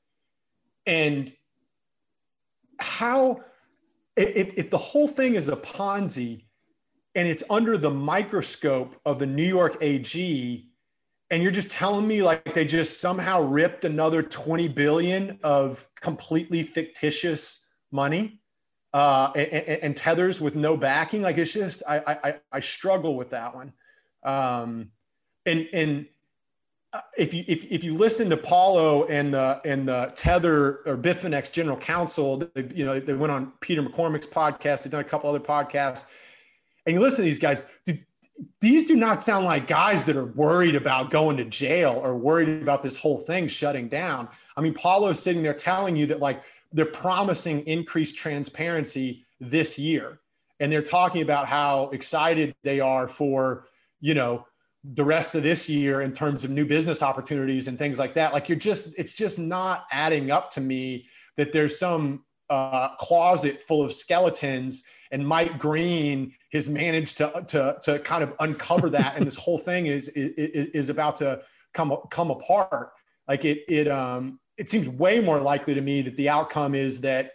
and 0.86 1.32
how, 2.78 3.42
if, 4.16 4.52
if 4.56 4.70
the 4.70 4.78
whole 4.78 5.08
thing 5.08 5.34
is 5.34 5.48
a 5.48 5.56
Ponzi 5.56 6.44
and 7.14 7.28
it's 7.28 7.42
under 7.50 7.76
the 7.76 7.90
microscope 7.90 8.96
of 9.04 9.18
the 9.18 9.26
New 9.26 9.46
York 9.46 9.76
AG, 9.80 10.69
and 11.30 11.42
you're 11.42 11.52
just 11.52 11.70
telling 11.70 12.06
me 12.06 12.22
like 12.22 12.54
they 12.54 12.64
just 12.64 13.00
somehow 13.00 13.42
ripped 13.42 13.84
another 13.84 14.22
20 14.22 14.68
billion 14.68 15.38
of 15.42 15.88
completely 16.00 16.62
fictitious 16.62 17.68
money 17.92 18.40
uh, 18.92 19.30
and, 19.36 19.82
and, 19.82 19.96
tethers 19.96 20.40
with 20.40 20.56
no 20.56 20.76
backing. 20.76 21.22
Like 21.22 21.38
it's 21.38 21.52
just 21.52 21.82
I 21.88 22.18
I, 22.24 22.34
I 22.50 22.60
struggle 22.60 23.14
with 23.14 23.30
that 23.30 23.54
one. 23.54 23.72
Um, 24.24 24.90
and 25.46 25.68
and 25.72 26.06
uh, 26.92 27.00
if 27.16 27.32
you 27.32 27.44
if, 27.46 27.64
if 27.70 27.84
you 27.84 27.94
listen 27.94 28.28
to 28.30 28.36
Paolo 28.36 29.04
and 29.04 29.32
the 29.32 29.60
and 29.64 29.86
the 29.86 30.12
Tether 30.16 30.80
or 30.86 30.96
Bitfinex 30.96 31.52
general 31.52 31.76
counsel, 31.76 32.38
they, 32.38 32.68
you 32.74 32.84
know 32.84 32.98
they 32.98 33.14
went 33.14 33.30
on 33.30 33.52
Peter 33.60 33.82
McCormack's 33.82 34.26
podcast. 34.26 34.82
They've 34.82 34.90
done 34.90 35.00
a 35.00 35.04
couple 35.04 35.30
other 35.30 35.38
podcasts, 35.38 36.06
and 36.84 36.94
you 36.94 37.00
listen 37.00 37.18
to 37.18 37.26
these 37.26 37.38
guys. 37.38 37.64
Dude, 37.86 38.04
these 38.60 38.86
do 38.86 38.96
not 38.96 39.22
sound 39.22 39.44
like 39.44 39.66
guys 39.66 40.04
that 40.04 40.16
are 40.16 40.26
worried 40.26 40.74
about 40.74 41.10
going 41.10 41.36
to 41.38 41.44
jail 41.44 42.00
or 42.02 42.16
worried 42.16 42.62
about 42.62 42.82
this 42.82 42.96
whole 42.96 43.18
thing 43.18 43.48
shutting 43.48 43.88
down. 43.88 44.28
I 44.56 44.60
mean, 44.60 44.74
Paolo's 44.74 45.22
sitting 45.22 45.42
there 45.42 45.54
telling 45.54 45.96
you 45.96 46.06
that 46.06 46.20
like 46.20 46.42
they're 46.72 46.86
promising 46.86 47.60
increased 47.66 48.16
transparency 48.16 49.24
this 49.40 49.78
year. 49.78 50.20
And 50.60 50.70
they're 50.70 50.82
talking 50.82 51.22
about 51.22 51.46
how 51.46 51.88
excited 51.90 52.54
they 52.62 52.80
are 52.80 53.08
for, 53.08 53.66
you 54.00 54.14
know, 54.14 54.46
the 54.84 55.04
rest 55.04 55.34
of 55.34 55.42
this 55.42 55.68
year 55.68 56.02
in 56.02 56.12
terms 56.12 56.44
of 56.44 56.50
new 56.50 56.64
business 56.66 57.02
opportunities 57.02 57.68
and 57.68 57.78
things 57.78 57.98
like 57.98 58.14
that. 58.14 58.32
Like 58.32 58.48
you're 58.48 58.58
just, 58.58 58.98
it's 58.98 59.14
just 59.14 59.38
not 59.38 59.86
adding 59.90 60.30
up 60.30 60.50
to 60.52 60.60
me 60.60 61.06
that 61.36 61.52
there's 61.52 61.78
some 61.78 62.24
uh, 62.50 62.94
closet 62.96 63.62
full 63.62 63.82
of 63.82 63.92
skeletons 63.92 64.84
and 65.12 65.26
Mike 65.26 65.58
Green 65.58 66.34
has 66.52 66.68
managed 66.68 67.16
to, 67.18 67.44
to, 67.48 67.78
to 67.82 67.98
kind 68.00 68.22
of 68.22 68.34
uncover 68.40 68.90
that. 68.90 69.16
and 69.16 69.26
this 69.26 69.36
whole 69.44 69.58
thing 69.58 69.86
is, 69.86 70.08
is, 70.10 70.66
is 70.68 70.90
about 70.90 71.16
to 71.16 71.40
come, 71.74 71.96
come 72.10 72.30
apart. 72.30 72.90
Like 73.28 73.44
it, 73.44 73.64
it, 73.68 73.88
um, 73.88 74.38
it 74.56 74.68
seems 74.68 74.88
way 74.88 75.20
more 75.20 75.40
likely 75.40 75.74
to 75.74 75.80
me 75.80 76.02
that 76.02 76.16
the 76.16 76.28
outcome 76.28 76.74
is 76.74 77.00
that 77.00 77.32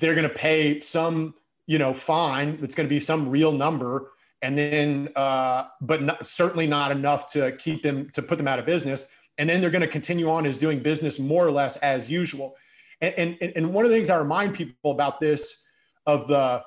they're 0.00 0.14
going 0.14 0.28
to 0.28 0.34
pay 0.34 0.80
some, 0.80 1.34
you 1.66 1.78
know, 1.78 1.92
fine 1.92 2.56
that's 2.58 2.74
going 2.74 2.88
to 2.88 2.94
be 2.94 3.00
some 3.00 3.28
real 3.28 3.52
number, 3.52 4.12
and 4.42 4.58
then, 4.58 5.08
uh, 5.16 5.64
but 5.80 6.02
not, 6.02 6.26
certainly 6.26 6.66
not 6.66 6.90
enough 6.90 7.32
to 7.32 7.52
keep 7.52 7.82
them 7.82 8.10
to 8.10 8.22
put 8.22 8.38
them 8.38 8.48
out 8.48 8.58
of 8.58 8.66
business. 8.66 9.06
And 9.38 9.48
then 9.48 9.60
they're 9.60 9.70
going 9.70 9.82
to 9.82 9.88
continue 9.88 10.28
on 10.28 10.44
as 10.44 10.58
doing 10.58 10.80
business 10.80 11.18
more 11.18 11.46
or 11.46 11.50
less 11.50 11.76
as 11.78 12.10
usual. 12.10 12.56
And, 13.02 13.36
and, 13.40 13.52
and 13.56 13.74
one 13.74 13.84
of 13.84 13.90
the 13.90 13.96
things 13.96 14.08
I 14.08 14.18
remind 14.18 14.54
people 14.54 14.92
about 14.92 15.20
this 15.20 15.66
of 16.06 16.26
the, 16.28 16.62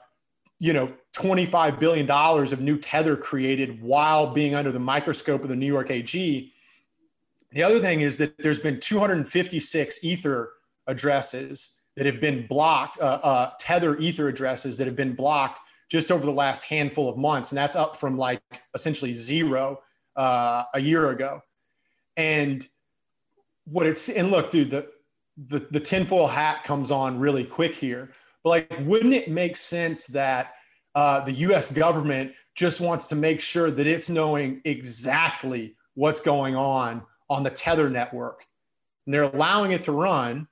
you 0.59 0.73
know, 0.73 0.93
$25 1.15 1.79
billion 1.79 2.11
of 2.11 2.61
new 2.61 2.77
tether 2.77 3.17
created 3.17 3.81
while 3.81 4.31
being 4.33 4.53
under 4.53 4.71
the 4.71 4.79
microscope 4.79 5.41
of 5.41 5.49
the 5.49 5.55
New 5.55 5.65
York 5.65 5.89
AG 5.89 6.51
the 7.55 7.63
other 7.63 7.79
thing 7.79 8.01
is 8.01 8.17
that 8.17 8.37
there's 8.39 8.59
been 8.59 8.81
256 8.81 10.03
Ether 10.03 10.51
addresses 10.87 11.77
that 11.95 12.05
have 12.05 12.19
been 12.19 12.45
blocked, 12.47 12.99
uh, 12.99 13.19
uh, 13.23 13.51
Tether 13.59 13.97
Ether 13.97 14.27
addresses 14.27 14.77
that 14.77 14.87
have 14.87 14.97
been 14.97 15.13
blocked 15.13 15.59
just 15.89 16.11
over 16.11 16.25
the 16.25 16.33
last 16.33 16.63
handful 16.63 17.07
of 17.07 17.17
months. 17.17 17.51
And 17.51 17.57
that's 17.57 17.77
up 17.77 17.95
from 17.95 18.17
like 18.17 18.41
essentially 18.73 19.13
zero 19.13 19.79
uh, 20.17 20.63
a 20.73 20.81
year 20.81 21.11
ago. 21.11 21.39
And 22.17 22.67
what 23.63 23.85
it's, 23.85 24.09
and 24.09 24.31
look, 24.31 24.51
dude, 24.51 24.71
the, 24.71 24.89
the, 25.37 25.67
the 25.71 25.79
tinfoil 25.79 26.27
hat 26.27 26.63
comes 26.63 26.91
on 26.91 27.19
really 27.19 27.43
quick 27.43 27.75
here. 27.75 28.11
But 28.43 28.49
like, 28.49 28.79
wouldn't 28.81 29.13
it 29.13 29.29
make 29.29 29.57
sense 29.57 30.07
that 30.07 30.53
uh, 30.95 31.19
the 31.21 31.33
US 31.33 31.71
government 31.71 32.31
just 32.55 32.79
wants 32.79 33.05
to 33.07 33.15
make 33.15 33.41
sure 33.41 33.69
that 33.69 33.85
it's 33.85 34.09
knowing 34.09 34.61
exactly 34.63 35.75
what's 35.93 36.21
going 36.21 36.55
on 36.55 37.03
on 37.29 37.43
the 37.43 37.49
Tether 37.49 37.89
network. 37.89 38.45
And 39.05 39.13
they're 39.13 39.23
allowing 39.23 39.71
it 39.71 39.81
to 39.83 39.91
run 39.91 40.47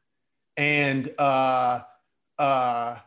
and, 0.57 1.09
uh, 1.17 1.81
uh, 2.37 2.97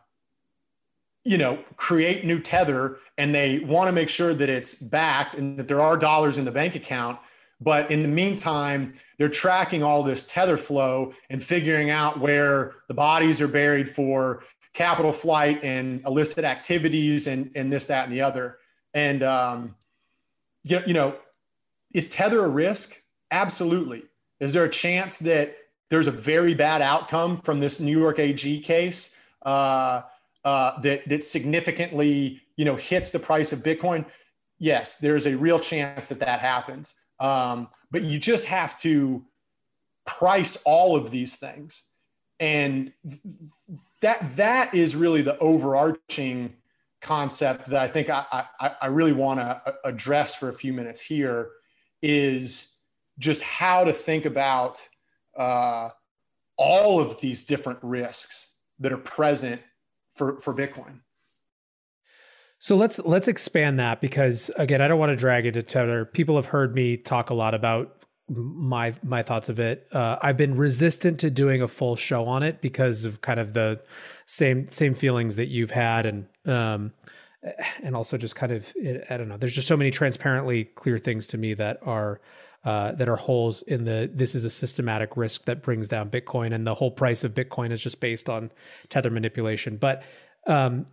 you 1.23 1.37
know, 1.37 1.63
create 1.75 2.25
new 2.25 2.39
Tether. 2.39 2.97
And 3.17 3.33
they 3.33 3.59
want 3.59 3.87
to 3.87 3.91
make 3.91 4.09
sure 4.09 4.33
that 4.33 4.49
it's 4.49 4.73
backed 4.75 5.35
and 5.35 5.59
that 5.59 5.67
there 5.67 5.81
are 5.81 5.95
dollars 5.95 6.37
in 6.37 6.45
the 6.45 6.51
bank 6.51 6.75
account. 6.75 7.19
But 7.59 7.89
in 7.89 8.03
the 8.03 8.07
meantime, 8.07 8.93
they're 9.17 9.29
tracking 9.29 9.81
all 9.81 10.03
this 10.03 10.25
Tether 10.25 10.57
flow 10.57 11.13
and 11.29 11.41
figuring 11.41 11.89
out 11.89 12.19
where 12.19 12.75
the 12.87 12.93
bodies 12.93 13.41
are 13.41 13.47
buried 13.47 13.89
for 13.89 14.43
capital 14.73 15.11
flight 15.11 15.63
and 15.63 16.05
illicit 16.05 16.43
activities 16.43 17.25
and, 17.25 17.49
and 17.55 17.73
this, 17.73 17.87
that, 17.87 18.03
and 18.03 18.13
the 18.13 18.21
other. 18.21 18.59
And, 18.93 19.23
um, 19.23 19.75
you, 20.63 20.81
you 20.85 20.93
know, 20.93 21.15
is 21.93 22.09
Tether 22.09 22.45
a 22.45 22.47
risk? 22.47 23.01
Absolutely. 23.31 24.03
Is 24.39 24.53
there 24.53 24.65
a 24.65 24.69
chance 24.69 25.17
that 25.17 25.55
there's 25.89 26.07
a 26.07 26.11
very 26.11 26.53
bad 26.53 26.81
outcome 26.81 27.37
from 27.37 27.59
this 27.59 27.79
New 27.79 27.97
York 27.97 28.19
AG 28.19 28.59
case 28.61 29.15
uh, 29.43 30.01
uh, 30.43 30.79
that 30.81 31.07
that 31.09 31.23
significantly 31.23 32.41
you 32.55 32.65
know 32.65 32.75
hits 32.75 33.11
the 33.11 33.19
price 33.19 33.51
of 33.53 33.59
Bitcoin? 33.59 34.05
Yes, 34.59 34.95
there's 34.97 35.27
a 35.27 35.35
real 35.35 35.59
chance 35.59 36.09
that 36.09 36.19
that 36.19 36.39
happens. 36.39 36.95
Um, 37.19 37.69
but 37.91 38.03
you 38.03 38.19
just 38.19 38.45
have 38.45 38.77
to 38.79 39.25
price 40.05 40.57
all 40.65 40.95
of 40.95 41.11
these 41.11 41.35
things. 41.35 41.89
And 42.39 42.93
that 44.01 44.35
that 44.35 44.73
is 44.75 44.95
really 44.95 45.21
the 45.21 45.37
overarching 45.39 46.55
concept 47.01 47.67
that 47.67 47.81
I 47.81 47.87
think 47.87 48.09
I, 48.09 48.25
I, 48.59 48.71
I 48.81 48.87
really 48.87 49.13
want 49.13 49.39
to 49.39 49.75
address 49.83 50.35
for 50.35 50.49
a 50.49 50.53
few 50.53 50.73
minutes 50.73 51.01
here 51.01 51.51
is 52.01 52.77
just 53.19 53.41
how 53.41 53.83
to 53.83 53.93
think 53.93 54.25
about 54.25 54.87
uh, 55.35 55.89
all 56.57 56.99
of 56.99 57.19
these 57.21 57.43
different 57.43 57.79
risks 57.81 58.53
that 58.79 58.91
are 58.91 58.97
present 58.97 59.61
for, 60.11 60.39
for 60.39 60.53
Bitcoin. 60.53 60.99
So 62.67 62.75
let's 62.75 62.99
let's 62.99 63.29
expand 63.29 63.79
that 63.79 64.01
because 64.01 64.51
again, 64.57 64.81
I 64.81 64.89
don't 64.89 64.99
want 64.99 65.11
to 65.11 65.15
drag 65.15 65.45
it 65.45 65.53
to 65.53 65.63
Tether. 65.63 66.03
People 66.03 66.35
have 66.35 66.47
heard 66.47 66.75
me 66.75 66.97
talk 66.97 67.29
a 67.29 67.33
lot 67.33 67.53
about 67.53 67.95
my 68.27 68.93
my 69.01 69.23
thoughts 69.23 69.47
of 69.47 69.57
it. 69.57 69.87
Uh, 69.93 70.17
I've 70.21 70.35
been 70.35 70.57
resistant 70.57 71.17
to 71.21 71.29
doing 71.29 71.61
a 71.61 71.69
full 71.69 71.95
show 71.95 72.25
on 72.25 72.43
it 72.43 72.59
because 72.59 73.05
of 73.05 73.21
kind 73.21 73.39
of 73.39 73.53
the 73.53 73.79
same 74.25 74.67
same 74.67 74.95
feelings 74.95 75.37
that 75.37 75.45
you've 75.45 75.71
had, 75.71 76.05
and 76.05 76.27
um, 76.45 76.91
and 77.81 77.95
also 77.95 78.17
just 78.17 78.35
kind 78.35 78.51
of 78.51 78.73
I 79.09 79.15
don't 79.15 79.29
know. 79.29 79.37
There's 79.37 79.55
just 79.55 79.69
so 79.69 79.77
many 79.77 79.89
transparently 79.89 80.65
clear 80.65 80.97
things 80.97 81.25
to 81.27 81.37
me 81.37 81.53
that 81.53 81.79
are 81.83 82.19
uh, 82.65 82.91
that 82.91 83.07
are 83.07 83.15
holes 83.15 83.61
in 83.61 83.85
the 83.85 84.11
this 84.13 84.35
is 84.35 84.43
a 84.43 84.49
systematic 84.49 85.15
risk 85.15 85.45
that 85.45 85.63
brings 85.63 85.87
down 85.87 86.09
Bitcoin, 86.09 86.53
and 86.53 86.67
the 86.67 86.75
whole 86.75 86.91
price 86.91 87.23
of 87.23 87.33
Bitcoin 87.33 87.71
is 87.71 87.81
just 87.81 88.01
based 88.01 88.27
on 88.27 88.51
tether 88.89 89.09
manipulation. 89.09 89.77
But 89.77 90.03
um, 90.47 90.85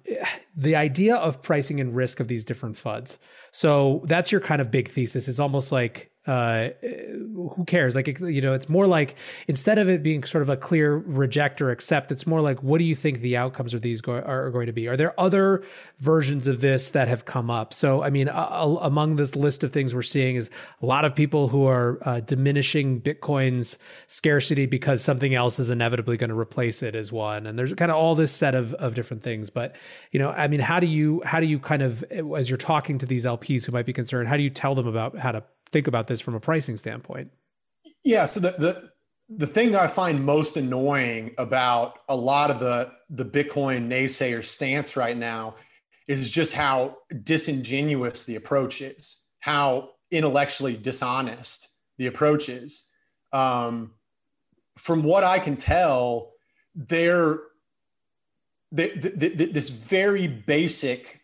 the 0.56 0.76
idea 0.76 1.14
of 1.16 1.42
pricing 1.42 1.80
and 1.80 1.94
risk 1.94 2.20
of 2.20 2.28
these 2.28 2.44
different 2.44 2.76
FUDs. 2.76 3.18
So 3.50 4.02
that's 4.06 4.32
your 4.32 4.40
kind 4.40 4.60
of 4.60 4.70
big 4.70 4.90
thesis. 4.90 5.28
It's 5.28 5.38
almost 5.38 5.72
like 5.72 6.10
uh, 6.26 6.70
who 6.80 7.64
cares? 7.66 7.94
Like, 7.94 8.18
you 8.20 8.40
know, 8.40 8.54
it's 8.54 8.68
more 8.68 8.86
like 8.86 9.14
instead 9.46 9.78
of 9.78 9.88
it 9.88 10.02
being 10.02 10.24
sort 10.24 10.42
of 10.42 10.48
a 10.48 10.56
clear 10.56 10.96
reject 10.96 11.60
or 11.60 11.70
accept, 11.70 12.10
it's 12.10 12.26
more 12.26 12.40
like, 12.40 12.62
what 12.62 12.78
do 12.78 12.84
you 12.84 12.94
think 12.94 13.20
the 13.20 13.36
outcomes 13.36 13.74
of 13.74 13.82
these 13.82 14.00
go- 14.00 14.14
are 14.14 14.50
going 14.50 14.66
to 14.66 14.72
be? 14.72 14.88
Are 14.88 14.96
there 14.96 15.18
other 15.20 15.62
versions 15.98 16.46
of 16.46 16.60
this 16.60 16.90
that 16.90 17.08
have 17.08 17.26
come 17.26 17.50
up? 17.50 17.74
So, 17.74 18.02
I 18.02 18.08
mean, 18.08 18.28
uh, 18.28 18.78
among 18.80 19.16
this 19.16 19.36
list 19.36 19.62
of 19.64 19.72
things 19.72 19.94
we're 19.94 20.02
seeing 20.02 20.36
is 20.36 20.48
a 20.80 20.86
lot 20.86 21.04
of 21.04 21.14
people 21.14 21.48
who 21.48 21.66
are 21.66 21.98
uh, 22.02 22.20
diminishing 22.20 23.02
Bitcoin's 23.02 23.76
scarcity 24.06 24.64
because 24.64 25.02
something 25.02 25.34
else 25.34 25.58
is 25.58 25.68
inevitably 25.68 26.16
going 26.16 26.30
to 26.30 26.38
replace 26.38 26.82
it 26.82 26.94
as 26.94 27.12
one. 27.12 27.46
And 27.46 27.58
there's 27.58 27.74
kind 27.74 27.90
of 27.90 27.98
all 27.98 28.14
this 28.14 28.32
set 28.32 28.54
of, 28.54 28.72
of 28.74 28.94
different 28.94 29.22
things. 29.22 29.50
But, 29.50 29.76
you 30.10 30.18
know, 30.18 30.30
I 30.30 30.48
mean, 30.48 30.60
how 30.60 30.80
do 30.80 30.86
you, 30.86 31.20
how 31.26 31.40
do 31.40 31.46
you 31.46 31.58
kind 31.58 31.82
of, 31.82 32.02
as 32.36 32.48
you're 32.48 32.56
talking 32.56 32.96
to 32.98 33.06
these 33.06 33.26
LPs 33.26 33.66
who 33.66 33.72
might 33.72 33.86
be 33.86 33.92
concerned, 33.92 34.28
how 34.28 34.38
do 34.38 34.42
you 34.42 34.50
tell 34.50 34.74
them 34.74 34.86
about 34.86 35.18
how 35.18 35.32
to 35.32 35.44
think 35.74 35.88
about 35.88 36.06
this 36.06 36.20
from 36.20 36.34
a 36.34 36.40
pricing 36.40 36.76
standpoint. 36.76 37.30
Yeah. 38.04 38.24
So 38.26 38.40
the 38.40 38.52
the 38.52 38.90
the 39.28 39.46
thing 39.46 39.72
that 39.72 39.80
I 39.80 39.88
find 39.88 40.24
most 40.24 40.56
annoying 40.56 41.34
about 41.36 41.98
a 42.08 42.16
lot 42.16 42.50
of 42.50 42.60
the 42.60 42.92
the 43.10 43.24
Bitcoin 43.24 43.88
naysayer 43.88 44.42
stance 44.42 44.96
right 44.96 45.16
now 45.16 45.56
is 46.06 46.30
just 46.30 46.52
how 46.52 46.98
disingenuous 47.24 48.24
the 48.24 48.36
approach 48.36 48.80
is, 48.80 49.24
how 49.40 49.90
intellectually 50.10 50.76
dishonest 50.76 51.68
the 51.98 52.06
approach 52.06 52.48
is. 52.48 52.88
Um, 53.32 53.94
from 54.76 55.02
what 55.02 55.24
I 55.24 55.38
can 55.38 55.56
tell, 55.56 56.32
they're 56.74 57.40
the, 58.70 58.90
the, 58.96 59.28
the, 59.28 59.46
this 59.46 59.70
very 59.70 60.26
basic 60.26 61.20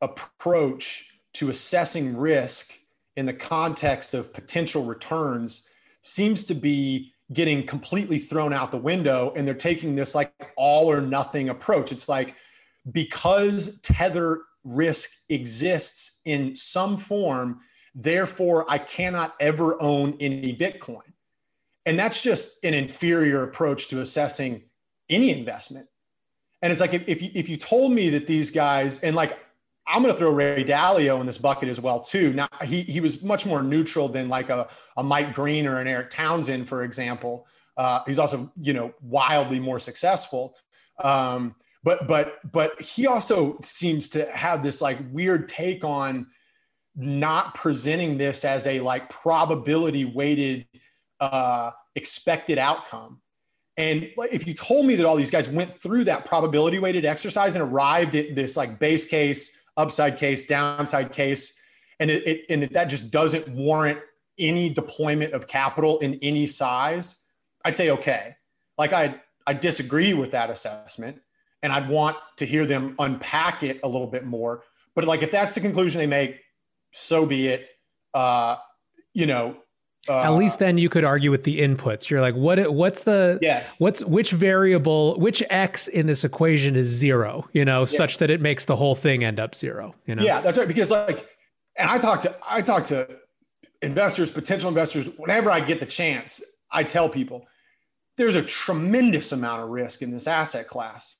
approach 0.00 1.06
to 1.34 1.48
assessing 1.48 2.16
risk 2.16 2.72
in 3.16 3.26
the 3.26 3.32
context 3.32 4.14
of 4.14 4.32
potential 4.32 4.84
returns 4.84 5.66
seems 6.02 6.44
to 6.44 6.54
be 6.54 7.12
getting 7.32 7.66
completely 7.66 8.18
thrown 8.18 8.52
out 8.52 8.70
the 8.70 8.76
window 8.76 9.32
and 9.34 9.46
they're 9.46 9.54
taking 9.54 9.94
this 9.94 10.14
like 10.14 10.32
all 10.56 10.90
or 10.90 11.00
nothing 11.00 11.48
approach. 11.48 11.92
It's 11.92 12.08
like 12.08 12.36
because 12.92 13.80
tether 13.80 14.42
risk 14.64 15.10
exists 15.28 16.20
in 16.24 16.54
some 16.54 16.96
form 16.96 17.60
therefore 17.94 18.64
i 18.70 18.78
cannot 18.78 19.34
ever 19.38 19.80
own 19.80 20.16
any 20.20 20.56
bitcoin. 20.56 21.02
And 21.86 21.98
that's 21.98 22.22
just 22.22 22.64
an 22.64 22.72
inferior 22.72 23.44
approach 23.44 23.88
to 23.88 24.00
assessing 24.00 24.62
any 25.10 25.30
investment. 25.30 25.86
And 26.62 26.72
it's 26.72 26.80
like 26.80 26.94
if, 26.94 27.06
if 27.06 27.20
you, 27.20 27.30
if 27.34 27.48
you 27.48 27.58
told 27.58 27.92
me 27.92 28.08
that 28.10 28.26
these 28.26 28.50
guys 28.50 28.98
and 29.00 29.14
like 29.14 29.38
I'm 29.86 30.02
going 30.02 30.12
to 30.12 30.18
throw 30.18 30.30
Ray 30.30 30.64
Dalio 30.64 31.20
in 31.20 31.26
this 31.26 31.38
bucket 31.38 31.68
as 31.68 31.80
well 31.80 32.00
too. 32.00 32.32
Now 32.32 32.48
he 32.64 32.82
he 32.82 33.00
was 33.00 33.22
much 33.22 33.44
more 33.46 33.62
neutral 33.62 34.08
than 34.08 34.28
like 34.28 34.48
a, 34.50 34.68
a 34.96 35.02
Mike 35.02 35.34
Green 35.34 35.66
or 35.66 35.78
an 35.78 35.86
Eric 35.86 36.10
Townsend, 36.10 36.68
for 36.68 36.84
example. 36.84 37.46
Uh, 37.76 38.00
he's 38.06 38.18
also 38.18 38.50
you 38.60 38.72
know 38.72 38.94
wildly 39.02 39.60
more 39.60 39.78
successful. 39.78 40.56
Um, 41.02 41.54
but 41.82 42.08
but 42.08 42.38
but 42.50 42.80
he 42.80 43.06
also 43.06 43.58
seems 43.62 44.08
to 44.10 44.24
have 44.30 44.62
this 44.62 44.80
like 44.80 44.98
weird 45.12 45.48
take 45.48 45.84
on 45.84 46.28
not 46.96 47.54
presenting 47.54 48.16
this 48.16 48.44
as 48.44 48.66
a 48.66 48.80
like 48.80 49.08
probability 49.10 50.04
weighted 50.04 50.66
uh, 51.20 51.72
expected 51.94 52.58
outcome. 52.58 53.20
And 53.76 54.08
if 54.18 54.46
you 54.46 54.54
told 54.54 54.86
me 54.86 54.94
that 54.96 55.04
all 55.04 55.16
these 55.16 55.32
guys 55.32 55.48
went 55.48 55.74
through 55.76 56.04
that 56.04 56.24
probability 56.24 56.78
weighted 56.78 57.04
exercise 57.04 57.56
and 57.56 57.62
arrived 57.62 58.14
at 58.14 58.36
this 58.36 58.56
like 58.56 58.78
base 58.78 59.04
case 59.04 59.58
upside 59.76 60.16
case, 60.16 60.44
downside 60.44 61.12
case, 61.12 61.54
and 62.00 62.10
it, 62.10 62.26
it 62.26 62.44
and 62.50 62.62
that 62.62 62.84
just 62.84 63.10
doesn't 63.10 63.48
warrant 63.48 63.98
any 64.38 64.68
deployment 64.68 65.32
of 65.32 65.46
capital 65.46 65.98
in 65.98 66.18
any 66.22 66.46
size, 66.46 67.20
I'd 67.64 67.76
say 67.76 67.90
okay. 67.90 68.36
Like 68.78 68.92
I 68.92 69.20
I 69.46 69.52
disagree 69.52 70.14
with 70.14 70.30
that 70.32 70.50
assessment, 70.50 71.20
and 71.62 71.72
I'd 71.72 71.88
want 71.88 72.16
to 72.38 72.46
hear 72.46 72.66
them 72.66 72.94
unpack 72.98 73.62
it 73.62 73.80
a 73.84 73.88
little 73.88 74.06
bit 74.06 74.24
more. 74.24 74.64
But 74.94 75.06
like 75.06 75.22
if 75.22 75.30
that's 75.30 75.54
the 75.54 75.60
conclusion 75.60 75.98
they 75.98 76.06
make, 76.06 76.40
so 76.92 77.26
be 77.26 77.48
it. 77.48 77.68
Uh, 78.12 78.56
you 79.12 79.26
know, 79.26 79.56
uh, 80.08 80.20
At 80.20 80.30
least 80.30 80.58
then 80.58 80.78
you 80.78 80.88
could 80.88 81.04
argue 81.04 81.30
with 81.30 81.44
the 81.44 81.60
inputs. 81.60 82.10
You're 82.10 82.20
like, 82.20 82.34
what? 82.34 82.72
What's 82.72 83.04
the? 83.04 83.38
Yes. 83.40 83.80
What's 83.80 84.04
which 84.04 84.30
variable? 84.32 85.18
Which 85.18 85.42
x 85.50 85.88
in 85.88 86.06
this 86.06 86.24
equation 86.24 86.76
is 86.76 86.88
zero? 86.88 87.48
You 87.52 87.64
know, 87.64 87.84
such 87.84 88.18
that 88.18 88.30
it 88.30 88.40
makes 88.40 88.66
the 88.66 88.76
whole 88.76 88.94
thing 88.94 89.24
end 89.24 89.40
up 89.40 89.54
zero. 89.54 89.94
You 90.06 90.14
know. 90.14 90.22
Yeah, 90.22 90.40
that's 90.40 90.58
right. 90.58 90.68
Because 90.68 90.90
like, 90.90 91.26
and 91.78 91.88
I 91.88 91.98
talk 91.98 92.20
to 92.22 92.36
I 92.48 92.60
talk 92.60 92.84
to 92.84 93.08
investors, 93.82 94.30
potential 94.30 94.68
investors, 94.68 95.08
whenever 95.16 95.50
I 95.50 95.60
get 95.60 95.80
the 95.80 95.86
chance. 95.86 96.42
I 96.70 96.82
tell 96.82 97.08
people 97.08 97.46
there's 98.16 98.36
a 98.36 98.42
tremendous 98.42 99.32
amount 99.32 99.62
of 99.62 99.70
risk 99.70 100.02
in 100.02 100.10
this 100.10 100.26
asset 100.26 100.66
class. 100.66 101.16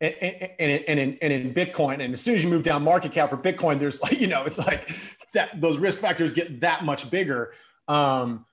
And, 0.00 0.14
and, 0.20 0.50
and, 0.60 0.84
and, 0.86 1.00
in, 1.00 1.18
and 1.22 1.32
in 1.32 1.52
Bitcoin, 1.52 2.00
and 2.04 2.14
as 2.14 2.20
soon 2.20 2.36
as 2.36 2.44
you 2.44 2.50
move 2.50 2.62
down 2.62 2.84
market 2.84 3.10
cap 3.10 3.30
for 3.30 3.36
Bitcoin, 3.36 3.80
there's 3.80 4.00
like, 4.00 4.20
you 4.20 4.28
know, 4.28 4.44
it's 4.44 4.58
like 4.58 4.88
that 5.34 5.60
those 5.60 5.76
risk 5.76 5.98
factors 5.98 6.32
get 6.32 6.60
that 6.60 6.84
much 6.84 7.10
bigger. 7.10 7.52
Um, 7.88 8.44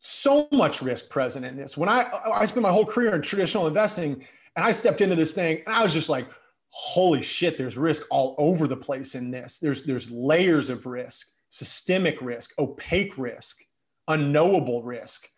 so 0.00 0.48
much 0.52 0.80
risk 0.80 1.10
present 1.10 1.44
in 1.44 1.56
this. 1.56 1.76
When 1.76 1.88
I 1.88 2.08
I 2.32 2.46
spent 2.46 2.62
my 2.62 2.72
whole 2.72 2.86
career 2.86 3.14
in 3.14 3.22
traditional 3.22 3.66
investing, 3.66 4.26
and 4.56 4.64
I 4.64 4.70
stepped 4.70 5.00
into 5.00 5.16
this 5.16 5.34
thing, 5.34 5.62
and 5.66 5.74
I 5.74 5.82
was 5.82 5.92
just 5.92 6.08
like, 6.08 6.28
"Holy 6.70 7.20
shit!" 7.20 7.58
There's 7.58 7.76
risk 7.76 8.06
all 8.10 8.34
over 8.38 8.66
the 8.66 8.76
place 8.76 9.14
in 9.14 9.30
this. 9.30 9.58
There's 9.58 9.82
there's 9.82 10.10
layers 10.10 10.70
of 10.70 10.86
risk, 10.86 11.32
systemic 11.50 12.22
risk, 12.22 12.52
opaque 12.58 13.18
risk, 13.18 13.64
unknowable 14.06 14.82
risk, 14.82 15.28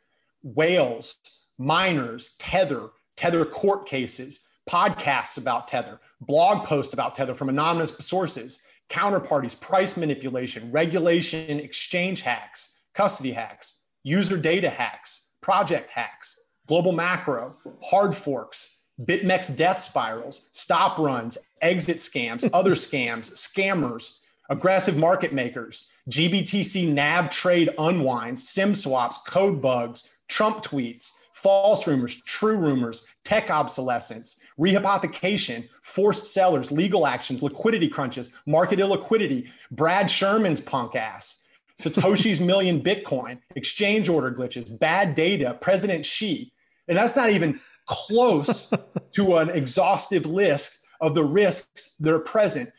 whales, 0.42 1.16
miners, 1.58 2.36
tether, 2.38 2.90
tether 3.16 3.46
court 3.46 3.86
cases, 3.86 4.40
podcasts 4.68 5.38
about 5.38 5.68
tether, 5.68 6.00
blog 6.20 6.66
posts 6.66 6.92
about 6.92 7.14
tether 7.14 7.34
from 7.34 7.48
anonymous 7.48 7.96
sources, 7.98 8.60
counterparties, 8.90 9.58
price 9.58 9.96
manipulation, 9.96 10.70
regulation, 10.70 11.58
exchange 11.58 12.20
hacks 12.20 12.79
custody 12.94 13.32
hacks, 13.32 13.80
user 14.02 14.36
data 14.36 14.70
hacks, 14.70 15.32
project 15.40 15.90
hacks, 15.90 16.46
global 16.66 16.92
macro, 16.92 17.56
hard 17.82 18.14
forks, 18.14 18.76
BitMEX 19.04 19.56
death 19.56 19.80
spirals, 19.80 20.48
stop 20.52 20.98
runs, 20.98 21.38
exit 21.62 21.96
scams, 21.96 22.48
other 22.52 22.74
scams, 22.74 23.32
scammers, 23.32 24.18
aggressive 24.50 24.96
market 24.96 25.32
makers, 25.32 25.88
GBTC 26.10 26.92
NAV 26.92 27.30
trade 27.30 27.70
unwinds, 27.78 28.48
SIM 28.48 28.74
swaps, 28.74 29.18
code 29.26 29.62
bugs, 29.62 30.08
Trump 30.28 30.62
tweets, 30.62 31.12
false 31.32 31.86
rumors, 31.86 32.20
true 32.22 32.58
rumors, 32.58 33.06
tech 33.24 33.50
obsolescence, 33.50 34.38
rehypothecation, 34.58 35.68
forced 35.82 36.26
sellers, 36.34 36.70
legal 36.70 37.06
actions, 37.06 37.42
liquidity 37.42 37.88
crunches, 37.88 38.30
market 38.46 38.78
illiquidity, 38.78 39.48
Brad 39.70 40.10
Sherman's 40.10 40.60
punk 40.60 40.94
ass, 40.94 41.39
Satoshi's 41.84 42.40
million 42.40 42.82
Bitcoin, 42.82 43.38
exchange 43.56 44.08
order 44.08 44.30
glitches, 44.30 44.78
bad 44.78 45.14
data, 45.14 45.58
President 45.60 46.04
Xi. 46.04 46.52
And 46.88 46.96
that's 46.96 47.16
not 47.16 47.30
even 47.30 47.60
close 47.86 48.72
to 49.14 49.36
an 49.36 49.50
exhaustive 49.50 50.26
list 50.26 50.86
of 51.00 51.14
the 51.14 51.24
risks 51.24 51.94
that 52.00 52.12
are 52.12 52.20
present. 52.20 52.70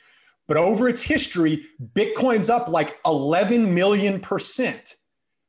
But 0.48 0.58
over 0.58 0.90
its 0.90 1.02
history, 1.02 1.66
Bitcoin's 1.94 2.50
up 2.50 2.68
like 2.68 3.00
11 3.06 3.74
million 3.74 4.20
percent. 4.20 4.96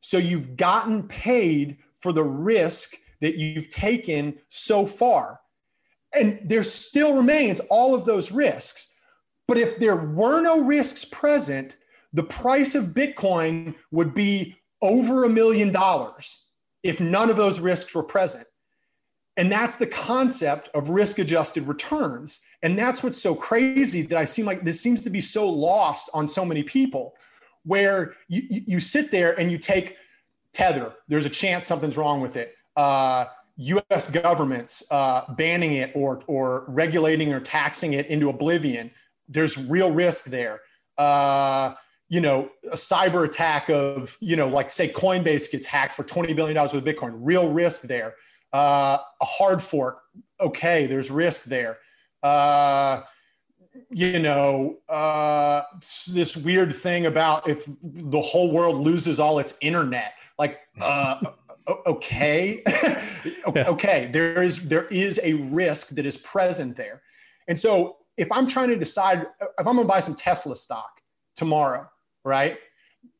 So 0.00 0.18
you've 0.18 0.56
gotten 0.56 1.08
paid 1.08 1.78
for 2.00 2.12
the 2.12 2.24
risk 2.24 2.96
that 3.20 3.36
you've 3.36 3.68
taken 3.68 4.38
so 4.48 4.84
far. 4.84 5.40
And 6.14 6.40
there 6.44 6.62
still 6.62 7.16
remains 7.16 7.60
all 7.70 7.94
of 7.94 8.04
those 8.04 8.32
risks. 8.32 8.92
But 9.48 9.58
if 9.58 9.78
there 9.78 9.96
were 9.96 10.40
no 10.42 10.62
risks 10.62 11.04
present, 11.04 11.76
the 12.12 12.22
price 12.22 12.74
of 12.74 12.86
Bitcoin 12.86 13.74
would 13.90 14.14
be 14.14 14.56
over 14.82 15.24
a 15.24 15.28
million 15.28 15.72
dollars 15.72 16.44
if 16.82 17.00
none 17.00 17.30
of 17.30 17.36
those 17.36 17.60
risks 17.60 17.94
were 17.94 18.02
present. 18.02 18.46
And 19.36 19.50
that's 19.50 19.76
the 19.76 19.86
concept 19.86 20.68
of 20.74 20.90
risk 20.90 21.18
adjusted 21.18 21.66
returns. 21.66 22.40
And 22.62 22.78
that's 22.78 23.02
what's 23.02 23.20
so 23.20 23.34
crazy 23.34 24.02
that 24.02 24.18
I 24.18 24.26
seem 24.26 24.44
like 24.44 24.60
this 24.60 24.80
seems 24.80 25.02
to 25.04 25.10
be 25.10 25.20
so 25.20 25.48
lost 25.48 26.10
on 26.12 26.28
so 26.28 26.44
many 26.44 26.62
people, 26.62 27.14
where 27.64 28.14
you, 28.28 28.42
you 28.48 28.80
sit 28.80 29.10
there 29.10 29.38
and 29.38 29.50
you 29.50 29.56
take 29.56 29.96
Tether, 30.52 30.94
there's 31.08 31.24
a 31.24 31.30
chance 31.30 31.66
something's 31.66 31.96
wrong 31.96 32.20
with 32.20 32.36
it. 32.36 32.54
Uh, 32.76 33.26
US 33.56 34.10
governments 34.10 34.82
uh, 34.90 35.32
banning 35.34 35.74
it 35.74 35.92
or, 35.94 36.22
or 36.26 36.64
regulating 36.68 37.32
or 37.32 37.40
taxing 37.40 37.94
it 37.94 38.06
into 38.06 38.28
oblivion. 38.28 38.90
There's 39.28 39.56
real 39.56 39.90
risk 39.90 40.24
there. 40.24 40.60
Uh, 40.98 41.74
you 42.12 42.20
know, 42.20 42.50
a 42.70 42.76
cyber 42.76 43.24
attack 43.24 43.70
of, 43.70 44.18
you 44.20 44.36
know, 44.36 44.46
like 44.46 44.70
say 44.70 44.86
Coinbase 44.86 45.50
gets 45.50 45.64
hacked 45.64 45.96
for 45.96 46.04
$20 46.04 46.36
billion 46.36 46.62
with 46.62 46.84
Bitcoin, 46.84 47.12
real 47.14 47.50
risk 47.50 47.80
there. 47.80 48.16
Uh, 48.52 48.98
a 49.22 49.24
hard 49.24 49.62
fork, 49.62 50.02
okay, 50.38 50.86
there's 50.86 51.10
risk 51.10 51.44
there. 51.44 51.78
Uh, 52.22 53.00
you 53.88 54.18
know, 54.18 54.76
uh, 54.90 55.62
this 56.12 56.36
weird 56.36 56.74
thing 56.74 57.06
about 57.06 57.48
if 57.48 57.66
the 57.82 58.20
whole 58.20 58.52
world 58.52 58.76
loses 58.76 59.18
all 59.18 59.38
its 59.38 59.56
internet, 59.62 60.12
like, 60.38 60.60
uh, 60.82 61.18
okay, 61.86 62.62
okay, 63.46 64.10
there 64.12 64.42
is 64.42 64.60
there 64.68 64.84
is 64.88 65.18
a 65.24 65.32
risk 65.32 65.88
that 65.88 66.04
is 66.04 66.18
present 66.18 66.76
there, 66.76 67.00
and 67.48 67.58
so 67.58 67.96
if 68.18 68.30
I'm 68.30 68.46
trying 68.46 68.68
to 68.68 68.76
decide 68.76 69.26
if 69.40 69.66
I'm 69.66 69.76
going 69.76 69.78
to 69.78 69.84
buy 69.84 70.00
some 70.00 70.14
Tesla 70.14 70.54
stock 70.54 71.00
tomorrow, 71.36 71.88
right? 72.24 72.58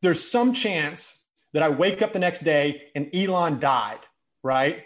There's 0.01 0.23
some 0.23 0.53
chance 0.53 1.25
that 1.53 1.63
I 1.63 1.69
wake 1.69 2.01
up 2.01 2.13
the 2.13 2.19
next 2.19 2.41
day 2.41 2.83
and 2.95 3.13
Elon 3.15 3.59
died, 3.59 3.99
right? 4.43 4.83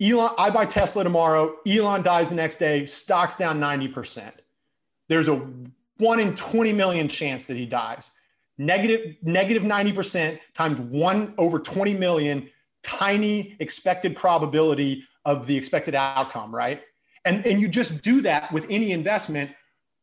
Elon, 0.00 0.34
I 0.38 0.50
buy 0.50 0.64
Tesla 0.64 1.04
tomorrow. 1.04 1.56
Elon 1.66 2.02
dies 2.02 2.30
the 2.30 2.36
next 2.36 2.56
day. 2.56 2.86
Stock's 2.86 3.36
down 3.36 3.60
90%. 3.60 4.32
There's 5.08 5.28
a 5.28 5.46
one 5.98 6.20
in 6.20 6.34
20 6.34 6.72
million 6.72 7.08
chance 7.08 7.46
that 7.46 7.56
he 7.56 7.66
dies. 7.66 8.12
Negative, 8.56 9.16
negative 9.22 9.62
90% 9.62 10.38
times 10.54 10.80
one 10.80 11.34
over 11.38 11.58
20 11.58 11.94
million, 11.94 12.48
tiny 12.82 13.56
expected 13.60 14.16
probability 14.16 15.04
of 15.24 15.46
the 15.46 15.56
expected 15.56 15.94
outcome, 15.94 16.54
right? 16.54 16.82
And, 17.24 17.44
and 17.44 17.60
you 17.60 17.68
just 17.68 18.02
do 18.02 18.22
that 18.22 18.50
with 18.52 18.66
any 18.70 18.92
investment, 18.92 19.50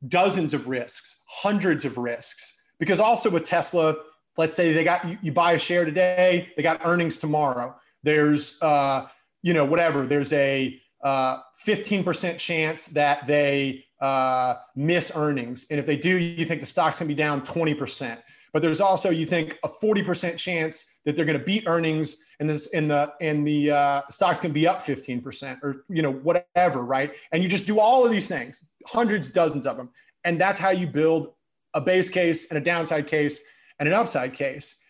dozens 0.08 0.54
of 0.54 0.68
risks, 0.68 1.24
hundreds 1.28 1.86
of 1.86 1.98
risks. 1.98 2.54
Because 2.80 3.00
also 3.00 3.30
with 3.30 3.44
Tesla, 3.44 3.96
let's 4.38 4.56
say 4.56 4.74
they 4.74 4.84
got 4.84 5.08
you, 5.08 5.18
you 5.22 5.32
buy 5.32 5.54
a 5.54 5.60
share 5.60 5.86
today, 5.86 6.52
they 6.56 6.64
got 6.64 6.82
earnings 6.86 7.18
tomorrow. 7.18 7.76
There's 8.04 8.62
uh, 8.62 9.08
you 9.42 9.54
know, 9.54 9.66
whatever, 9.66 10.06
there's 10.06 10.34
a 10.34 10.80
uh, 11.04 11.40
15% 11.66 12.38
chance 12.38 12.88
that 12.88 13.26
they 13.26 13.86
uh, 14.02 14.56
miss 14.76 15.12
earnings. 15.16 15.68
And 15.70 15.80
if 15.80 15.86
they 15.86 15.98
do, 15.98 16.18
you 16.18 16.46
think 16.46 16.60
the 16.60 16.68
stock's 16.68 17.00
gonna 17.00 17.08
be 17.08 17.16
down 17.16 17.42
20%. 17.42 18.18
But 18.54 18.62
there's 18.62 18.82
also, 18.82 19.10
you 19.10 19.26
think, 19.26 19.58
a 19.64 19.70
40% 19.70 20.38
chance 20.38 20.86
that 21.06 21.16
they're 21.16 21.26
gonna 21.26 21.40
beat 21.40 21.64
earnings 21.68 22.18
and 22.40 22.50
this 22.50 22.68
in 22.68 22.88
the 22.88 23.14
and 23.22 23.48
the 23.48 23.72
uh, 23.72 24.02
stocks 24.10 24.40
can 24.40 24.52
be 24.52 24.68
up 24.68 24.82
15% 24.84 25.60
or 25.64 25.86
you 25.90 26.02
know 26.02 26.12
whatever 26.12 26.84
right 26.84 27.14
and 27.32 27.42
you 27.42 27.50
just 27.50 27.66
do 27.66 27.80
all 27.80 28.06
of 28.06 28.12
these 28.12 28.28
things 28.28 28.64
hundreds 28.86 29.30
dozens 29.30 29.66
of 29.66 29.78
them 29.78 29.90
and 30.24 30.40
that's 30.40 30.60
how 30.60 30.70
you 30.70 30.86
build 30.86 31.34
a 31.78 31.82
base 31.82 32.10
case 32.10 32.50
and 32.50 32.58
a 32.58 32.62
downside 32.62 33.08
case 33.08 33.42
and 33.80 33.88
an 33.88 33.94
upside 33.94 34.34
case 34.34 34.82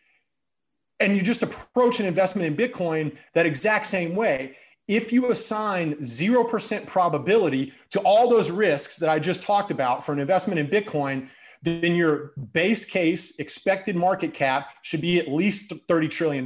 and 1.00 1.16
you 1.16 1.22
just 1.22 1.44
approach 1.44 2.00
an 2.00 2.06
investment 2.06 2.48
in 2.48 2.56
Bitcoin 2.56 3.16
that 3.34 3.46
exact 3.46 3.86
same 3.86 4.16
way. 4.16 4.58
If 4.88 5.12
you 5.12 5.32
assign 5.32 5.96
0% 5.96 6.88
probability 6.88 7.74
to 7.92 8.00
all 8.02 8.30
those 8.30 8.50
risks 8.50 8.98
that 8.98 9.10
I 9.10 9.20
just 9.20 9.44
talked 9.44 9.70
about 9.70 10.06
for 10.06 10.14
an 10.14 10.20
investment 10.20 10.60
in 10.60 10.68
Bitcoin, 10.68 11.30
then 11.62 11.96
your 11.96 12.32
base 12.54 12.86
case 12.86 13.38
expected 13.40 13.96
market 13.96 14.34
cap 14.34 14.70
should 14.84 15.02
be 15.02 15.20
at 15.20 15.28
least 15.28 15.74
$30 15.88 16.10
trillion 16.10 16.46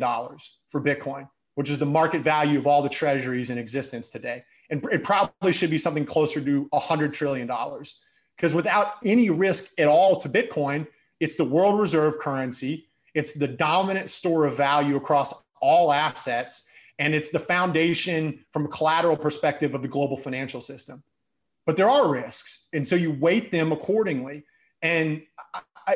for 0.69 0.81
Bitcoin, 0.81 1.29
which 1.55 1.69
is 1.69 1.77
the 1.77 1.85
market 1.85 2.23
value 2.23 2.57
of 2.57 2.65
all 2.65 2.81
the 2.81 2.89
treasuries 2.89 3.49
in 3.51 3.57
existence 3.57 4.09
today. 4.09 4.43
And 4.69 4.83
it 4.91 5.03
probably 5.03 5.53
should 5.53 5.69
be 5.69 5.77
something 5.77 6.05
closer 6.05 6.41
to 6.41 6.67
$100 6.73 7.13
trillion. 7.13 7.47
Because 8.41 8.55
without 8.55 8.95
any 9.05 9.29
risk 9.29 9.71
at 9.77 9.87
all 9.87 10.15
to 10.15 10.27
Bitcoin, 10.27 10.87
it's 11.19 11.35
the 11.35 11.45
world 11.45 11.79
reserve 11.79 12.17
currency 12.19 12.87
it's 13.13 13.33
the 13.33 13.47
dominant 13.47 14.09
store 14.09 14.45
of 14.45 14.55
value 14.55 14.95
across 14.95 15.33
all 15.61 15.91
assets. 15.91 16.67
And 16.99 17.13
it's 17.15 17.31
the 17.31 17.39
foundation 17.39 18.45
from 18.51 18.65
a 18.65 18.69
collateral 18.69 19.17
perspective 19.17 19.73
of 19.73 19.81
the 19.81 19.87
global 19.87 20.15
financial 20.15 20.61
system. 20.61 21.03
But 21.65 21.77
there 21.77 21.89
are 21.89 22.11
risks. 22.11 22.67
And 22.73 22.85
so 22.85 22.95
you 22.95 23.11
weight 23.11 23.51
them 23.51 23.71
accordingly. 23.71 24.43
And 24.81 25.23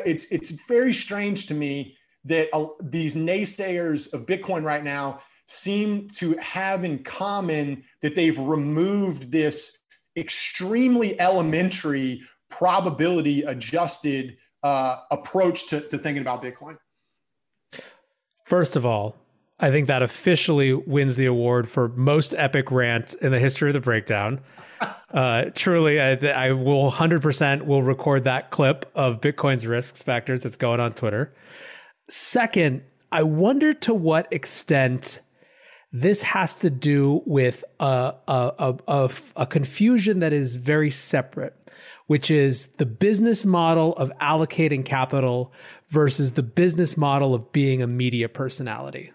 it's, 0.04 0.26
it's 0.26 0.50
very 0.50 0.92
strange 0.92 1.46
to 1.46 1.54
me 1.54 1.96
that 2.24 2.48
uh, 2.52 2.66
these 2.82 3.14
naysayers 3.14 4.12
of 4.12 4.26
Bitcoin 4.26 4.64
right 4.64 4.82
now 4.82 5.20
seem 5.46 6.08
to 6.08 6.36
have 6.38 6.82
in 6.82 7.02
common 7.04 7.84
that 8.02 8.16
they've 8.16 8.38
removed 8.38 9.30
this 9.30 9.78
extremely 10.16 11.18
elementary 11.20 12.22
probability 12.50 13.42
adjusted 13.42 14.36
uh, 14.62 15.00
approach 15.10 15.68
to, 15.68 15.80
to 15.80 15.98
thinking 15.98 16.22
about 16.22 16.42
Bitcoin. 16.42 16.76
First 18.44 18.76
of 18.76 18.86
all, 18.86 19.16
I 19.58 19.70
think 19.70 19.86
that 19.86 20.02
officially 20.02 20.74
wins 20.74 21.16
the 21.16 21.26
award 21.26 21.68
for 21.68 21.88
most 21.88 22.34
epic 22.36 22.70
rant 22.70 23.14
in 23.14 23.32
the 23.32 23.38
history 23.38 23.70
of 23.70 23.74
the 23.74 23.80
breakdown. 23.80 24.40
Uh, 25.10 25.44
truly, 25.54 26.00
I, 26.00 26.12
I 26.12 26.52
will 26.52 26.90
100% 26.90 27.62
will 27.62 27.82
record 27.82 28.24
that 28.24 28.50
clip 28.50 28.90
of 28.94 29.20
Bitcoin's 29.20 29.66
risks 29.66 30.02
factors 30.02 30.42
that's 30.42 30.56
going 30.56 30.80
on 30.80 30.92
Twitter. 30.92 31.32
Second, 32.10 32.82
I 33.10 33.22
wonder 33.22 33.72
to 33.72 33.94
what 33.94 34.30
extent 34.32 35.20
this 35.92 36.22
has 36.22 36.58
to 36.58 36.68
do 36.68 37.22
with 37.24 37.64
a, 37.80 38.14
a, 38.28 38.74
a, 38.86 39.10
a, 39.36 39.46
confusion 39.46 40.18
that 40.18 40.32
is 40.32 40.56
very 40.56 40.90
separate, 40.90 41.54
which 42.06 42.30
is 42.30 42.68
the 42.78 42.86
business 42.86 43.44
model 43.44 43.94
of 43.96 44.12
allocating 44.20 44.84
capital 44.84 45.52
versus 45.88 46.32
the 46.32 46.42
business 46.42 46.96
model 46.96 47.34
of 47.34 47.52
being 47.52 47.82
a 47.82 47.86
media 47.86 48.28
personality. 48.28 49.12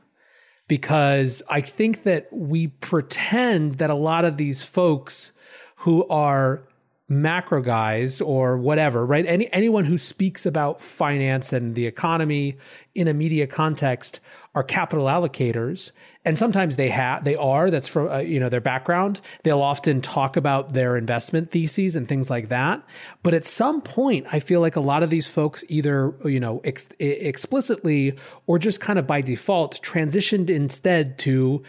Because 0.68 1.44
I 1.50 1.62
think 1.62 2.04
that 2.04 2.28
we 2.32 2.68
pretend 2.68 3.76
that 3.80 3.90
a 3.90 3.96
lot 3.96 4.26
of 4.26 4.38
these 4.38 4.64
folks 4.64 5.34
who 5.78 6.08
are 6.08 6.64
macro 7.12 7.62
guys 7.62 8.22
or 8.22 8.58
whatever, 8.58 9.06
right? 9.06 9.26
Any 9.26 9.52
anyone 9.52 9.84
who 9.84 9.98
speaks 9.98 10.46
about 10.46 10.82
finance 10.82 11.52
and 11.52 11.76
the 11.76 11.86
economy 11.86 12.58
in 12.96 13.10
a 13.10 13.14
media 13.14 13.48
context 13.48 14.22
are 14.56 14.64
capital 14.64 15.06
allocators 15.06 15.92
and 16.24 16.38
sometimes 16.38 16.76
they 16.76 16.90
have 16.90 17.24
they 17.24 17.36
are 17.36 17.72
that's 17.72 17.88
from 17.88 18.10
uh, 18.10 18.18
you 18.18 18.40
know 18.40 18.50
their 18.50 18.62
background. 18.62 19.22
They'll 19.44 19.62
often 19.62 20.02
talk 20.02 20.38
about 20.38 20.74
their 20.74 20.98
investment 20.98 21.50
theses 21.50 21.96
and 21.96 22.08
things 22.08 22.30
like 22.30 22.50
that. 22.50 22.84
But 23.24 23.34
at 23.34 23.46
some 23.46 23.82
point 23.82 24.28
i 24.32 24.40
feel 24.40 24.62
like 24.62 24.76
a 24.76 24.82
lot 24.82 25.04
of 25.04 25.10
these 25.10 25.28
folks 25.28 25.64
either 25.70 26.14
you 26.26 26.40
know 26.40 26.62
ex- 26.64 26.90
explicitly 27.00 28.18
or 28.48 28.58
just 28.58 28.80
kind 28.80 28.98
of 28.98 29.06
by 29.06 29.22
default 29.22 29.82
transitioned 29.82 30.50
instead 30.50 31.18
to 31.20 31.64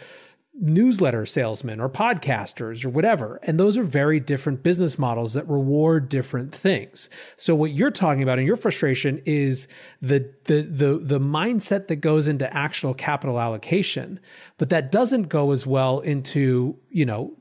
newsletter 0.55 1.25
salesmen 1.25 1.79
or 1.79 1.89
podcasters 1.89 2.85
or 2.85 2.89
whatever. 2.89 3.39
And 3.43 3.59
those 3.59 3.75
are 3.75 3.83
very 3.83 4.19
different 4.19 4.61
business 4.61 4.99
models 4.99 5.33
that 5.33 5.47
reward 5.47 6.09
different 6.09 6.53
things. 6.53 7.09
So 7.37 7.55
what 7.55 7.71
you're 7.71 7.91
talking 7.91 8.21
about 8.21 8.39
in 8.39 8.45
your 8.45 8.55
frustration 8.55 9.21
is 9.25 9.67
the 10.01 10.31
the 10.45 10.61
the 10.61 10.99
the 11.01 11.19
mindset 11.19 11.87
that 11.87 11.97
goes 11.97 12.27
into 12.27 12.51
actual 12.55 12.93
capital 12.93 13.39
allocation, 13.39 14.19
but 14.57 14.69
that 14.69 14.91
doesn't 14.91 15.23
go 15.23 15.51
as 15.51 15.65
well 15.65 15.99
into, 15.99 16.77
you 16.89 17.05
know, 17.05 17.35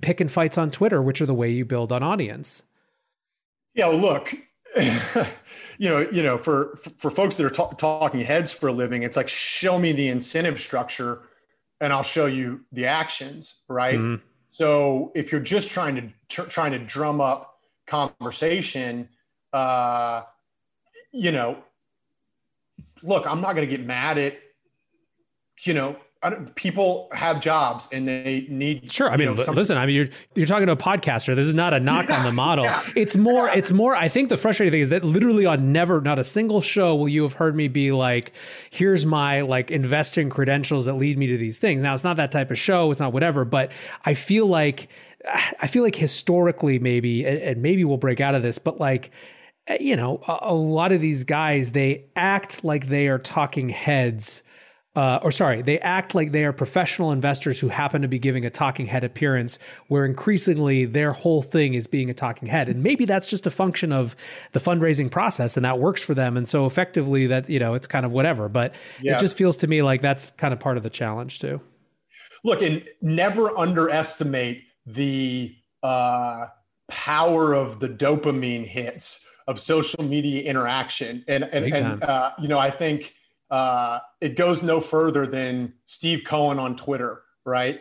picking 0.00 0.28
fights 0.28 0.58
on 0.58 0.70
Twitter, 0.70 1.00
which 1.00 1.20
are 1.20 1.26
the 1.26 1.34
way 1.34 1.50
you 1.50 1.64
build 1.64 1.92
an 1.92 2.02
audience. 2.02 2.62
Yeah, 3.74 3.86
look, 3.86 4.34
you 4.76 5.88
know, 5.88 6.00
you 6.10 6.22
know, 6.22 6.36
for 6.36 6.76
for 6.98 7.10
folks 7.12 7.36
that 7.36 7.46
are 7.46 7.74
talking 7.74 8.20
heads 8.20 8.52
for 8.52 8.68
a 8.68 8.72
living, 8.72 9.04
it's 9.04 9.16
like 9.16 9.28
show 9.28 9.78
me 9.78 9.92
the 9.92 10.08
incentive 10.08 10.58
structure 10.60 11.22
and 11.80 11.92
I'll 11.92 12.02
show 12.02 12.26
you 12.26 12.62
the 12.72 12.86
actions, 12.86 13.62
right? 13.68 13.98
Mm-hmm. 13.98 14.22
So 14.48 15.12
if 15.14 15.32
you're 15.32 15.40
just 15.40 15.70
trying 15.70 15.96
to 15.96 16.08
tr- 16.28 16.48
trying 16.48 16.72
to 16.72 16.78
drum 16.78 17.20
up 17.20 17.58
conversation, 17.86 19.08
uh, 19.52 20.22
you 21.12 21.32
know, 21.32 21.58
look, 23.02 23.26
I'm 23.26 23.40
not 23.40 23.54
going 23.54 23.68
to 23.68 23.76
get 23.76 23.86
mad 23.86 24.18
at 24.18 24.38
you 25.64 25.74
know, 25.74 25.96
people 26.54 27.08
have 27.12 27.40
jobs 27.40 27.88
and 27.92 28.08
they 28.08 28.46
need 28.48 28.90
sure 28.90 29.08
i 29.10 29.16
mean 29.16 29.34
know, 29.34 29.52
listen 29.52 29.76
i 29.76 29.86
mean 29.86 29.94
you're 29.94 30.08
you're 30.34 30.46
talking 30.46 30.66
to 30.66 30.72
a 30.72 30.76
podcaster. 30.76 31.36
This 31.36 31.46
is 31.46 31.54
not 31.54 31.72
a 31.72 31.80
knock 31.80 32.08
yeah, 32.08 32.18
on 32.18 32.24
the 32.24 32.32
model. 32.32 32.64
yeah, 32.64 32.82
it's 32.96 33.16
more 33.16 33.46
yeah. 33.46 33.54
it's 33.54 33.70
more 33.70 33.94
i 33.94 34.08
think 34.08 34.28
the 34.28 34.36
frustrating 34.36 34.72
thing 34.72 34.80
is 34.80 34.88
that 34.88 35.04
literally 35.04 35.46
on 35.46 35.72
never 35.72 36.00
not 36.00 36.18
a 36.18 36.24
single 36.24 36.60
show 36.60 36.96
will 36.96 37.08
you 37.08 37.22
have 37.22 37.34
heard 37.34 37.54
me 37.54 37.68
be 37.68 37.90
like 37.90 38.32
here's 38.70 39.06
my 39.06 39.42
like 39.42 39.70
investing 39.70 40.28
credentials 40.28 40.86
that 40.86 40.94
lead 40.94 41.18
me 41.18 41.26
to 41.26 41.36
these 41.36 41.58
things. 41.58 41.82
Now 41.82 41.94
it's 41.94 42.04
not 42.04 42.16
that 42.16 42.32
type 42.32 42.50
of 42.50 42.58
show 42.58 42.90
it's 42.90 43.00
not 43.00 43.12
whatever 43.12 43.44
but 43.44 43.70
i 44.04 44.14
feel 44.14 44.46
like 44.46 44.88
i 45.60 45.66
feel 45.66 45.82
like 45.82 45.96
historically 45.96 46.78
maybe 46.78 47.26
and 47.26 47.62
maybe 47.62 47.84
we'll 47.84 47.98
break 47.98 48.20
out 48.20 48.34
of 48.34 48.42
this 48.42 48.58
but 48.58 48.80
like 48.80 49.10
eh, 49.68 49.78
you 49.80 49.94
know 49.94 50.20
a, 50.26 50.38
a 50.42 50.54
lot 50.54 50.92
of 50.92 51.00
these 51.00 51.24
guys 51.24 51.72
they 51.72 52.06
act 52.16 52.64
like 52.64 52.88
they 52.88 53.06
are 53.06 53.18
talking 53.18 53.68
heads 53.68 54.42
uh, 54.96 55.20
or 55.22 55.30
sorry, 55.30 55.60
they 55.60 55.78
act 55.80 56.14
like 56.14 56.32
they 56.32 56.42
are 56.44 56.54
professional 56.54 57.12
investors 57.12 57.60
who 57.60 57.68
happen 57.68 58.00
to 58.00 58.08
be 58.08 58.18
giving 58.18 58.46
a 58.46 58.50
talking 58.50 58.86
head 58.86 59.04
appearance, 59.04 59.58
where 59.88 60.06
increasingly 60.06 60.86
their 60.86 61.12
whole 61.12 61.42
thing 61.42 61.74
is 61.74 61.86
being 61.86 62.08
a 62.08 62.14
talking 62.14 62.48
head. 62.48 62.70
And 62.70 62.82
maybe 62.82 63.04
that's 63.04 63.28
just 63.28 63.46
a 63.46 63.50
function 63.50 63.92
of 63.92 64.16
the 64.52 64.58
fundraising 64.58 65.10
process 65.10 65.56
and 65.56 65.64
that 65.66 65.78
works 65.78 66.02
for 66.02 66.14
them. 66.14 66.34
And 66.36 66.48
so 66.48 66.64
effectively, 66.64 67.26
that, 67.26 67.50
you 67.50 67.58
know, 67.58 67.74
it's 67.74 67.86
kind 67.86 68.06
of 68.06 68.12
whatever. 68.12 68.48
But 68.48 68.74
yeah. 69.02 69.16
it 69.16 69.20
just 69.20 69.36
feels 69.36 69.58
to 69.58 69.66
me 69.66 69.82
like 69.82 70.00
that's 70.00 70.30
kind 70.32 70.54
of 70.54 70.60
part 70.60 70.78
of 70.78 70.82
the 70.82 70.90
challenge 70.90 71.40
too. 71.40 71.60
Look, 72.42 72.62
and 72.62 72.82
never 73.02 73.56
underestimate 73.58 74.62
the 74.86 75.54
uh, 75.82 76.46
power 76.88 77.52
of 77.52 77.80
the 77.80 77.88
dopamine 77.88 78.64
hits 78.64 79.26
of 79.46 79.60
social 79.60 80.02
media 80.02 80.42
interaction. 80.42 81.22
And, 81.28 81.44
and, 81.52 81.74
and 81.74 82.02
uh, 82.02 82.32
you 82.40 82.48
know, 82.48 82.58
I 82.58 82.70
think 82.70 83.15
uh, 83.50 84.00
it 84.20 84.36
goes 84.36 84.62
no 84.62 84.80
further 84.80 85.26
than 85.26 85.72
Steve 85.86 86.24
Cohen 86.24 86.58
on 86.58 86.76
Twitter, 86.76 87.22
right? 87.44 87.80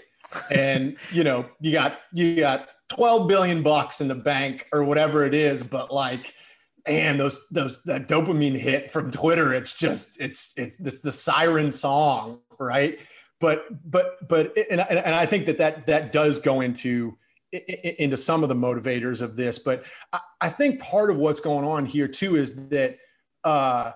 And 0.52 0.98
you 1.12 1.24
know, 1.24 1.50
you 1.60 1.72
got 1.72 2.00
you 2.14 2.38
got 2.38 2.70
12 2.90 3.28
billion 3.28 3.64
bucks 3.64 4.02
in 4.02 4.08
the 4.08 4.16
bank 4.16 4.68
or 4.72 4.84
whatever 4.84 5.24
it 5.24 5.34
is, 5.34 5.64
but 5.64 5.92
like, 5.92 6.34
man, 6.88 7.18
those 7.18 7.40
those 7.52 7.82
that 7.84 8.08
dopamine 8.08 8.58
hit 8.58 8.92
from 8.92 9.12
Twitter, 9.12 9.54
it's 9.54 9.76
just 9.76 10.20
it's 10.22 10.54
it's 10.58 10.78
this 10.78 11.02
the 11.02 11.12
siren 11.12 11.72
song, 11.72 12.40
right? 12.60 13.00
But 13.40 13.66
but 13.90 14.28
but 14.28 14.56
and, 14.70 14.82
and 14.82 15.16
I 15.16 15.26
think 15.26 15.46
that 15.48 15.58
that 15.58 15.88
that 15.88 16.12
does 16.12 16.40
go 16.40 16.62
into 16.62 17.18
into 17.52 18.18
some 18.18 18.44
of 18.44 18.50
the 18.50 18.56
motivators 18.56 19.22
of 19.22 19.36
this, 19.36 19.60
but 19.60 19.86
I, 20.12 20.20
I 20.42 20.50
think 20.50 20.82
part 20.82 21.10
of 21.10 21.18
what's 21.18 21.40
going 21.40 21.66
on 21.66 21.86
here 21.86 22.08
too 22.08 22.36
is 22.36 22.70
that 22.70 22.98
uh, 23.44 23.92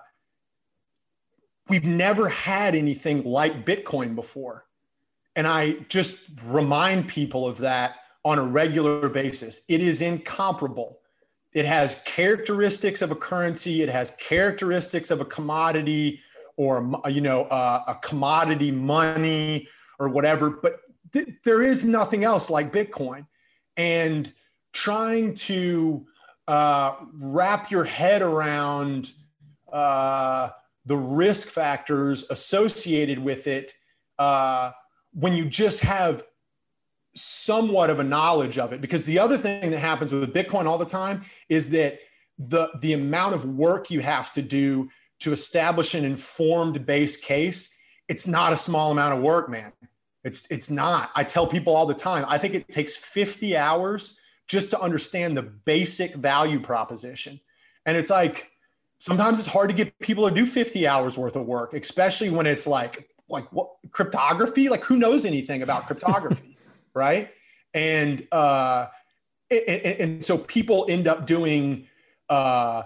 we've 1.70 1.84
never 1.84 2.28
had 2.28 2.74
anything 2.74 3.22
like 3.22 3.64
Bitcoin 3.64 4.14
before. 4.16 4.66
And 5.36 5.46
I 5.46 5.74
just 5.88 6.18
remind 6.44 7.08
people 7.08 7.46
of 7.46 7.58
that 7.58 7.94
on 8.24 8.38
a 8.38 8.42
regular 8.42 9.08
basis. 9.08 9.62
It 9.68 9.80
is 9.80 10.02
incomparable. 10.02 10.98
It 11.52 11.64
has 11.64 12.02
characteristics 12.04 13.02
of 13.02 13.12
a 13.12 13.14
currency, 13.14 13.82
it 13.82 13.88
has 13.88 14.10
characteristics 14.12 15.10
of 15.10 15.20
a 15.20 15.24
commodity 15.24 16.20
or 16.56 16.92
you 17.08 17.20
know 17.20 17.44
uh, 17.44 17.84
a 17.86 17.94
commodity 17.94 18.70
money 18.70 19.66
or 19.98 20.08
whatever, 20.08 20.50
but 20.50 20.80
th- 21.12 21.28
there 21.44 21.62
is 21.62 21.84
nothing 21.84 22.24
else 22.24 22.50
like 22.50 22.72
Bitcoin. 22.72 23.26
And 23.76 24.32
trying 24.72 25.34
to 25.34 26.06
uh, 26.48 26.96
wrap 27.14 27.70
your 27.70 27.84
head 27.84 28.22
around 28.22 29.12
uh, 29.72 30.50
the 30.90 30.96
risk 30.96 31.46
factors 31.46 32.24
associated 32.30 33.16
with 33.16 33.46
it 33.46 33.74
uh, 34.18 34.72
when 35.12 35.36
you 35.36 35.44
just 35.44 35.82
have 35.82 36.24
somewhat 37.14 37.90
of 37.90 38.00
a 38.00 38.02
knowledge 38.02 38.58
of 38.58 38.72
it. 38.72 38.80
Because 38.80 39.04
the 39.04 39.16
other 39.16 39.38
thing 39.38 39.70
that 39.70 39.78
happens 39.78 40.12
with 40.12 40.34
bitcoin 40.34 40.66
all 40.66 40.78
the 40.78 40.84
time 40.84 41.22
is 41.48 41.70
that 41.70 42.00
the 42.38 42.70
the 42.80 42.94
amount 42.94 43.36
of 43.36 43.44
work 43.44 43.88
you 43.88 44.00
have 44.00 44.32
to 44.32 44.42
do 44.42 44.90
to 45.20 45.32
establish 45.32 45.94
an 45.94 46.04
informed 46.04 46.84
base 46.84 47.16
case 47.16 47.72
it's 48.08 48.26
not 48.26 48.52
a 48.52 48.56
small 48.56 48.90
amount 48.90 49.14
of 49.14 49.22
work 49.22 49.48
man. 49.48 49.72
It's 50.24 50.50
it's 50.50 50.70
not. 50.70 51.12
I 51.14 51.22
tell 51.22 51.46
people 51.46 51.76
all 51.76 51.86
the 51.86 51.94
time 51.94 52.24
i 52.28 52.36
think 52.36 52.54
it 52.54 52.68
takes 52.68 52.96
50 52.96 53.56
hours 53.56 54.18
just 54.48 54.70
to 54.70 54.80
understand 54.80 55.36
the 55.36 55.42
basic 55.42 56.16
value 56.16 56.58
proposition. 56.58 57.38
And 57.86 57.96
it's 57.96 58.10
like 58.10 58.49
sometimes 59.00 59.38
it's 59.38 59.48
hard 59.48 59.70
to 59.70 59.74
get 59.74 59.98
people 59.98 60.28
to 60.28 60.34
do 60.34 60.46
50 60.46 60.86
hours 60.86 61.18
worth 61.18 61.34
of 61.34 61.46
work, 61.46 61.72
especially 61.74 62.30
when 62.30 62.46
it's 62.46 62.66
like, 62.66 63.08
like 63.28 63.50
what 63.50 63.70
cryptography? 63.90 64.68
Like 64.68 64.84
who 64.84 64.96
knows 64.96 65.24
anything 65.24 65.62
about 65.62 65.86
cryptography, 65.86 66.56
right? 66.94 67.30
And, 67.74 68.26
uh, 68.30 68.86
and, 69.50 70.00
and, 70.00 70.24
so 70.24 70.38
people 70.38 70.86
end 70.88 71.08
up 71.08 71.26
doing, 71.26 71.86
uh, 72.28 72.84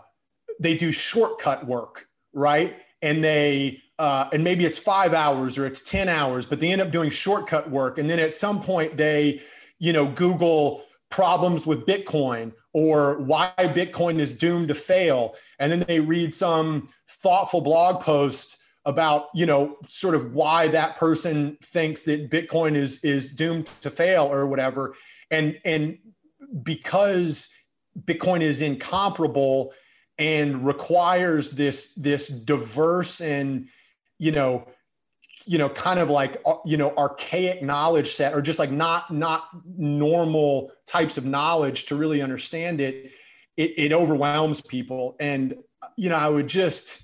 they 0.60 0.76
do 0.76 0.92
shortcut 0.92 1.66
work, 1.66 2.06
right? 2.32 2.76
And 3.02 3.22
they, 3.22 3.82
uh, 3.98 4.28
and 4.32 4.44
maybe 4.44 4.64
it's 4.64 4.78
five 4.78 5.14
hours 5.14 5.58
or 5.58 5.66
it's 5.66 5.80
10 5.80 6.08
hours, 6.08 6.46
but 6.46 6.60
they 6.60 6.70
end 6.70 6.80
up 6.80 6.90
doing 6.90 7.10
shortcut 7.10 7.68
work. 7.70 7.98
And 7.98 8.08
then 8.08 8.18
at 8.18 8.34
some 8.34 8.62
point 8.62 8.96
they, 8.96 9.40
you 9.78 9.92
know, 9.92 10.06
Google 10.06 10.84
problems 11.10 11.66
with 11.66 11.86
Bitcoin 11.86 12.52
or 12.74 13.22
why 13.22 13.52
Bitcoin 13.58 14.18
is 14.18 14.32
doomed 14.32 14.68
to 14.68 14.74
fail. 14.74 15.36
And 15.58 15.72
then 15.72 15.80
they 15.88 16.00
read 16.00 16.34
some 16.34 16.88
thoughtful 17.08 17.62
blog 17.62 18.02
post 18.02 18.58
about, 18.84 19.28
you 19.34 19.46
know, 19.46 19.78
sort 19.88 20.14
of 20.14 20.34
why 20.34 20.68
that 20.68 20.96
person 20.96 21.56
thinks 21.62 22.02
that 22.02 22.30
Bitcoin 22.30 22.74
is 22.74 23.02
is 23.02 23.30
doomed 23.30 23.70
to 23.80 23.90
fail 23.90 24.24
or 24.24 24.46
whatever. 24.46 24.94
And 25.30 25.58
and 25.64 25.98
because 26.62 27.48
Bitcoin 28.04 28.40
is 28.40 28.60
incomparable 28.60 29.72
and 30.18 30.66
requires 30.66 31.50
this 31.50 31.94
this 31.94 32.28
diverse 32.28 33.20
and 33.20 33.68
you 34.18 34.32
know 34.32 34.66
you 35.46 35.58
know 35.58 35.68
kind 35.68 36.00
of 36.00 36.10
like 36.10 36.40
uh, 36.46 36.56
you 36.64 36.76
know 36.76 36.94
archaic 36.96 37.62
knowledge 37.62 38.08
set 38.08 38.34
or 38.34 38.42
just 38.42 38.58
like 38.58 38.70
not 38.70 39.12
not 39.12 39.48
normal 39.76 40.70
types 40.86 41.18
of 41.18 41.24
knowledge 41.24 41.86
to 41.86 41.96
really 41.96 42.22
understand 42.22 42.80
it 42.80 43.12
it, 43.56 43.72
it 43.76 43.92
overwhelms 43.92 44.60
people. 44.60 45.16
And 45.20 45.56
you 45.96 46.08
know 46.08 46.16
i 46.16 46.28
would 46.28 46.48
just 46.48 47.02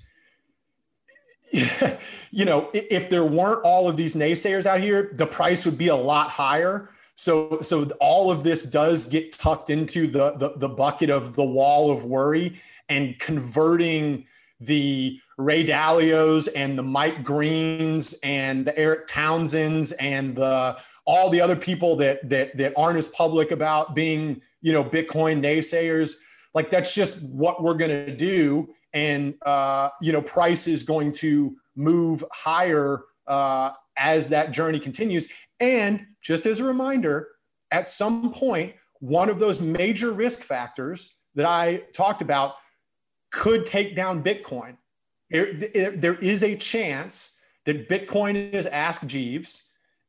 you 1.51 2.45
know 2.45 2.69
if 2.73 3.09
there 3.09 3.25
weren't 3.25 3.63
all 3.63 3.87
of 3.87 3.95
these 3.95 4.15
naysayers 4.15 4.65
out 4.65 4.79
here 4.79 5.11
the 5.17 5.27
price 5.27 5.65
would 5.65 5.77
be 5.77 5.89
a 5.89 5.95
lot 5.95 6.29
higher. 6.29 6.89
So 7.15 7.59
so 7.61 7.83
all 7.99 8.31
of 8.31 8.43
this 8.43 8.63
does 8.63 9.05
get 9.05 9.33
tucked 9.33 9.69
into 9.69 10.07
the 10.07 10.31
the, 10.33 10.53
the 10.55 10.69
bucket 10.69 11.09
of 11.09 11.35
the 11.35 11.45
wall 11.45 11.91
of 11.91 12.05
worry 12.05 12.59
and 12.89 13.17
converting 13.19 14.25
the 14.61 15.19
Ray 15.37 15.65
Dalios 15.65 16.47
and 16.55 16.77
the 16.77 16.83
Mike 16.83 17.23
Greens 17.23 18.13
and 18.23 18.65
the 18.65 18.77
Eric 18.77 19.07
Townsends 19.07 19.91
and 19.99 20.35
the 20.35 20.77
all 21.05 21.29
the 21.29 21.41
other 21.41 21.55
people 21.55 21.95
that 21.97 22.29
that 22.29 22.55
that 22.57 22.73
aren't 22.77 22.97
as 22.97 23.07
public 23.07 23.51
about 23.51 23.95
being 23.95 24.41
you 24.61 24.71
know 24.71 24.83
Bitcoin 24.83 25.43
naysayers. 25.43 26.13
Like 26.53 26.69
that's 26.69 26.93
just 26.93 27.21
what 27.23 27.63
we're 27.63 27.77
to 27.89 28.15
do, 28.15 28.69
and 28.93 29.33
uh, 29.45 29.89
you 30.01 30.11
know 30.11 30.21
price 30.21 30.67
is 30.67 30.83
going 30.83 31.11
to 31.13 31.55
move 31.75 32.23
higher 32.31 33.03
uh, 33.27 33.71
as 33.97 34.29
that 34.29 34.51
journey 34.51 34.79
continues. 34.79 35.27
And 35.59 36.05
just 36.21 36.45
as 36.45 36.59
a 36.59 36.63
reminder, 36.63 37.29
at 37.71 37.87
some 37.87 38.31
point, 38.31 38.73
one 38.99 39.29
of 39.29 39.39
those 39.39 39.59
major 39.61 40.11
risk 40.11 40.41
factors 40.41 41.15
that 41.35 41.45
I 41.45 41.83
talked 41.93 42.21
about 42.21 42.55
could 43.31 43.65
take 43.65 43.95
down 43.95 44.23
Bitcoin 44.23 44.77
there, 45.31 45.91
there 45.91 46.15
is 46.15 46.43
a 46.43 46.55
chance 46.55 47.37
that 47.65 47.89
Bitcoin 47.89 48.53
is 48.53 48.65
Ask 48.65 49.05
Jeeves 49.05 49.63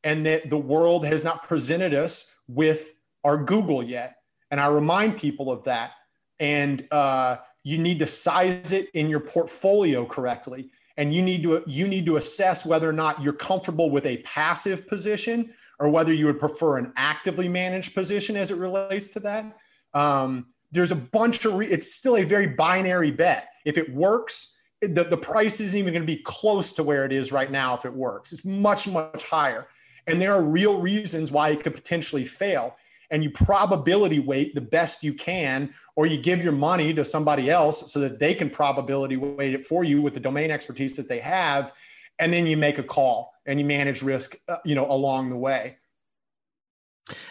and 0.05 0.27
that 0.27 0.51
the 0.51 0.59
world 0.59 1.05
has 1.07 1.23
not 1.23 1.47
presented 1.47 1.95
us 1.95 2.33
with 2.49 2.95
our 3.25 3.43
Google 3.43 3.83
yet. 3.83 4.16
And 4.51 4.61
I 4.61 4.66
remind 4.66 5.16
people 5.16 5.51
of 5.51 5.62
that. 5.64 5.93
And 6.41 6.87
uh, 6.91 7.37
you 7.62 7.79
need 7.79 8.01
to 8.01 8.07
size 8.07 8.73
it 8.73 8.91
in 8.95 9.09
your 9.09 9.20
portfolio 9.20 10.05
correctly. 10.05 10.70
And 10.97 11.14
you 11.14 11.23
need 11.23 11.43
to 11.45 11.62
you 11.66 11.89
need 11.89 12.05
to 12.07 12.16
assess 12.16 12.66
whether 12.66 12.89
or 12.89 12.93
not 12.93 13.23
you're 13.23 13.33
comfortable 13.33 13.91
with 13.91 14.05
a 14.05 14.18
passive 14.18 14.87
position 14.89 15.55
or 15.79 15.89
whether 15.89 16.12
you 16.12 16.27
would 16.27 16.41
prefer 16.41 16.79
an 16.79 16.93
actively 16.97 17.49
managed 17.49 17.95
position 17.95 18.37
as 18.37 18.51
it 18.51 18.59
relates 18.59 19.09
to 19.11 19.20
that. 19.20 19.57
Um, 19.95 20.51
there's 20.73 20.91
a 20.91 20.97
bunch 20.97 21.45
of 21.45 21.55
re- 21.55 21.66
it's 21.66 21.95
still 21.95 22.16
a 22.16 22.25
very 22.25 22.47
binary 22.47 23.11
bet. 23.11 23.49
If 23.64 23.79
it 23.79 23.95
works, 23.95 24.55
the, 24.81 25.05
the 25.05 25.16
price 25.16 25.61
isn't 25.61 25.79
even 25.79 25.93
going 25.93 26.03
to 26.03 26.12
be 26.12 26.23
close 26.23 26.73
to 26.73 26.83
where 26.83 27.05
it 27.05 27.12
is 27.12 27.31
right 27.31 27.51
now 27.51 27.77
if 27.77 27.85
it 27.85 27.93
works. 27.93 28.33
It's 28.33 28.45
much, 28.45 28.89
much 28.89 29.25
higher. 29.25 29.68
And 30.09 30.20
there 30.20 30.33
are 30.33 30.43
real 30.43 30.81
reasons 30.81 31.31
why 31.31 31.51
it 31.51 31.62
could 31.62 31.75
potentially 31.75 32.25
fail. 32.25 32.77
And 33.11 33.23
you 33.23 33.31
probability 33.31 34.18
weight 34.18 34.55
the 34.55 34.61
best 34.62 35.05
you 35.05 35.14
can, 35.14 35.73
or 35.95 36.07
you 36.07 36.18
give 36.20 36.43
your 36.43 36.53
money 36.53 36.95
to 36.95 37.05
somebody 37.05 37.51
else 37.51 37.93
so 37.93 38.01
that 38.01 38.18
they 38.18 38.35
can 38.35 38.51
probability 38.51 39.16
weight 39.16 39.55
it 39.55 39.66
for 39.66 39.85
you 39.85 40.03
with 40.03 40.14
the 40.14 40.20
domain 40.20 40.51
expertise 40.51 40.97
that 40.97 41.09
they 41.09 41.20
have. 41.20 41.73
and 42.18 42.33
then 42.33 42.47
you 42.47 42.57
make 42.57 42.79
a 42.79 42.83
call 42.83 43.35
and 43.47 43.59
you 43.59 43.66
manage 43.66 44.03
risk, 44.03 44.37
uh, 44.49 44.59
you 44.64 44.75
know, 44.75 44.87
along 44.91 45.31
the 45.31 45.37
way. 45.37 45.77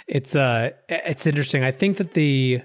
It's 0.06 0.36
uh, 0.36 0.72
it's 0.89 1.26
interesting. 1.26 1.64
I 1.64 1.72
think 1.72 1.98
that 1.98 2.14
the 2.14 2.62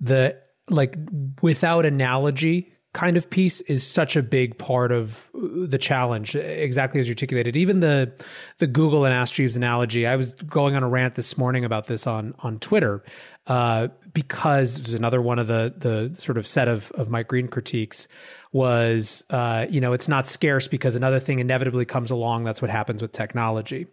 the 0.00 0.36
like 0.68 0.96
without 1.42 1.86
analogy 1.86 2.72
kind 2.96 3.18
of 3.18 3.28
piece 3.28 3.60
is 3.62 3.86
such 3.86 4.16
a 4.16 4.22
big 4.22 4.56
part 4.56 4.90
of 4.90 5.28
the 5.34 5.76
challenge 5.76 6.34
exactly 6.34 6.98
as 6.98 7.06
you 7.06 7.12
articulated. 7.12 7.54
Even 7.54 7.80
the 7.80 8.10
the 8.56 8.66
google 8.66 9.04
and 9.04 9.12
ask 9.12 9.34
jeeves 9.34 9.54
analogy 9.54 10.06
i 10.06 10.16
was 10.16 10.32
going 10.34 10.74
on 10.74 10.82
a 10.82 10.88
rant 10.88 11.14
this 11.14 11.36
morning 11.36 11.64
about 11.64 11.86
this 11.86 12.06
on 12.06 12.34
on 12.38 12.58
twitter 12.58 13.04
uh, 13.48 13.86
because 14.12 14.80
was 14.80 14.94
another 14.94 15.20
one 15.20 15.38
of 15.38 15.46
the 15.46 15.72
the 15.76 16.18
sort 16.18 16.38
of 16.38 16.46
set 16.46 16.68
of 16.68 16.90
of 16.92 17.10
mike 17.10 17.28
green 17.28 17.48
critiques 17.48 18.08
was 18.52 19.22
uh, 19.28 19.66
you 19.68 19.82
know 19.82 19.92
it's 19.92 20.08
not 20.08 20.26
scarce 20.26 20.66
because 20.66 20.96
another 20.96 21.18
thing 21.18 21.40
inevitably 21.40 21.84
comes 21.84 22.10
along. 22.10 22.44
That's 22.44 22.62
what 22.62 22.70
happens 22.70 23.02
with 23.02 23.12
technology. 23.12 23.86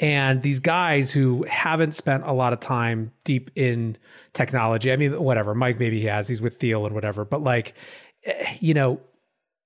And 0.00 0.42
these 0.42 0.58
guys 0.58 1.12
who 1.12 1.44
haven't 1.46 1.92
spent 1.92 2.24
a 2.24 2.32
lot 2.32 2.54
of 2.54 2.60
time 2.60 3.12
deep 3.24 3.50
in 3.56 3.98
technology 4.36 4.92
i 4.92 4.96
mean 4.96 5.18
whatever 5.20 5.54
mike 5.54 5.80
maybe 5.80 5.98
he 5.98 6.06
has 6.06 6.28
he's 6.28 6.42
with 6.42 6.58
thiel 6.58 6.84
and 6.84 6.94
whatever 6.94 7.24
but 7.24 7.42
like 7.42 7.74
you 8.60 8.74
know, 8.74 9.00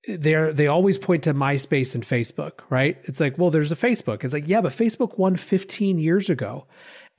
they're 0.07 0.51
they 0.51 0.67
always 0.67 0.97
point 0.97 1.23
to 1.23 1.33
MySpace 1.33 1.93
and 1.93 2.03
Facebook, 2.03 2.61
right? 2.69 2.97
It's 3.03 3.19
like, 3.19 3.37
well, 3.37 3.51
there's 3.51 3.71
a 3.71 3.75
Facebook. 3.75 4.23
It's 4.23 4.33
like, 4.33 4.47
yeah, 4.47 4.61
but 4.61 4.73
Facebook 4.73 5.17
won 5.17 5.35
15 5.35 5.99
years 5.99 6.29
ago 6.29 6.65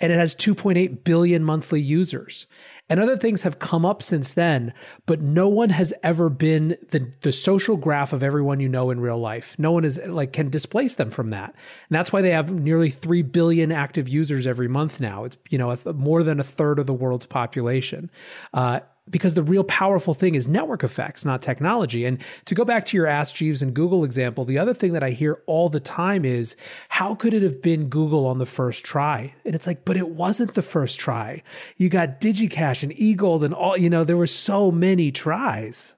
and 0.00 0.12
it 0.12 0.16
has 0.16 0.34
2.8 0.34 1.04
billion 1.04 1.44
monthly 1.44 1.80
users. 1.80 2.48
And 2.88 2.98
other 2.98 3.16
things 3.16 3.42
have 3.42 3.60
come 3.60 3.86
up 3.86 4.02
since 4.02 4.34
then, 4.34 4.74
but 5.06 5.20
no 5.20 5.48
one 5.48 5.70
has 5.70 5.94
ever 6.02 6.28
been 6.28 6.76
the 6.90 7.10
the 7.22 7.32
social 7.32 7.76
graph 7.76 8.12
of 8.12 8.22
everyone 8.22 8.60
you 8.60 8.68
know 8.68 8.90
in 8.90 9.00
real 9.00 9.18
life. 9.18 9.56
No 9.58 9.72
one 9.72 9.84
is 9.84 9.98
like 10.08 10.32
can 10.32 10.50
displace 10.50 10.96
them 10.96 11.10
from 11.10 11.28
that. 11.28 11.50
And 11.50 11.96
that's 11.96 12.12
why 12.12 12.20
they 12.20 12.32
have 12.32 12.52
nearly 12.52 12.90
3 12.90 13.22
billion 13.22 13.72
active 13.72 14.08
users 14.08 14.46
every 14.46 14.68
month 14.68 15.00
now. 15.00 15.24
It's 15.24 15.38
you 15.48 15.56
know, 15.56 15.74
more 15.94 16.22
than 16.22 16.40
a 16.40 16.44
third 16.44 16.78
of 16.78 16.86
the 16.86 16.92
world's 16.92 17.26
population. 17.26 18.10
Uh, 18.52 18.80
because 19.10 19.34
the 19.34 19.42
real 19.42 19.64
powerful 19.64 20.14
thing 20.14 20.34
is 20.34 20.48
network 20.48 20.84
effects, 20.84 21.24
not 21.24 21.42
technology. 21.42 22.04
And 22.04 22.18
to 22.44 22.54
go 22.54 22.64
back 22.64 22.84
to 22.86 22.96
your 22.96 23.06
Ask 23.06 23.34
Jeeves 23.34 23.60
and 23.60 23.74
Google 23.74 24.04
example, 24.04 24.44
the 24.44 24.58
other 24.58 24.74
thing 24.74 24.92
that 24.92 25.02
I 25.02 25.10
hear 25.10 25.42
all 25.46 25.68
the 25.68 25.80
time 25.80 26.24
is 26.24 26.56
how 26.88 27.14
could 27.14 27.34
it 27.34 27.42
have 27.42 27.60
been 27.60 27.88
Google 27.88 28.26
on 28.26 28.38
the 28.38 28.46
first 28.46 28.84
try? 28.84 29.34
And 29.44 29.54
it's 29.54 29.66
like, 29.66 29.84
but 29.84 29.96
it 29.96 30.10
wasn't 30.10 30.54
the 30.54 30.62
first 30.62 31.00
try. 31.00 31.42
You 31.76 31.88
got 31.88 32.20
DigiCash 32.20 32.82
and 32.82 32.92
eGold 32.92 33.42
and 33.42 33.52
all, 33.52 33.76
you 33.76 33.90
know, 33.90 34.04
there 34.04 34.16
were 34.16 34.26
so 34.26 34.70
many 34.70 35.10
tries. 35.10 35.94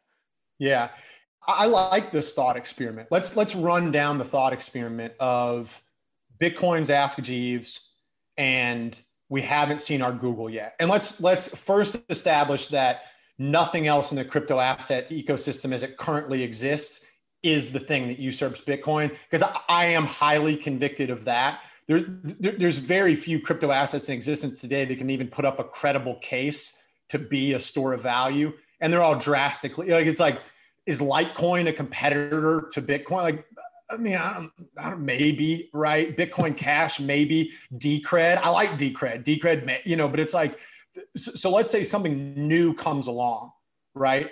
Yeah. 0.58 0.88
I 1.46 1.66
like 1.66 2.10
this 2.10 2.32
thought 2.32 2.56
experiment. 2.56 3.08
Let's 3.10 3.36
let's 3.36 3.54
run 3.54 3.92
down 3.92 4.16
the 4.16 4.24
thought 4.24 4.54
experiment 4.54 5.12
of 5.20 5.82
Bitcoin's 6.40 6.88
Ask 6.88 7.20
Jeeves 7.22 7.90
and 8.38 8.98
we 9.28 9.40
haven't 9.42 9.80
seen 9.80 10.02
our 10.02 10.12
Google 10.12 10.50
yet. 10.50 10.74
And 10.80 10.90
let's 10.90 11.20
let's 11.20 11.48
first 11.48 12.02
establish 12.08 12.68
that 12.68 13.02
nothing 13.38 13.86
else 13.86 14.12
in 14.12 14.16
the 14.16 14.24
crypto 14.24 14.58
asset 14.58 15.10
ecosystem 15.10 15.72
as 15.72 15.82
it 15.82 15.96
currently 15.96 16.42
exists 16.42 17.04
is 17.42 17.70
the 17.70 17.80
thing 17.80 18.06
that 18.08 18.18
usurps 18.18 18.60
Bitcoin 18.60 19.14
because 19.30 19.46
I, 19.68 19.86
am 19.86 20.06
highly 20.06 20.56
convicted 20.56 21.10
of 21.10 21.24
that. 21.26 21.60
There's 21.86 22.04
there's 22.38 22.78
very 22.78 23.14
few 23.14 23.40
crypto 23.40 23.70
assets 23.70 24.08
in 24.08 24.14
existence 24.14 24.60
today 24.60 24.84
that 24.86 24.96
can 24.96 25.10
even 25.10 25.28
put 25.28 25.44
up 25.44 25.58
a 25.58 25.64
credible 25.64 26.16
case 26.16 26.78
to 27.10 27.18
be 27.18 27.52
a 27.52 27.60
store 27.60 27.92
of 27.92 28.02
value, 28.02 28.52
and 28.80 28.90
they're 28.92 29.02
all 29.02 29.18
drastically 29.18 29.90
like 29.90 30.06
it's 30.06 30.20
like 30.20 30.40
is 30.86 31.00
Litecoin 31.00 31.68
a 31.68 31.72
competitor 31.72 32.68
to 32.72 32.82
Bitcoin? 32.82 33.22
Like 33.22 33.46
I 33.94 33.96
mean, 33.96 34.16
I 34.16 34.34
don't, 34.34 34.52
I 34.78 34.90
don't, 34.90 35.04
maybe 35.04 35.70
right. 35.72 36.16
Bitcoin 36.16 36.56
Cash, 36.56 37.00
maybe 37.00 37.52
Decred. 37.74 38.38
I 38.38 38.50
like 38.50 38.70
Decred. 38.70 39.24
Decred, 39.24 39.80
you 39.84 39.96
know, 39.96 40.08
but 40.08 40.20
it's 40.20 40.34
like, 40.34 40.58
so, 41.16 41.50
let's 41.50 41.70
say 41.70 41.82
something 41.82 42.34
new 42.34 42.74
comes 42.74 43.06
along, 43.06 43.50
right? 43.94 44.30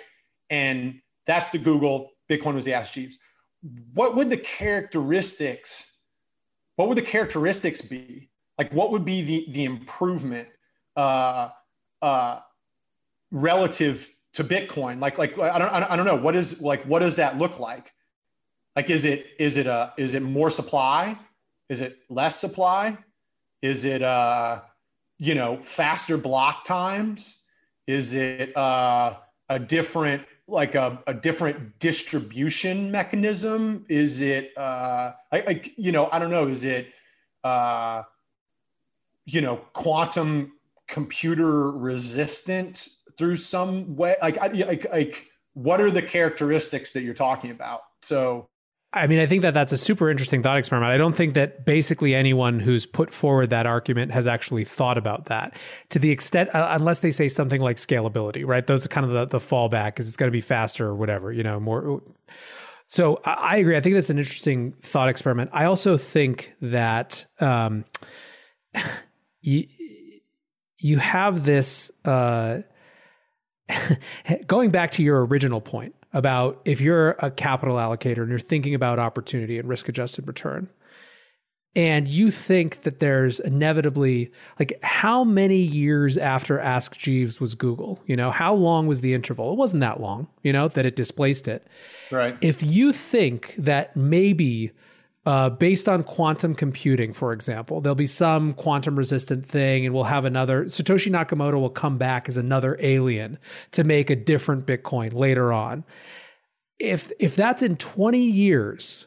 And 0.49 1.01
that's 1.25 1.51
the 1.51 1.57
Google. 1.57 2.11
Bitcoin 2.29 2.55
was 2.55 2.65
the 2.65 2.73
Ask 2.73 2.93
Jeeves. 2.93 3.17
What 3.93 4.15
would 4.15 4.29
the 4.29 4.37
characteristics? 4.37 5.91
What 6.75 6.87
would 6.89 6.97
the 6.97 7.03
characteristics 7.03 7.81
be? 7.81 8.29
Like, 8.57 8.71
what 8.73 8.91
would 8.91 9.05
be 9.05 9.21
the 9.21 9.45
the 9.49 9.65
improvement 9.65 10.47
uh, 10.95 11.49
uh, 12.01 12.39
relative 13.31 14.09
to 14.33 14.43
Bitcoin? 14.43 15.01
Like, 15.01 15.17
like 15.17 15.37
I 15.39 15.59
don't 15.59 15.69
I 15.69 15.95
don't 15.95 16.05
know. 16.05 16.15
What 16.15 16.35
is 16.35 16.61
like? 16.61 16.83
What 16.85 16.99
does 16.99 17.15
that 17.17 17.37
look 17.37 17.59
like? 17.59 17.91
Like, 18.75 18.89
is 18.89 19.05
it 19.05 19.27
is 19.39 19.57
it 19.57 19.67
a 19.67 19.93
is 19.97 20.13
it 20.13 20.23
more 20.23 20.49
supply? 20.49 21.17
Is 21.69 21.81
it 21.81 21.99
less 22.09 22.39
supply? 22.39 22.97
Is 23.61 23.85
it 23.85 24.01
uh 24.01 24.61
you 25.19 25.35
know 25.35 25.57
faster 25.61 26.17
block 26.17 26.65
times? 26.65 27.43
Is 27.87 28.13
it 28.13 28.55
uh, 28.55 29.17
a 29.49 29.59
different 29.59 30.23
like 30.47 30.75
a, 30.75 31.01
a 31.07 31.13
different 31.13 31.79
distribution 31.79 32.91
mechanism? 32.91 33.85
Is 33.89 34.21
it 34.21 34.57
uh 34.57 35.13
like 35.31 35.73
you 35.77 35.91
know 35.91 36.09
I 36.11 36.19
don't 36.19 36.31
know? 36.31 36.47
Is 36.47 36.63
it 36.63 36.87
uh 37.43 38.03
you 39.25 39.41
know 39.41 39.57
quantum 39.73 40.53
computer 40.87 41.71
resistant 41.71 42.89
through 43.17 43.35
some 43.35 43.95
way? 43.95 44.15
Like 44.21 44.37
like 44.41 44.91
like 44.91 45.27
what 45.53 45.79
are 45.79 45.91
the 45.91 46.01
characteristics 46.01 46.91
that 46.91 47.03
you're 47.03 47.13
talking 47.13 47.51
about? 47.51 47.81
So 48.01 48.49
I 48.93 49.07
mean, 49.07 49.19
I 49.19 49.25
think 49.25 49.41
that 49.41 49.55
that's 49.55 49.71
a 49.71 49.77
super 49.77 50.09
interesting 50.09 50.43
thought 50.43 50.57
experiment. 50.57 50.91
I 50.91 50.97
don't 50.97 51.15
think 51.15 51.33
that 51.33 51.65
basically 51.65 52.13
anyone 52.13 52.59
who's 52.59 52.85
put 52.85 53.09
forward 53.09 53.49
that 53.49 53.65
argument 53.65 54.11
has 54.11 54.27
actually 54.27 54.65
thought 54.65 54.99
about 54.99 55.25
that 55.25 55.57
to 55.89 55.97
the 55.97 56.11
extent, 56.11 56.53
uh, 56.53 56.67
unless 56.71 56.99
they 56.99 57.09
say 57.09 57.27
something 57.27 57.59
like 57.59 57.77
scalability, 57.77 58.45
right? 58.45 58.65
Those 58.65 58.85
are 58.85 58.89
kind 58.89 59.05
of 59.05 59.11
the, 59.11 59.25
the 59.25 59.39
fallback 59.39 59.87
because 59.87 60.07
it's 60.07 60.17
going 60.17 60.27
to 60.27 60.31
be 60.31 60.41
faster 60.41 60.85
or 60.85 60.95
whatever, 60.95 61.31
you 61.31 61.41
know, 61.41 61.59
more. 61.59 62.03
So 62.87 63.19
I, 63.25 63.31
I, 63.33 63.55
agree. 63.57 63.75
I 63.75 63.81
think 63.81 63.95
that's 63.95 64.11
an 64.11 64.19
interesting 64.19 64.73
thought 64.73 65.09
experiment. 65.09 65.49
I 65.53 65.65
also 65.65 65.97
think 65.97 66.53
that 66.61 67.25
um, 67.39 67.85
you, 69.41 69.63
you 70.77 70.99
have 70.99 71.43
this, 71.43 71.91
uh, 72.05 72.59
going 74.45 74.69
back 74.69 74.91
to 74.91 75.03
your 75.03 75.25
original 75.25 75.61
point, 75.61 75.95
about 76.13 76.61
if 76.65 76.79
you're 76.79 77.11
a 77.19 77.31
capital 77.31 77.75
allocator 77.75 78.19
and 78.19 78.29
you're 78.29 78.39
thinking 78.39 78.75
about 78.75 78.99
opportunity 78.99 79.57
and 79.57 79.67
risk 79.67 79.89
adjusted 79.89 80.27
return 80.27 80.69
and 81.75 82.07
you 82.07 82.29
think 82.29 82.81
that 82.81 82.99
there's 82.99 83.39
inevitably 83.39 84.31
like 84.59 84.77
how 84.83 85.23
many 85.23 85.57
years 85.57 86.17
after 86.17 86.59
ask 86.59 86.95
jeeves 86.97 87.41
was 87.41 87.55
google? 87.55 87.99
You 88.05 88.15
know 88.15 88.31
how 88.31 88.53
long 88.53 88.87
was 88.87 89.01
the 89.01 89.13
interval? 89.13 89.51
It 89.51 89.57
wasn't 89.57 89.81
that 89.81 89.99
long 89.99 90.27
you 90.43 90.53
know 90.53 90.67
that 90.67 90.85
it 90.85 90.95
displaced 90.95 91.47
it. 91.47 91.65
Right. 92.11 92.37
If 92.41 92.61
you 92.61 92.93
think 92.93 93.55
that 93.57 93.95
maybe 93.95 94.71
uh, 95.25 95.49
based 95.49 95.87
on 95.87 96.03
quantum 96.03 96.53
computing, 96.53 97.13
for 97.13 97.31
example. 97.31 97.81
There'll 97.81 97.95
be 97.95 98.07
some 98.07 98.53
quantum 98.53 98.97
resistant 98.97 99.45
thing, 99.45 99.85
and 99.85 99.93
we'll 99.93 100.03
have 100.05 100.25
another. 100.25 100.65
Satoshi 100.65 101.11
Nakamoto 101.11 101.59
will 101.59 101.69
come 101.69 101.97
back 101.97 102.27
as 102.27 102.37
another 102.37 102.77
alien 102.79 103.39
to 103.71 103.83
make 103.83 104.09
a 104.09 104.15
different 104.15 104.65
Bitcoin 104.65 105.13
later 105.13 105.53
on. 105.53 105.85
If 106.79 107.11
if 107.19 107.35
that's 107.35 107.63
in 107.63 107.77
20 107.77 108.19
years, 108.19 109.05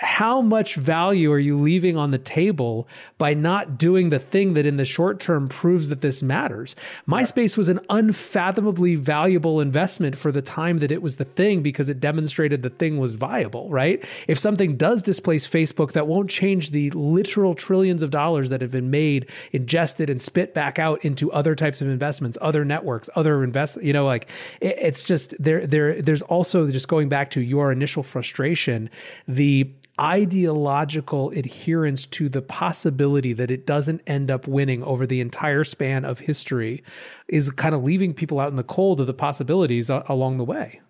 how 0.00 0.40
much 0.40 0.76
value 0.76 1.30
are 1.30 1.38
you 1.38 1.58
leaving 1.58 1.96
on 1.96 2.10
the 2.10 2.18
table 2.18 2.88
by 3.18 3.34
not 3.34 3.76
doing 3.76 4.08
the 4.08 4.18
thing 4.18 4.54
that 4.54 4.64
in 4.64 4.76
the 4.76 4.84
short 4.84 5.20
term 5.20 5.46
proves 5.46 5.90
that 5.90 6.00
this 6.00 6.22
matters? 6.22 6.74
MySpace 7.06 7.56
was 7.56 7.68
an 7.68 7.80
unfathomably 7.90 8.96
valuable 8.96 9.60
investment 9.60 10.16
for 10.16 10.32
the 10.32 10.40
time 10.40 10.78
that 10.78 10.90
it 10.90 11.02
was 11.02 11.16
the 11.16 11.24
thing 11.24 11.62
because 11.62 11.90
it 11.90 12.00
demonstrated 12.00 12.62
the 12.62 12.70
thing 12.70 12.98
was 12.98 13.14
viable, 13.14 13.68
right? 13.68 14.02
If 14.26 14.38
something 14.38 14.76
does 14.76 15.02
displace 15.02 15.46
Facebook, 15.46 15.92
that 15.92 16.06
won't 16.06 16.30
change 16.30 16.70
the 16.70 16.90
literal 16.90 17.54
trillions 17.54 18.02
of 18.02 18.10
dollars 18.10 18.48
that 18.48 18.62
have 18.62 18.70
been 18.70 18.90
made, 18.90 19.28
ingested, 19.52 20.08
and 20.08 20.20
spit 20.20 20.54
back 20.54 20.78
out 20.78 21.04
into 21.04 21.30
other 21.30 21.54
types 21.54 21.82
of 21.82 21.88
investments, 21.88 22.38
other 22.40 22.64
networks, 22.64 23.10
other 23.14 23.44
invest, 23.44 23.82
you 23.82 23.92
know, 23.92 24.06
like 24.06 24.28
it's 24.62 25.04
just 25.04 25.34
there, 25.42 25.66
there, 25.66 26.00
there's 26.00 26.22
also 26.22 26.70
just 26.70 26.88
going 26.88 27.10
back 27.10 27.30
to 27.30 27.40
your 27.42 27.70
initial 27.70 28.02
frustration, 28.02 28.88
the 29.28 29.70
ideological 30.00 31.30
adherence 31.30 32.06
to 32.06 32.28
the 32.28 32.40
possibility 32.40 33.32
that 33.34 33.50
it 33.50 33.66
doesn't 33.66 34.00
end 34.06 34.30
up 34.30 34.48
winning 34.48 34.82
over 34.82 35.06
the 35.06 35.20
entire 35.20 35.62
span 35.62 36.04
of 36.04 36.20
history 36.20 36.82
is 37.28 37.50
kind 37.50 37.74
of 37.74 37.82
leaving 37.82 38.14
people 38.14 38.40
out 38.40 38.48
in 38.48 38.56
the 38.56 38.64
cold 38.64 39.00
of 39.00 39.06
the 39.06 39.14
possibilities 39.14 39.90
along 39.90 40.38
the 40.38 40.44
way. 40.44 40.80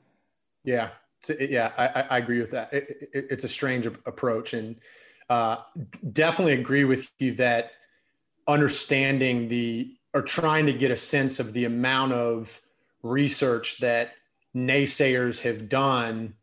Yeah. 0.65 0.91
Yeah, 1.39 1.73
I, 1.77 2.07
I 2.09 2.19
agree 2.19 2.39
with 2.39 2.51
that. 2.53 2.73
It, 2.73 2.91
it, 3.13 3.27
it's 3.31 3.45
a 3.45 3.49
strange 3.49 3.85
approach, 3.85 4.55
and 4.55 4.77
uh, 5.29 5.59
definitely 6.15 6.55
agree 6.55 6.85
with 6.85 7.11
you 7.19 7.33
that 7.33 7.73
understanding 8.49 9.49
the 9.49 9.95
or 10.15 10.23
trying 10.23 10.65
to 10.65 10.73
get 10.73 10.91
a 10.91 10.97
sense 10.97 11.39
of 11.39 11.53
the 11.53 11.67
amount 11.67 12.13
of 12.13 12.61
research 13.03 13.81
that 13.81 14.15
naysayers 14.57 15.41
have 15.43 15.69
done 15.69 16.35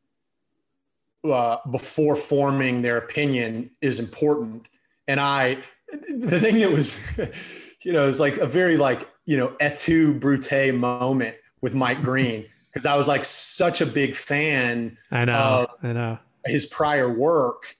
uh, 1.24 1.58
before 1.72 2.16
forming 2.16 2.82
their 2.82 2.98
opinion 2.98 3.70
is 3.82 4.00
important. 4.00 4.68
And 5.08 5.20
I, 5.20 5.58
the 5.90 6.40
thing 6.40 6.60
that 6.60 6.72
was, 6.72 7.00
you 7.82 7.94
know, 7.94 8.04
it 8.04 8.08
was 8.08 8.20
like 8.20 8.38
a 8.38 8.48
very 8.48 8.78
like, 8.78 9.10
you 9.26 9.38
know, 9.38 9.56
et 9.60 9.78
tu 9.78 10.14
brute 10.14 10.74
moment 10.74 11.36
with 11.62 11.76
Mike 11.76 12.02
Green 12.02 12.46
because 12.68 12.86
I 12.86 12.96
was 12.96 13.08
like 13.08 13.26
such 13.26 13.82
a 13.82 13.86
big 13.86 14.16
fan. 14.16 14.98
I 15.12 15.26
know. 15.26 15.68
I 15.84 15.94
know 15.94 16.20
his 16.48 16.66
prior 16.66 17.12
work. 17.12 17.76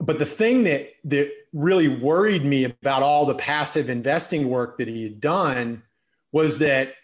But 0.00 0.18
the 0.18 0.26
thing 0.26 0.64
that 0.64 0.90
that 1.04 1.30
really 1.52 1.88
worried 1.88 2.44
me 2.44 2.64
about 2.64 3.02
all 3.02 3.26
the 3.26 3.34
passive 3.34 3.88
investing 3.90 4.48
work 4.48 4.78
that 4.78 4.88
he 4.88 5.04
had 5.04 5.20
done 5.20 5.82
was 6.32 6.58
that 6.58 6.94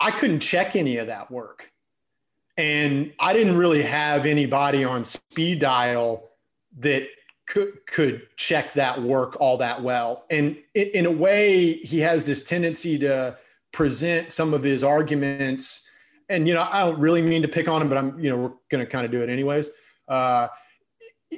I 0.00 0.10
couldn't 0.10 0.40
check 0.40 0.76
any 0.76 0.96
of 0.96 1.08
that 1.08 1.30
work. 1.30 1.71
And 2.56 3.12
I 3.18 3.32
didn't 3.32 3.56
really 3.56 3.82
have 3.82 4.26
anybody 4.26 4.84
on 4.84 5.04
speed 5.04 5.60
dial 5.60 6.30
that 6.78 7.08
could, 7.46 7.84
could 7.86 8.26
check 8.36 8.72
that 8.74 9.00
work 9.02 9.36
all 9.40 9.56
that 9.58 9.82
well. 9.82 10.24
And 10.30 10.56
in 10.74 11.06
a 11.06 11.10
way, 11.10 11.74
he 11.74 12.00
has 12.00 12.26
this 12.26 12.44
tendency 12.44 12.98
to 12.98 13.36
present 13.72 14.32
some 14.32 14.54
of 14.54 14.62
his 14.62 14.84
arguments. 14.84 15.88
And, 16.28 16.46
you 16.46 16.54
know, 16.54 16.66
I 16.70 16.84
don't 16.84 17.00
really 17.00 17.22
mean 17.22 17.42
to 17.42 17.48
pick 17.48 17.68
on 17.68 17.82
him, 17.82 17.88
but 17.88 17.98
I'm, 17.98 18.18
you 18.20 18.30
know, 18.30 18.36
we're 18.36 18.52
going 18.68 18.84
to 18.84 18.86
kind 18.86 19.04
of 19.04 19.10
do 19.10 19.22
it 19.22 19.28
anyways. 19.28 19.70
Uh, 20.08 20.48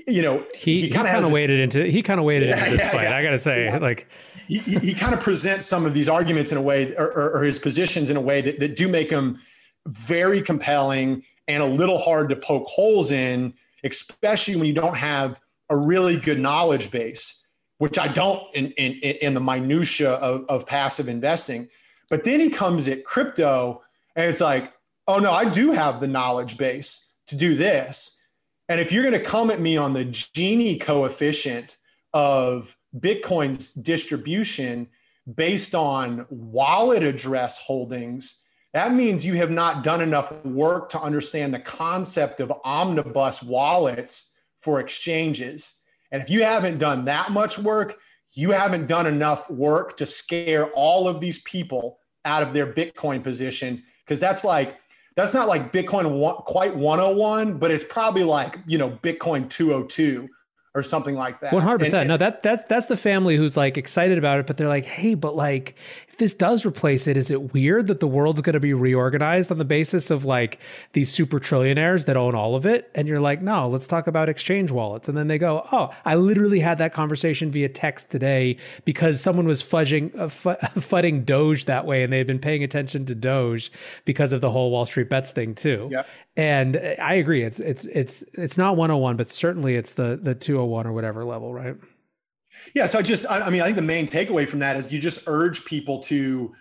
you 0.08 0.22
know, 0.22 0.44
he, 0.54 0.82
he 0.82 0.90
kind 0.90 1.24
of 1.24 1.32
waded 1.32 1.60
into 1.60 1.84
he 1.84 2.02
kind 2.02 2.18
of 2.18 2.26
waded 2.26 2.48
yeah, 2.48 2.58
into 2.58 2.70
this 2.72 2.80
yeah, 2.80 2.90
fight. 2.90 3.02
Yeah. 3.04 3.16
I 3.16 3.22
got 3.22 3.30
to 3.30 3.38
say, 3.38 3.78
like 3.78 4.08
he, 4.48 4.58
he 4.58 4.94
kind 4.94 5.14
of 5.14 5.20
presents 5.20 5.66
some 5.66 5.86
of 5.86 5.94
these 5.94 6.08
arguments 6.08 6.52
in 6.52 6.58
a 6.58 6.62
way, 6.62 6.94
or, 6.96 7.06
or, 7.12 7.38
or, 7.38 7.42
his 7.44 7.58
positions 7.58 8.10
in 8.10 8.16
a 8.16 8.20
way 8.20 8.40
that, 8.40 8.58
that 8.60 8.76
do 8.76 8.88
make 8.88 9.08
him 9.08 9.38
very 9.86 10.42
compelling 10.42 11.24
and 11.48 11.62
a 11.62 11.66
little 11.66 11.98
hard 11.98 12.30
to 12.30 12.36
poke 12.36 12.66
holes 12.66 13.10
in, 13.10 13.54
especially 13.82 14.56
when 14.56 14.66
you 14.66 14.72
don't 14.72 14.96
have 14.96 15.40
a 15.70 15.76
really 15.76 16.16
good 16.16 16.40
knowledge 16.40 16.90
base, 16.90 17.46
which 17.78 17.98
I 17.98 18.08
don't 18.08 18.42
in 18.54 18.72
in, 18.72 18.92
in 18.94 19.34
the 19.34 19.40
minutia 19.40 20.12
of, 20.14 20.44
of 20.48 20.66
passive 20.66 21.08
investing. 21.08 21.68
But 22.10 22.24
then 22.24 22.40
he 22.40 22.50
comes 22.50 22.88
at 22.88 23.04
crypto, 23.04 23.82
and 24.16 24.26
it's 24.26 24.40
like, 24.40 24.72
oh 25.08 25.18
no, 25.18 25.32
I 25.32 25.48
do 25.48 25.72
have 25.72 26.00
the 26.00 26.08
knowledge 26.08 26.58
base 26.58 27.10
to 27.26 27.36
do 27.36 27.54
this 27.54 28.20
and 28.68 28.80
if 28.80 28.92
you're 28.92 29.02
going 29.02 29.18
to 29.18 29.24
come 29.24 29.50
at 29.50 29.60
me 29.60 29.76
on 29.76 29.92
the 29.92 30.06
Gini 30.06 30.80
coefficient 30.80 31.76
of 32.12 32.76
Bitcoin's 32.98 33.72
distribution 33.72 34.88
based 35.34 35.74
on 35.74 36.26
wallet 36.30 37.02
address 37.02 37.58
holdings, 37.58 38.42
that 38.74 38.92
means 38.92 39.24
you 39.24 39.34
have 39.34 39.52
not 39.52 39.84
done 39.84 40.00
enough 40.00 40.44
work 40.44 40.88
to 40.90 41.00
understand 41.00 41.54
the 41.54 41.60
concept 41.60 42.40
of 42.40 42.52
omnibus 42.64 43.40
wallets 43.40 44.32
for 44.58 44.80
exchanges. 44.80 45.78
And 46.10 46.20
if 46.20 46.28
you 46.28 46.42
haven't 46.42 46.78
done 46.78 47.04
that 47.04 47.30
much 47.30 47.56
work, 47.56 47.98
you 48.32 48.50
haven't 48.50 48.88
done 48.88 49.06
enough 49.06 49.48
work 49.48 49.96
to 49.98 50.06
scare 50.06 50.66
all 50.70 51.06
of 51.06 51.20
these 51.20 51.38
people 51.42 51.98
out 52.24 52.42
of 52.42 52.52
their 52.52 52.72
Bitcoin 52.72 53.22
position. 53.22 53.80
Because 54.04 54.18
that's 54.18 54.44
like 54.44 54.76
that's 55.14 55.34
not 55.34 55.46
like 55.46 55.72
Bitcoin 55.72 56.18
one, 56.18 56.34
quite 56.38 56.74
101, 56.74 57.58
but 57.58 57.70
it's 57.70 57.84
probably 57.84 58.24
like, 58.24 58.58
you 58.66 58.76
know, 58.76 58.90
Bitcoin 58.90 59.48
202 59.48 60.28
or 60.74 60.82
something 60.82 61.14
like 61.14 61.40
that. 61.40 61.52
100%. 61.52 62.08
no, 62.08 62.16
that 62.16 62.42
that's 62.42 62.66
that's 62.66 62.86
the 62.86 62.96
family 62.96 63.36
who's 63.36 63.56
like 63.56 63.78
excited 63.78 64.18
about 64.18 64.40
it, 64.40 64.46
but 64.46 64.56
they're 64.56 64.68
like, 64.68 64.84
"Hey, 64.84 65.14
but 65.14 65.36
like 65.36 65.76
if 66.14 66.18
this 66.18 66.32
does 66.32 66.64
replace 66.64 67.08
it, 67.08 67.16
is 67.16 67.28
it 67.28 67.52
weird 67.52 67.88
that 67.88 67.98
the 67.98 68.06
world's 68.06 68.40
going 68.40 68.54
to 68.54 68.60
be 68.60 68.72
reorganized 68.72 69.50
on 69.50 69.58
the 69.58 69.64
basis 69.64 70.12
of 70.12 70.24
like 70.24 70.60
these 70.92 71.10
super 71.10 71.40
trillionaires 71.40 72.06
that 72.06 72.16
own 72.16 72.36
all 72.36 72.54
of 72.54 72.64
it?" 72.64 72.88
And 72.94 73.08
you're 73.08 73.18
like, 73.18 73.42
"No, 73.42 73.68
let's 73.68 73.88
talk 73.88 74.06
about 74.06 74.28
exchange 74.28 74.70
wallets." 74.70 75.08
And 75.08 75.18
then 75.18 75.26
they 75.26 75.38
go, 75.38 75.66
"Oh, 75.72 75.90
I 76.04 76.14
literally 76.14 76.60
had 76.60 76.78
that 76.78 76.92
conversation 76.92 77.50
via 77.50 77.68
text 77.68 78.12
today 78.12 78.58
because 78.84 79.20
someone 79.20 79.44
was 79.44 79.60
fudging 79.60 80.16
uh, 80.16 80.28
fudding 80.78 81.26
Doge 81.26 81.64
that 81.64 81.84
way 81.84 82.04
and 82.04 82.12
they 82.12 82.18
had 82.18 82.28
been 82.28 82.38
paying 82.38 82.62
attention 82.62 83.06
to 83.06 83.16
Doge 83.16 83.72
because 84.04 84.32
of 84.32 84.40
the 84.40 84.52
whole 84.52 84.70
Wall 84.70 84.86
Street 84.86 85.08
bets 85.08 85.32
thing 85.32 85.52
too." 85.52 85.88
Yep. 85.90 86.08
And 86.36 86.76
I 87.02 87.14
agree. 87.14 87.42
It's 87.42 87.58
it's 87.58 87.86
it's 87.86 88.22
it's 88.34 88.56
not 88.56 88.76
101, 88.76 89.16
but 89.16 89.28
certainly 89.28 89.74
it's 89.74 89.94
the 89.94 90.16
the 90.22 90.36
201 90.36 90.86
or 90.86 90.92
whatever 90.92 91.24
level, 91.24 91.52
right? 91.52 91.74
Yeah. 92.74 92.86
So 92.86 92.98
I 92.98 93.02
just 93.02 93.26
I, 93.28 93.40
I 93.40 93.50
mean 93.50 93.60
I 93.60 93.66
think 93.66 93.76
the 93.76 93.82
main 93.82 94.06
takeaway 94.06 94.48
from 94.48 94.60
that 94.60 94.76
is 94.76 94.92
you 94.92 94.98
just 94.98 95.20
urge 95.26 95.64
people 95.64 96.00
to, 96.04 96.54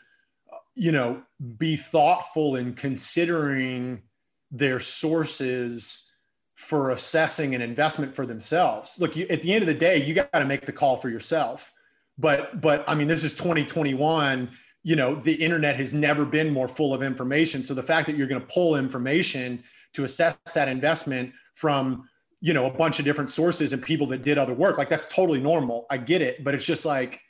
you 0.75 0.91
know, 0.91 1.23
be 1.57 1.75
thoughtful 1.75 2.55
in 2.55 2.73
considering 2.73 4.03
their 4.51 4.79
sources 4.79 6.07
for 6.55 6.91
assessing 6.91 7.55
an 7.55 7.61
investment 7.61 8.15
for 8.15 8.25
themselves. 8.25 8.97
Look, 8.99 9.15
you, 9.15 9.25
at 9.29 9.41
the 9.41 9.53
end 9.53 9.63
of 9.63 9.67
the 9.67 9.73
day, 9.73 10.03
you 10.03 10.13
got 10.13 10.31
to 10.31 10.45
make 10.45 10.65
the 10.65 10.71
call 10.71 10.97
for 10.97 11.09
yourself. 11.09 11.73
But 12.17 12.61
but 12.61 12.83
I 12.87 12.95
mean, 12.95 13.07
this 13.07 13.23
is 13.23 13.33
2021 13.33 14.49
you 14.85 14.97
know 14.97 15.15
the 15.15 15.33
internet 15.33 15.77
has 15.77 15.93
never 15.93 16.25
been 16.25 16.51
more 16.51 16.67
full 16.67 16.93
of 16.93 17.01
information 17.01 17.63
so 17.63 17.73
the 17.73 17.81
fact 17.81 18.05
that 18.05 18.17
you're 18.17 18.27
going 18.27 18.41
to 18.41 18.47
pull 18.47 18.75
information 18.75 19.63
to 19.93 20.03
assess 20.03 20.35
that 20.53 20.67
investment 20.67 21.31
from 21.53 22.07
you 22.43 22.53
know 22.53 22.67
a 22.67 22.71
bunch 22.71 22.99
of 22.99 23.05
different 23.05 23.29
sources 23.29 23.71
and 23.73 23.81
people 23.81 24.05
that 24.07 24.23
did 24.23 24.37
other 24.37 24.53
work. 24.53 24.77
Like 24.77 24.89
that's 24.89 25.07
totally 25.07 25.39
normal. 25.39 25.87
I 25.89 25.97
get 25.97 26.21
it 26.21 26.43
but 26.43 26.53
it's 26.53 26.65
just 26.65 26.85
like 26.85 27.21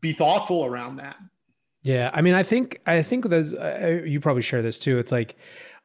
be 0.00 0.12
thoughtful 0.12 0.64
around 0.64 0.96
that. 0.96 1.16
Yeah 1.82 2.10
i 2.12 2.20
mean 2.20 2.34
i 2.34 2.42
think 2.42 2.80
i 2.86 3.00
think 3.00 3.28
those 3.28 3.54
uh, 3.54 4.02
you 4.04 4.20
probably 4.20 4.42
share 4.42 4.62
this 4.62 4.78
too. 4.78 4.98
It's 4.98 5.10
like 5.10 5.36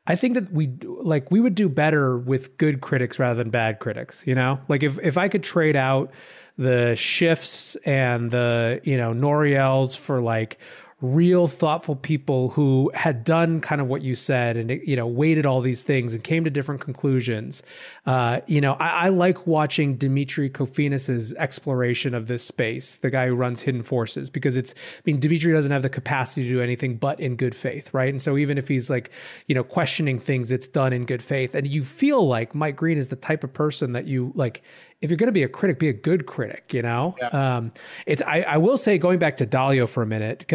I 0.07 0.15
think 0.15 0.33
that 0.33 0.51
we 0.51 0.67
like 0.83 1.29
we 1.29 1.39
would 1.39 1.53
do 1.53 1.69
better 1.69 2.17
with 2.17 2.57
good 2.57 2.81
critics 2.81 3.19
rather 3.19 3.35
than 3.35 3.51
bad 3.51 3.79
critics, 3.79 4.23
you 4.25 4.33
know? 4.33 4.59
Like 4.67 4.81
if 4.81 4.97
if 4.99 5.17
I 5.17 5.27
could 5.27 5.43
trade 5.43 5.75
out 5.75 6.11
the 6.57 6.93
Schiffs 6.95 7.77
and 7.85 8.31
the, 8.31 8.81
you 8.83 8.97
know, 8.97 9.13
Nouriels 9.13 9.95
for 9.95 10.19
like 10.19 10.57
real 11.01 11.47
thoughtful 11.47 11.95
people 11.95 12.49
who 12.49 12.91
had 12.93 13.23
done 13.23 13.59
kind 13.59 13.81
of 13.81 13.87
what 13.87 14.03
you 14.03 14.13
said 14.13 14.55
and 14.55 14.69
you 14.69 14.95
know 14.95 15.07
weighted 15.07 15.47
all 15.47 15.59
these 15.59 15.81
things 15.81 16.13
and 16.13 16.23
came 16.23 16.43
to 16.43 16.49
different 16.49 16.79
conclusions. 16.79 17.63
Uh, 18.05 18.41
you 18.45 18.61
know 18.61 18.73
I, 18.73 19.05
I, 19.05 19.09
like 19.09 19.47
watching 19.47 19.95
Demetri 19.95 20.49
Kofinas's 20.49 21.33
exploration 21.35 22.13
of 22.13 22.27
this 22.27 22.43
space 22.43 22.97
the 22.97 23.09
guy 23.09 23.27
who 23.27 23.35
runs 23.35 23.63
hidden 23.63 23.81
forces 23.81 24.29
because 24.29 24.55
it's 24.55 24.73
i 24.73 25.01
mean 25.05 25.19
Demetri 25.19 25.51
doesn't 25.51 25.71
have 25.71 25.81
the 25.81 25.89
capacity 25.89 26.43
to 26.43 26.49
do 26.49 26.61
anything 26.61 26.97
but 26.97 27.19
in 27.19 27.35
good 27.35 27.55
faith 27.55 27.91
right? 27.93 28.09
And 28.09 28.21
so 28.21 28.37
even 28.37 28.57
if 28.57 28.67
he's 28.67 28.89
like 28.89 29.11
you 29.47 29.55
know 29.55 29.63
questioning 29.63 30.19
things 30.19 30.51
it's 30.51 30.67
done 30.67 30.93
in 30.93 31.05
good 31.05 31.23
faith. 31.23 31.55
And 31.55 31.67
you 31.67 31.83
feel 31.83 32.27
like 32.27 32.53
mike 32.53 32.75
green 32.75 32.97
is 32.99 33.07
the 33.07 33.15
type 33.15 33.43
of 33.43 33.53
person 33.53 33.93
that 33.93 34.05
you 34.05 34.31
like 34.35 34.61
if 35.01 35.09
you're 35.09 35.17
going 35.17 35.27
to 35.27 35.33
be 35.33 35.43
a 35.43 35.49
critic, 35.49 35.79
be 35.79 35.89
a 35.89 35.93
good 35.93 36.25
critic. 36.25 36.73
You 36.73 36.83
know, 36.83 37.15
yeah. 37.19 37.27
um, 37.57 37.71
it's. 38.05 38.21
I, 38.21 38.41
I 38.41 38.57
will 38.57 38.77
say, 38.77 38.97
going 38.97 39.19
back 39.19 39.37
to 39.37 39.45
Dalio 39.45 39.89
for 39.89 40.03
a 40.03 40.07
minute, 40.07 40.45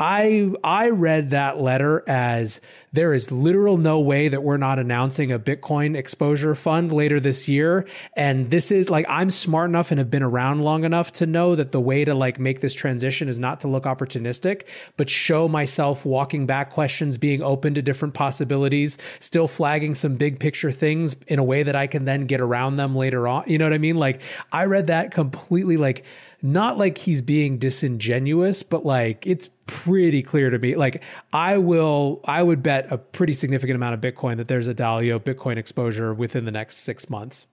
I 0.00 0.50
I 0.64 0.88
read 0.88 1.30
that 1.30 1.60
letter 1.60 2.02
as 2.08 2.62
there 2.90 3.12
is 3.12 3.30
literal 3.30 3.76
no 3.76 4.00
way 4.00 4.28
that 4.28 4.42
we're 4.42 4.56
not 4.56 4.78
announcing 4.78 5.30
a 5.30 5.38
Bitcoin 5.38 5.94
exposure 5.94 6.54
fund 6.54 6.90
later 6.90 7.20
this 7.20 7.48
year. 7.48 7.86
And 8.16 8.50
this 8.50 8.70
is 8.70 8.88
like 8.88 9.04
I'm 9.10 9.30
smart 9.30 9.68
enough 9.68 9.90
and 9.90 9.98
have 9.98 10.10
been 10.10 10.22
around 10.22 10.62
long 10.62 10.84
enough 10.84 11.12
to 11.12 11.26
know 11.26 11.54
that 11.54 11.72
the 11.72 11.80
way 11.80 12.06
to 12.06 12.14
like 12.14 12.40
make 12.40 12.60
this 12.60 12.72
transition 12.72 13.28
is 13.28 13.38
not 13.38 13.60
to 13.60 13.68
look 13.68 13.84
opportunistic 13.84 14.66
but 14.96 15.10
show 15.10 15.46
myself 15.48 16.06
walking 16.06 16.46
back 16.46 16.70
questions 16.70 17.18
being 17.18 17.42
open 17.42 17.74
to 17.74 17.82
different 17.82 18.14
possibilities 18.14 18.96
still 19.18 19.46
flagging 19.46 19.94
some 19.94 20.16
big 20.16 20.40
picture 20.40 20.72
things 20.72 21.14
in 21.26 21.38
a 21.38 21.44
way 21.44 21.62
that 21.62 21.76
I 21.76 21.86
can 21.86 22.06
then 22.06 22.24
get 22.24 22.40
around 22.40 22.76
them 22.76 22.96
later 22.96 23.28
on. 23.28 23.44
You 23.46 23.58
know 23.58 23.66
what 23.66 23.74
I 23.74 23.78
mean? 23.78 23.96
Like 23.96 24.22
I 24.50 24.64
read 24.64 24.86
that 24.86 25.10
completely 25.10 25.76
like 25.76 26.06
not 26.42 26.78
like 26.78 26.98
he's 26.98 27.20
being 27.20 27.58
disingenuous, 27.58 28.62
but 28.62 28.84
like 28.86 29.26
it's 29.26 29.50
pretty 29.70 30.22
clear 30.22 30.50
to 30.50 30.58
me. 30.58 30.76
Like 30.76 31.02
I 31.32 31.58
will, 31.58 32.20
I 32.24 32.42
would 32.42 32.62
bet 32.62 32.90
a 32.90 32.98
pretty 32.98 33.34
significant 33.34 33.76
amount 33.76 33.94
of 33.94 34.00
Bitcoin 34.00 34.36
that 34.38 34.48
there's 34.48 34.68
a 34.68 34.74
Dalio 34.74 35.18
Bitcoin 35.18 35.56
exposure 35.56 36.12
within 36.12 36.44
the 36.44 36.50
next 36.50 36.78
six 36.78 37.08
months. 37.08 37.46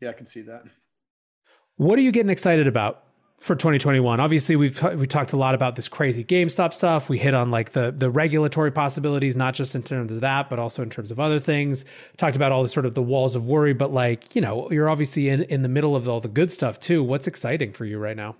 Yeah, 0.00 0.10
I 0.10 0.12
can 0.12 0.26
see 0.26 0.42
that. 0.42 0.64
What 1.76 1.98
are 1.98 2.02
you 2.02 2.12
getting 2.12 2.30
excited 2.30 2.66
about? 2.66 3.02
for 3.38 3.54
2021. 3.54 4.18
Obviously, 4.18 4.56
we've 4.56 4.82
we 4.94 5.06
talked 5.06 5.32
a 5.32 5.36
lot 5.36 5.54
about 5.54 5.76
this 5.76 5.88
crazy 5.88 6.24
GameStop 6.24 6.72
stuff. 6.72 7.08
We 7.08 7.18
hit 7.18 7.34
on 7.34 7.50
like 7.50 7.72
the 7.72 7.92
the 7.96 8.10
regulatory 8.10 8.72
possibilities, 8.72 9.36
not 9.36 9.54
just 9.54 9.74
in 9.74 9.82
terms 9.82 10.10
of 10.10 10.20
that, 10.20 10.48
but 10.48 10.58
also 10.58 10.82
in 10.82 10.90
terms 10.90 11.10
of 11.10 11.20
other 11.20 11.38
things. 11.38 11.84
Talked 12.16 12.36
about 12.36 12.52
all 12.52 12.62
the 12.62 12.68
sort 12.68 12.86
of 12.86 12.94
the 12.94 13.02
walls 13.02 13.36
of 13.36 13.46
worry, 13.46 13.74
but 13.74 13.92
like 13.92 14.34
you 14.34 14.40
know, 14.40 14.70
you're 14.70 14.88
obviously 14.88 15.28
in 15.28 15.42
in 15.44 15.62
the 15.62 15.68
middle 15.68 15.94
of 15.94 16.08
all 16.08 16.20
the 16.20 16.28
good 16.28 16.52
stuff 16.52 16.80
too. 16.80 17.02
What's 17.02 17.26
exciting 17.26 17.72
for 17.72 17.84
you 17.84 17.98
right 17.98 18.16
now? 18.16 18.36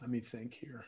Let 0.00 0.10
me 0.10 0.20
think 0.20 0.54
here. 0.54 0.84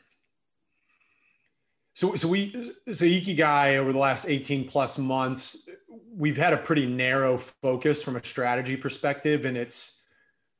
So, 1.93 2.15
so 2.15 2.27
we, 2.27 2.73
so 2.87 3.05
Ikigai 3.05 3.77
over 3.77 3.91
the 3.91 3.99
last 3.99 4.25
18 4.27 4.67
plus 4.67 4.97
months, 4.97 5.67
we've 6.15 6.37
had 6.37 6.53
a 6.53 6.57
pretty 6.57 6.85
narrow 6.85 7.37
focus 7.37 8.01
from 8.01 8.15
a 8.15 8.23
strategy 8.23 8.77
perspective, 8.77 9.45
and 9.45 9.57
it's 9.57 9.97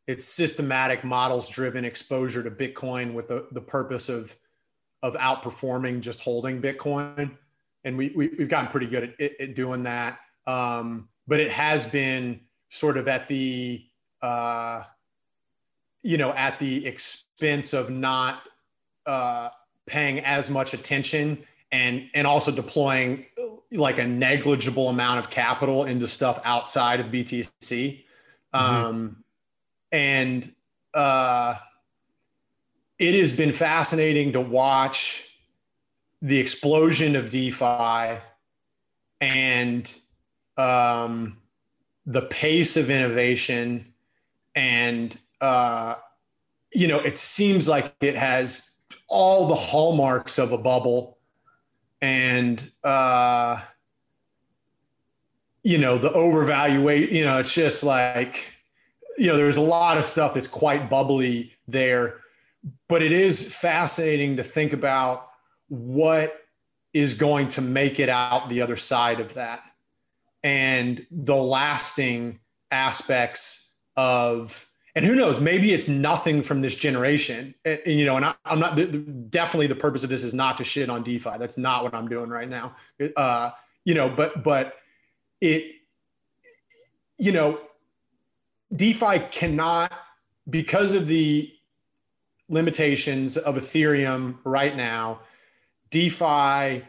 it's 0.08 0.26
systematic 0.26 1.04
models 1.04 1.48
driven 1.48 1.86
exposure 1.86 2.44
to 2.44 2.52
Bitcoin 2.52 3.14
with 3.14 3.28
the, 3.28 3.48
the 3.52 3.62
purpose 3.62 4.10
of 4.10 4.36
of 5.04 5.16
outperforming 5.16 6.02
just 6.02 6.22
holding 6.22 6.62
Bitcoin. 6.62 7.36
And 7.84 7.98
we, 7.98 8.12
we 8.16 8.30
have 8.40 8.50
gotten 8.50 8.70
pretty 8.70 8.86
good 8.86 9.16
at, 9.20 9.42
at, 9.42 9.56
doing 9.56 9.84
that. 9.84 10.20
Um, 10.46 11.10
but 11.28 11.40
it 11.40 11.50
has 11.50 11.88
been 11.88 12.42
sort 12.70 12.98
of 12.98 13.08
at 13.08 13.28
the 13.28 13.84
uh, 14.22 14.84
you 16.04 16.18
know 16.18 16.32
at 16.34 16.60
the 16.60 16.86
expense 16.86 17.74
of 17.74 17.90
not 17.90 18.42
uh, 19.06 19.50
paying 19.88 20.20
as 20.20 20.50
much 20.50 20.74
attention 20.74 21.44
and 21.72 22.10
and 22.14 22.28
also 22.28 22.52
deploying 22.52 23.26
like 23.72 23.98
a 23.98 24.08
negligible 24.08 24.90
amount 24.90 25.20
of 25.20 25.30
capital 25.30 25.86
into 25.86 26.08
stuff 26.08 26.40
outside 26.44 27.00
of 27.00 27.08
BTC. 27.08 27.50
Mm-hmm. 27.62 28.58
Um, 28.58 29.24
and 29.92 30.54
uh, 30.94 31.56
it 33.00 33.16
has 33.16 33.32
been 33.32 33.54
fascinating 33.54 34.34
to 34.34 34.42
watch 34.42 35.28
the 36.22 36.40
explosion 36.40 37.16
of 37.16 37.30
DeFi 37.30 38.20
and 39.22 39.94
um, 40.58 41.38
the 42.06 42.24
pace 42.24 42.78
of 42.78 42.90
innovation. 42.90 43.94
And, 44.56 45.18
uh, 45.40 45.96
you 46.74 46.88
know, 46.88 47.00
it 47.00 47.18
seems 47.18 47.68
like 47.68 47.94
it 48.02 48.16
has 48.16 48.71
all 49.12 49.48
the 49.48 49.56
hallmarks 49.56 50.40
of 50.40 50.54
a 50.54 50.58
bubble. 50.58 51.18
And, 52.02 52.72
uh, 52.84 53.62
you 55.64 55.78
know, 55.78 55.98
the 55.98 56.10
overvaluate, 56.10 57.12
you 57.12 57.24
know, 57.24 57.38
it's 57.38 57.54
just 57.54 57.84
like, 57.84 58.48
you 59.18 59.28
know, 59.28 59.38
there's 59.38 59.58
a 59.58 59.62
lot 59.62 59.98
of 59.98 60.06
stuff 60.06 60.34
that's 60.34 60.48
quite 60.48 60.90
bubbly 60.90 61.54
there, 61.68 62.22
but 62.88 63.04
it 63.04 63.12
is 63.12 63.54
fascinating 63.54 64.38
to 64.38 64.44
think 64.44 64.74
about 64.74 65.28
what 65.68 66.42
is 66.94 67.14
going 67.14 67.50
to 67.50 67.62
make 67.62 68.00
it 68.00 68.10
out 68.10 68.50
the 68.50 68.62
other 68.62 68.78
side 68.78 69.20
of 69.20 69.34
that 69.36 69.62
and 70.44 71.06
the 71.12 71.36
lasting 71.36 72.40
aspects 72.72 73.74
of 73.96 74.68
and 74.96 75.06
who 75.06 75.16
knows 75.16 75.40
maybe 75.40 75.74
it's 75.74 75.88
nothing 75.88 76.42
from 76.42 76.62
this 76.62 76.76
generation. 76.76 77.56
And, 77.66 77.82
and 77.86 78.00
you 78.00 78.06
know 78.06 78.18
and 78.18 78.26
I, 78.26 78.36
am 78.46 78.60
not 78.60 78.76
definitely 79.30 79.68
the 79.68 79.76
purpose 79.76 80.04
of 80.04 80.10
this 80.10 80.24
is 80.24 80.34
not 80.34 80.58
to 80.58 80.64
shit 80.64 80.90
on 80.90 81.04
defi. 81.04 81.38
That's 81.40 81.58
not 81.58 81.84
what 81.84 81.94
i'm 81.94 82.08
doing 82.08 82.30
right 82.30 82.50
now. 82.50 82.76
Uh 83.16 83.52
you 83.86 83.94
know 83.94 84.10
but 84.10 84.44
but 84.44 84.76
it 85.40 85.76
you 87.18 87.32
know 87.32 87.60
defi 88.76 89.20
cannot 89.32 89.92
because 90.50 90.94
of 90.94 91.08
the 91.08 91.52
limitations 92.50 93.38
of 93.38 93.56
ethereum 93.56 94.38
right 94.44 94.76
now 94.76 95.22
defi 95.90 96.84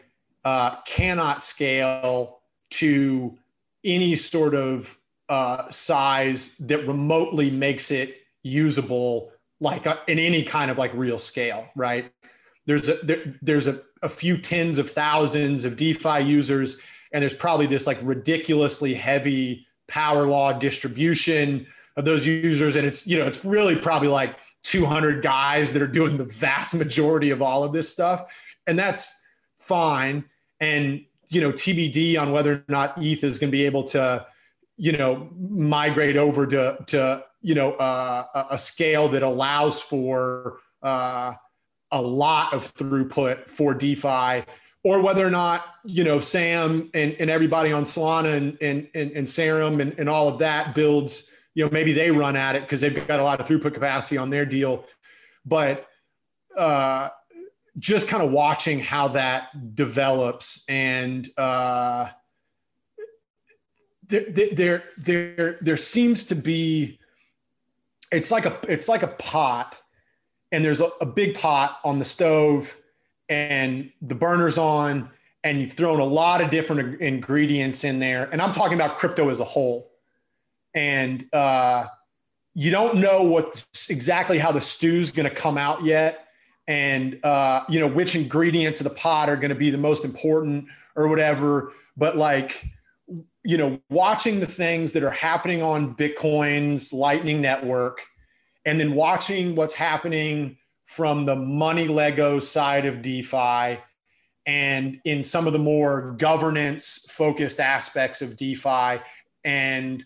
uh, 0.45 0.75
cannot 0.85 1.41
scale 1.41 2.41
to 2.69 3.37
any 3.85 4.15
sort 4.15 4.55
of 4.55 4.97
uh, 5.29 5.69
size 5.71 6.55
that 6.57 6.85
remotely 6.87 7.49
makes 7.49 7.91
it 7.91 8.17
usable 8.43 9.31
like 9.59 9.85
a, 9.85 9.99
in 10.07 10.19
any 10.19 10.43
kind 10.43 10.69
of 10.69 10.77
like 10.77 10.93
real 10.93 11.17
scale 11.17 11.67
right? 11.75 12.11
There's 12.65 12.89
a 12.89 12.95
there, 13.03 13.35
there's 13.41 13.67
a, 13.67 13.81
a 14.01 14.09
few 14.09 14.37
tens 14.37 14.77
of 14.77 14.89
thousands 14.89 15.65
of 15.65 15.75
defi 15.75 16.21
users 16.21 16.79
and 17.13 17.21
there's 17.21 17.33
probably 17.33 17.67
this 17.67 17.87
like 17.87 17.99
ridiculously 18.01 18.93
heavy 18.93 19.65
power 19.87 20.25
law 20.27 20.53
distribution 20.53 21.67
of 21.95 22.05
those 22.05 22.25
users 22.25 22.75
and 22.75 22.87
it's 22.87 23.05
you 23.05 23.17
know 23.17 23.25
it's 23.25 23.45
really 23.45 23.75
probably 23.75 24.07
like 24.07 24.35
200 24.63 25.21
guys 25.21 25.73
that 25.73 25.81
are 25.81 25.87
doing 25.87 26.17
the 26.17 26.25
vast 26.25 26.73
majority 26.73 27.29
of 27.29 27.41
all 27.41 27.63
of 27.63 27.73
this 27.73 27.89
stuff 27.89 28.33
and 28.67 28.77
that's 28.77 29.21
fine. 29.57 30.25
And 30.59 31.05
you 31.29 31.41
know 31.41 31.51
TBD 31.51 32.19
on 32.19 32.31
whether 32.31 32.53
or 32.53 32.65
not 32.67 32.97
ETH 32.97 33.23
is 33.23 33.39
going 33.39 33.49
to 33.49 33.51
be 33.51 33.65
able 33.65 33.83
to 33.85 34.25
you 34.83 34.91
know 34.91 35.29
migrate 35.39 36.17
over 36.17 36.45
to 36.45 36.77
to 36.87 37.23
you 37.41 37.55
know 37.55 37.71
uh, 37.75 38.45
a 38.51 38.59
scale 38.59 39.07
that 39.07 39.23
allows 39.23 39.81
for 39.81 40.59
uh, 40.81 41.33
a 41.93 42.01
lot 42.01 42.53
of 42.53 42.73
throughput 42.73 43.47
for 43.47 43.73
DeFi, 43.73 44.43
or 44.83 45.01
whether 45.01 45.25
or 45.25 45.29
not 45.29 45.63
you 45.85 46.03
know 46.03 46.19
Sam 46.19 46.89
and, 46.93 47.15
and 47.17 47.29
everybody 47.29 47.71
on 47.71 47.85
Solana 47.85 48.35
and 48.35 48.57
and 48.61 48.89
and, 48.93 49.11
and 49.11 49.29
Serum 49.29 49.79
and, 49.79 49.97
and 49.97 50.09
all 50.09 50.27
of 50.27 50.37
that 50.39 50.75
builds. 50.75 51.31
You 51.55 51.63
know 51.63 51.71
maybe 51.71 51.93
they 51.93 52.11
run 52.11 52.35
at 52.35 52.57
it 52.57 52.63
because 52.63 52.81
they've 52.81 53.07
got 53.07 53.21
a 53.21 53.23
lot 53.23 53.39
of 53.39 53.47
throughput 53.47 53.73
capacity 53.73 54.17
on 54.17 54.29
their 54.29 54.45
deal, 54.45 54.83
but 55.45 55.87
uh, 56.57 57.07
just 57.79 58.09
kind 58.09 58.21
of 58.21 58.31
watching 58.31 58.81
how 58.81 59.07
that 59.09 59.75
develops 59.75 60.65
and 60.67 61.29
uh, 61.37 62.09
there, 64.21 64.49
there, 64.53 64.83
there, 64.97 65.57
there 65.61 65.77
seems 65.77 66.23
to 66.25 66.35
be 66.35 66.99
it's 68.11 68.29
like 68.29 68.45
a 68.45 68.59
it's 68.67 68.87
like 68.87 69.03
a 69.03 69.07
pot 69.07 69.81
and 70.51 70.63
there's 70.63 70.81
a, 70.81 70.89
a 71.01 71.05
big 71.05 71.35
pot 71.35 71.79
on 71.83 71.97
the 71.97 72.05
stove 72.05 72.79
and 73.27 73.91
the 74.01 74.15
burner's 74.15 74.57
on 74.57 75.09
and 75.43 75.59
you've 75.59 75.73
thrown 75.73 75.99
a 75.99 76.05
lot 76.05 76.41
of 76.41 76.49
different 76.49 77.01
ingredients 77.01 77.83
in 77.83 77.99
there. 77.99 78.29
And 78.31 78.41
i'm 78.41 78.51
talking 78.51 78.75
about 78.75 78.97
crypto 78.97 79.29
as 79.29 79.39
a 79.39 79.45
whole. 79.45 79.89
And 80.75 81.27
uh, 81.33 81.87
you 82.55 82.71
don't 82.71 82.97
know 82.97 83.23
what 83.23 83.65
exactly 83.89 84.39
how 84.39 84.51
the 84.51 84.61
stew's 84.61 85.11
going 85.11 85.27
to 85.27 85.35
come 85.35 85.57
out 85.57 85.83
yet. 85.83 86.27
And 86.67 87.19
uh, 87.23 87.63
you 87.67 87.79
know 87.79 87.87
which 87.87 88.15
ingredients 88.15 88.79
of 88.79 88.85
the 88.85 88.93
pot 88.93 89.29
are 89.29 89.35
going 89.35 89.49
to 89.49 89.55
be 89.55 89.69
the 89.69 89.77
most 89.77 90.05
important 90.05 90.67
or 90.95 91.07
whatever. 91.07 91.73
But 91.97 92.15
like 92.15 92.65
you 93.43 93.57
know 93.57 93.79
watching 93.89 94.39
the 94.39 94.45
things 94.45 94.93
that 94.93 95.03
are 95.03 95.11
happening 95.11 95.61
on 95.61 95.95
bitcoin's 95.95 96.93
lightning 96.93 97.41
network 97.41 98.01
and 98.65 98.79
then 98.79 98.93
watching 98.93 99.55
what's 99.55 99.73
happening 99.73 100.57
from 100.85 101.25
the 101.25 101.35
money 101.35 101.87
lego 101.87 102.39
side 102.39 102.85
of 102.85 103.01
defi 103.01 103.79
and 104.45 104.99
in 105.05 105.23
some 105.23 105.47
of 105.47 105.53
the 105.53 105.59
more 105.59 106.15
governance 106.17 107.05
focused 107.09 107.59
aspects 107.59 108.21
of 108.21 108.35
defi 108.35 109.01
and 109.43 110.05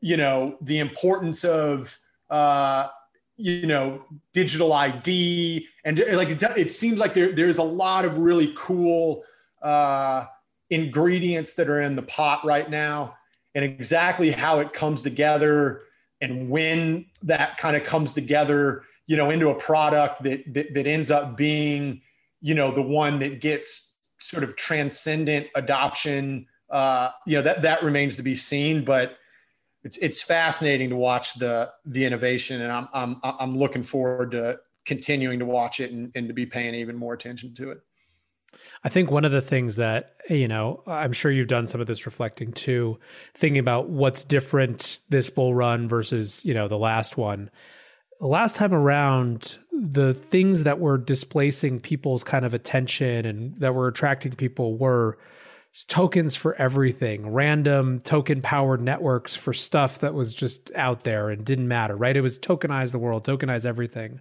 you 0.00 0.16
know 0.16 0.56
the 0.60 0.78
importance 0.78 1.44
of 1.44 1.98
uh, 2.30 2.88
you 3.36 3.66
know 3.66 4.04
digital 4.32 4.72
id 4.72 5.66
and 5.84 5.98
like 6.12 6.28
it, 6.28 6.42
it 6.56 6.70
seems 6.70 6.98
like 6.98 7.14
there, 7.14 7.32
there's 7.32 7.58
a 7.58 7.62
lot 7.62 8.04
of 8.04 8.18
really 8.18 8.52
cool 8.56 9.22
uh, 9.62 10.26
ingredients 10.70 11.54
that 11.54 11.68
are 11.68 11.80
in 11.80 11.96
the 11.96 12.02
pot 12.02 12.44
right 12.44 12.70
now 12.70 13.16
and 13.54 13.64
exactly 13.64 14.30
how 14.30 14.58
it 14.60 14.72
comes 14.72 15.02
together 15.02 15.82
and 16.20 16.48
when 16.50 17.06
that 17.22 17.56
kind 17.56 17.76
of 17.76 17.84
comes 17.84 18.12
together 18.12 18.82
you 19.06 19.16
know 19.16 19.30
into 19.30 19.48
a 19.48 19.54
product 19.54 20.22
that, 20.22 20.42
that 20.52 20.74
that 20.74 20.86
ends 20.86 21.10
up 21.10 21.36
being 21.36 22.00
you 22.40 22.54
know 22.54 22.72
the 22.72 22.82
one 22.82 23.18
that 23.18 23.40
gets 23.40 23.94
sort 24.18 24.42
of 24.42 24.56
transcendent 24.56 25.46
adoption 25.54 26.46
uh 26.70 27.10
you 27.26 27.36
know 27.36 27.42
that 27.42 27.62
that 27.62 27.82
remains 27.82 28.16
to 28.16 28.22
be 28.22 28.34
seen 28.34 28.84
but 28.84 29.16
it's 29.86 29.96
it's 29.98 30.20
fascinating 30.20 30.90
to 30.90 30.96
watch 30.96 31.34
the 31.34 31.70
the 31.84 32.04
innovation, 32.04 32.60
and 32.60 32.72
I'm 32.72 32.88
I'm 32.92 33.20
I'm 33.22 33.56
looking 33.56 33.84
forward 33.84 34.32
to 34.32 34.58
continuing 34.84 35.38
to 35.38 35.46
watch 35.46 35.78
it 35.78 35.92
and, 35.92 36.10
and 36.16 36.26
to 36.26 36.34
be 36.34 36.44
paying 36.44 36.74
even 36.74 36.96
more 36.96 37.14
attention 37.14 37.54
to 37.54 37.70
it. 37.70 37.80
I 38.84 38.88
think 38.88 39.10
one 39.10 39.24
of 39.24 39.32
the 39.32 39.40
things 39.40 39.76
that, 39.76 40.16
you 40.30 40.48
know, 40.48 40.82
I'm 40.86 41.12
sure 41.12 41.30
you've 41.30 41.48
done 41.48 41.66
some 41.66 41.80
of 41.80 41.86
this 41.86 42.06
reflecting 42.06 42.52
too, 42.52 42.98
thinking 43.34 43.58
about 43.58 43.88
what's 43.88 44.24
different 44.24 45.00
this 45.08 45.30
bull 45.30 45.54
run 45.54 45.88
versus, 45.88 46.44
you 46.44 46.54
know, 46.54 46.68
the 46.68 46.78
last 46.78 47.16
one. 47.16 47.50
Last 48.20 48.56
time 48.56 48.72
around, 48.72 49.58
the 49.72 50.14
things 50.14 50.64
that 50.64 50.80
were 50.80 50.96
displacing 50.96 51.80
people's 51.80 52.24
kind 52.24 52.44
of 52.44 52.54
attention 52.54 53.26
and 53.26 53.56
that 53.58 53.74
were 53.74 53.88
attracting 53.88 54.32
people 54.32 54.78
were 54.78 55.18
tokens 55.88 56.34
for 56.34 56.54
everything, 56.54 57.28
random 57.30 58.00
token 58.00 58.40
powered 58.40 58.80
networks 58.80 59.36
for 59.36 59.52
stuff 59.52 59.98
that 59.98 60.14
was 60.14 60.32
just 60.32 60.70
out 60.74 61.00
there 61.00 61.28
and 61.28 61.44
didn't 61.44 61.68
matter, 61.68 61.94
right? 61.94 62.16
It 62.16 62.22
was 62.22 62.38
tokenize 62.38 62.92
the 62.92 62.98
world, 62.98 63.26
tokenize 63.26 63.66
everything 63.66 64.20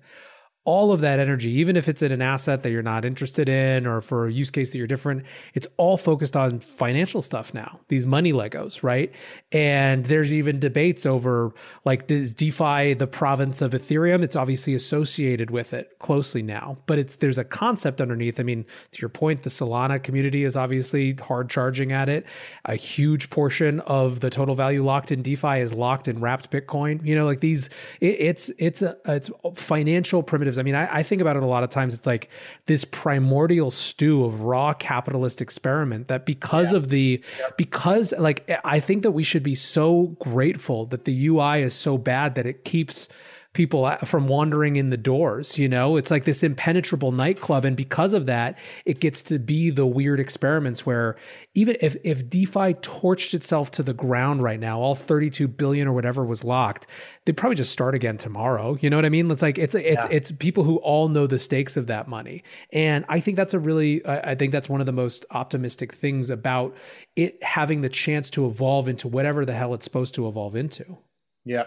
all 0.66 0.92
of 0.92 1.02
that 1.02 1.20
energy, 1.20 1.52
even 1.52 1.78
if 1.78 1.88
it's 1.88 2.02
in 2.02 2.12
an 2.12 2.24
asset 2.24 2.62
that 2.62 2.72
you're 2.72 2.82
not 2.82 3.06
interested 3.06 3.48
in 3.48 3.86
or 3.86 4.02
for 4.02 4.26
a 4.26 4.32
use 4.32 4.50
case 4.50 4.72
that 4.72 4.80
you're 4.80 4.88
different, 4.88 5.24
it's 5.54 5.68
all 5.78 5.96
focused 5.96 6.36
on 6.36 6.60
financial 6.60 7.22
stuff 7.22 7.54
now, 7.54 7.80
these 7.88 8.08
money 8.08 8.34
Legos, 8.34 8.82
right? 8.82 9.14
And 9.52 10.06
there's 10.08 10.34
even 10.34 10.60
debates 10.60 11.06
over 11.06 11.54
like, 11.86 12.08
does 12.08 12.34
DeFi 12.34 12.96
the 12.96 13.06
province 13.06 13.62
of 13.62 13.72
Ethereum? 13.74 14.24
It's 14.24 14.36
obviously 14.36 14.74
associated 14.74 15.52
with 15.52 15.72
it 15.72 16.00
closely 16.00 16.42
now, 16.42 16.80
but 16.88 16.98
it's 16.98 17.18
there's 17.18 17.38
a 17.38 17.44
concept 17.44 18.02
underneath. 18.02 18.40
I 18.40 18.44
mean, 18.44 18.66
to 18.92 19.02
your 19.02 19.10
point, 19.10 19.44
the 19.44 19.52
Solana 19.52 20.02
community 20.02 20.46
is 20.46 20.58
obviously 20.58 21.14
hard 21.14 21.48
charging 21.48 21.92
at 21.92 22.10
it. 22.10 22.26
A 22.66 22.76
huge 22.76 23.30
portion 23.30 23.82
of 23.82 24.20
the 24.20 24.32
total 24.32 24.56
value 24.56 24.84
locked 24.84 25.12
in 25.12 25.22
DeFi 25.22 25.60
is 25.60 25.76
locked 25.76 26.08
in 26.08 26.22
wrapped 26.22 26.50
Bitcoin. 26.50 27.06
You 27.06 27.14
know, 27.14 27.26
like 27.26 27.40
these, 27.40 27.70
it, 28.02 28.16
it's 28.20 28.52
it's 28.58 28.82
a 28.82 28.98
it's 29.06 29.30
financial 29.54 30.24
primitive 30.24 30.55
I 30.58 30.64
mean, 30.64 30.76
I, 30.76 31.00
I, 31.00 31.04
think 31.04 31.22
about 31.22 31.38
it 31.38 31.44
a 31.44 31.48
lot 31.48 31.64
of 31.64 31.70
times. 31.70 31.94
It's 31.94 32.08
like 32.08 32.30
this 32.66 32.86
primordial 32.86 33.72
stew 33.72 34.24
of 34.24 34.42
raw 34.42 34.74
capitalist 34.74 35.42
experiment 35.42 36.08
that 36.08 36.26
because 36.26 36.72
yeah. 36.72 36.78
of 36.78 36.90
the, 36.90 37.24
yep. 37.40 37.58
because 37.58 38.14
like, 38.18 38.50
I 38.64 38.80
think 38.80 39.04
that 39.04 39.12
we 39.12 39.24
should 39.24 39.44
be 39.44 39.56
so 39.56 40.16
grateful 40.20 40.86
that 40.88 41.06
the 41.06 41.28
UI 41.28 41.62
is 41.62 41.74
so 41.74 41.98
bad 41.98 42.36
that 42.36 42.46
it 42.46 42.66
keeps 42.66 43.08
people 43.56 43.90
from 44.04 44.28
wandering 44.28 44.76
in 44.76 44.92
the 44.92 44.98
doors. 44.98 45.58
You 45.58 45.68
know, 45.68 45.96
it's 45.96 46.12
like 46.12 46.26
this 46.26 46.44
impenetrable 46.44 47.12
nightclub, 47.12 47.66
and 47.66 47.76
because 47.76 48.14
of 48.14 48.28
that, 48.28 48.60
it 48.86 49.00
gets 49.00 49.24
to 49.24 49.40
be 49.40 49.72
the 49.72 49.88
weird 49.88 50.20
experiments 50.20 50.86
where 50.86 51.16
even 51.56 51.76
if 51.82 51.96
if 52.04 52.30
DeFi 52.30 52.76
torched 52.76 53.34
itself 53.34 53.72
to 53.72 53.84
the 53.84 53.94
ground 53.94 54.44
right 54.44 54.60
now, 54.60 54.80
all 54.80 54.94
32 54.94 55.48
billion 55.48 55.88
or 55.88 55.94
whatever 55.94 56.24
was 56.24 56.44
locked, 56.44 56.86
they'd 57.26 57.38
probably 57.38 57.56
just 57.56 57.72
start 57.72 57.96
again 57.96 58.18
tomorrow. 58.18 58.78
You 58.80 58.92
know 58.92 58.98
what 58.98 59.06
I 59.06 59.10
mean? 59.10 59.32
It's 59.32 59.42
like 59.42 59.58
it's 59.58 59.74
it's 59.74 60.04
yeah. 60.04 60.08
it's 60.12 60.32
people 60.32 60.64
who 60.64 60.78
all 60.78 61.08
know 61.08 61.26
the 61.26 61.40
stakes 61.40 61.78
of 61.78 61.88
that 61.88 62.08
money, 62.08 62.44
and 62.72 63.06
I 63.10 63.20
think 63.20 63.38
that's 63.38 63.56
a 63.56 63.60
really 63.60 64.06
I 64.06 64.36
think 64.36 64.52
that's 64.52 64.70
one 64.70 64.82
of 64.82 64.86
the 64.86 64.94
most 64.94 65.26
optimistic 65.32 65.94
things 65.94 66.30
about 66.30 66.76
it 67.16 67.42
having 67.42 67.82
the 67.82 67.90
chance 67.90 68.30
to 68.32 68.46
evolve 68.46 68.88
into 68.88 69.08
whatever 69.08 69.46
the 69.46 69.54
hell 69.54 69.74
it's 69.74 69.86
supposed 69.86 70.14
to 70.16 70.28
evolve 70.28 70.56
into. 70.56 70.98
Yeah 71.46 71.66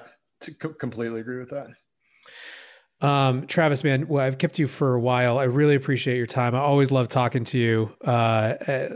completely 0.78 1.20
agree 1.20 1.38
with 1.38 1.50
that. 1.50 1.68
Um, 3.00 3.46
Travis, 3.46 3.84
man, 3.84 4.08
well, 4.08 4.24
I've 4.24 4.38
kept 4.38 4.58
you 4.58 4.66
for 4.66 4.94
a 4.94 5.00
while. 5.00 5.38
I 5.38 5.44
really 5.44 5.76
appreciate 5.76 6.16
your 6.16 6.26
time. 6.26 6.54
I 6.54 6.58
always 6.58 6.90
love 6.90 7.08
talking 7.08 7.44
to 7.44 7.58
you. 7.58 7.94
Uh, 8.04 8.54
uh, 8.66 8.88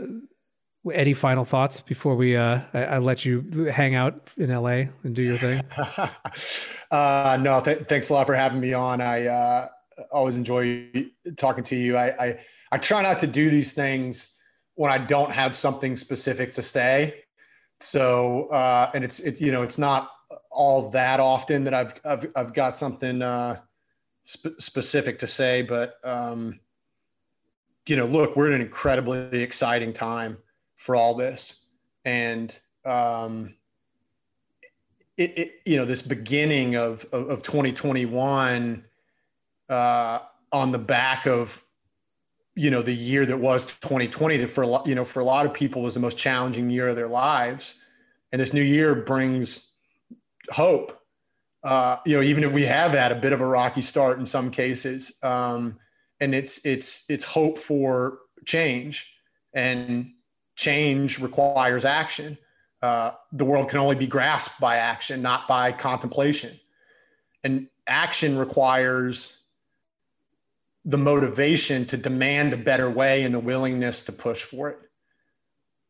any 0.91 1.13
final 1.13 1.45
thoughts 1.45 1.79
before 1.79 2.15
we 2.15 2.35
uh, 2.35 2.59
I, 2.73 2.83
I, 2.83 2.97
let 2.97 3.23
you 3.23 3.41
hang 3.71 3.95
out 3.95 4.29
in 4.35 4.49
LA 4.49 4.87
and 5.03 5.15
do 5.15 5.23
your 5.23 5.37
thing? 5.37 5.63
uh, 6.91 7.37
no, 7.39 7.61
th- 7.61 7.87
thanks 7.87 8.09
a 8.09 8.13
lot 8.13 8.27
for 8.27 8.33
having 8.33 8.59
me 8.59 8.73
on. 8.73 8.99
I 8.99 9.27
uh, 9.27 9.69
always 10.11 10.35
enjoy 10.35 10.89
talking 11.37 11.63
to 11.65 11.75
you. 11.77 11.95
I, 11.95 12.25
I 12.25 12.39
I 12.73 12.77
try 12.79 13.01
not 13.03 13.19
to 13.19 13.27
do 13.27 13.49
these 13.49 13.71
things 13.73 14.37
when 14.75 14.91
I 14.91 14.97
don't 14.97 15.31
have 15.31 15.55
something 15.55 15.95
specific 15.95 16.51
to 16.53 16.61
say. 16.61 17.22
So, 17.79 18.47
uh, 18.47 18.91
and 18.93 19.03
it's 19.03 19.19
it's 19.19 19.41
you 19.41 19.51
know 19.51 19.63
it's 19.63 19.77
not 19.77 20.11
all 20.49 20.89
that 20.91 21.19
often 21.19 21.63
that 21.65 21.73
I've 21.73 21.93
I've, 22.05 22.31
I've 22.35 22.53
got 22.53 22.77
something 22.77 23.21
uh, 23.21 23.59
sp- 24.23 24.59
specific 24.59 25.19
to 25.19 25.27
say, 25.27 25.61
but 25.61 25.95
um, 26.03 26.59
you 27.87 27.95
know, 27.95 28.05
look, 28.05 28.35
we're 28.35 28.47
in 28.47 28.53
an 28.53 28.61
incredibly 28.61 29.41
exciting 29.41 29.93
time 29.93 30.37
for 30.75 30.95
all 30.95 31.13
this, 31.13 31.69
and 32.05 32.57
um, 32.85 33.53
it, 35.17 35.37
it 35.37 35.51
you 35.65 35.77
know 35.77 35.85
this 35.85 36.01
beginning 36.01 36.75
of 36.75 37.05
of, 37.11 37.29
of 37.29 37.43
2021 37.43 38.83
uh, 39.69 40.19
on 40.51 40.71
the 40.71 40.79
back 40.79 41.25
of 41.25 41.63
you 42.55 42.69
know 42.69 42.81
the 42.81 42.93
year 42.93 43.25
that 43.25 43.37
was 43.37 43.65
2020 43.65 44.37
that 44.37 44.47
for 44.47 44.61
a 44.61 44.67
lot 44.67 44.85
you 44.85 44.95
know 44.95 45.05
for 45.05 45.19
a 45.19 45.23
lot 45.23 45.45
of 45.45 45.53
people 45.53 45.81
was 45.81 45.93
the 45.93 45.99
most 45.99 46.17
challenging 46.17 46.69
year 46.69 46.89
of 46.89 46.95
their 46.95 47.07
lives 47.07 47.81
and 48.33 48.41
this 48.41 48.51
new 48.51 48.63
year 48.63 48.95
brings 48.95 49.73
hope. 50.49 50.99
Uh, 51.63 51.97
you 52.05 52.17
know, 52.17 52.23
even 52.23 52.43
if 52.43 52.51
we 52.51 52.63
have 52.63 52.91
had 52.91 53.11
a 53.11 53.15
bit 53.15 53.31
of 53.31 53.39
a 53.39 53.45
rocky 53.45 53.81
start 53.81 54.19
in 54.19 54.25
some 54.25 54.51
cases, 54.51 55.17
um, 55.23 55.79
and 56.19 56.35
it's 56.35 56.65
it's 56.65 57.05
it's 57.07 57.23
hope 57.23 57.57
for 57.57 58.19
change, 58.45 59.09
and 59.53 60.11
change 60.55 61.19
requires 61.19 61.85
action. 61.85 62.37
Uh, 62.81 63.11
the 63.31 63.45
world 63.45 63.69
can 63.69 63.79
only 63.79 63.95
be 63.95 64.07
grasped 64.07 64.59
by 64.59 64.75
action, 64.75 65.21
not 65.21 65.47
by 65.47 65.71
contemplation, 65.71 66.59
and 67.45 67.67
action 67.87 68.37
requires 68.37 69.42
the 70.85 70.97
motivation 70.97 71.85
to 71.85 71.97
demand 71.97 72.53
a 72.53 72.57
better 72.57 72.89
way 72.89 73.23
and 73.23 73.33
the 73.33 73.39
willingness 73.39 74.03
to 74.03 74.11
push 74.11 74.41
for 74.43 74.69
it. 74.69 74.77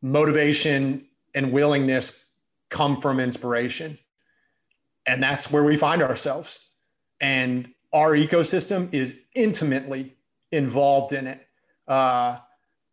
Motivation 0.02 1.06
and 1.34 1.52
willingness 1.52 2.26
come 2.70 3.00
from 3.00 3.18
inspiration 3.18 3.98
and 5.06 5.22
that's 5.22 5.50
where 5.50 5.64
we 5.64 5.76
find 5.76 6.02
ourselves. 6.02 6.70
And 7.20 7.68
our 7.92 8.12
ecosystem 8.12 8.92
is 8.92 9.14
intimately 9.34 10.16
involved 10.52 11.12
in 11.12 11.26
it. 11.26 11.46
Uh, 11.86 12.38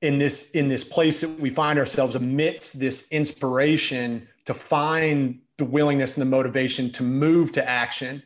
in 0.02 0.18
this 0.18 0.52
in 0.52 0.68
this 0.68 0.84
place 0.84 1.22
that 1.22 1.40
we 1.40 1.50
find 1.50 1.78
ourselves 1.78 2.16
amidst 2.16 2.80
this 2.80 3.08
inspiration 3.12 4.28
to 4.46 4.54
find 4.54 5.40
the 5.58 5.66
willingness 5.66 6.18
and 6.18 6.26
the 6.26 6.30
motivation 6.30 6.92
to 6.92 7.04
move 7.04 7.52
to 7.52 7.70
action 7.70 8.24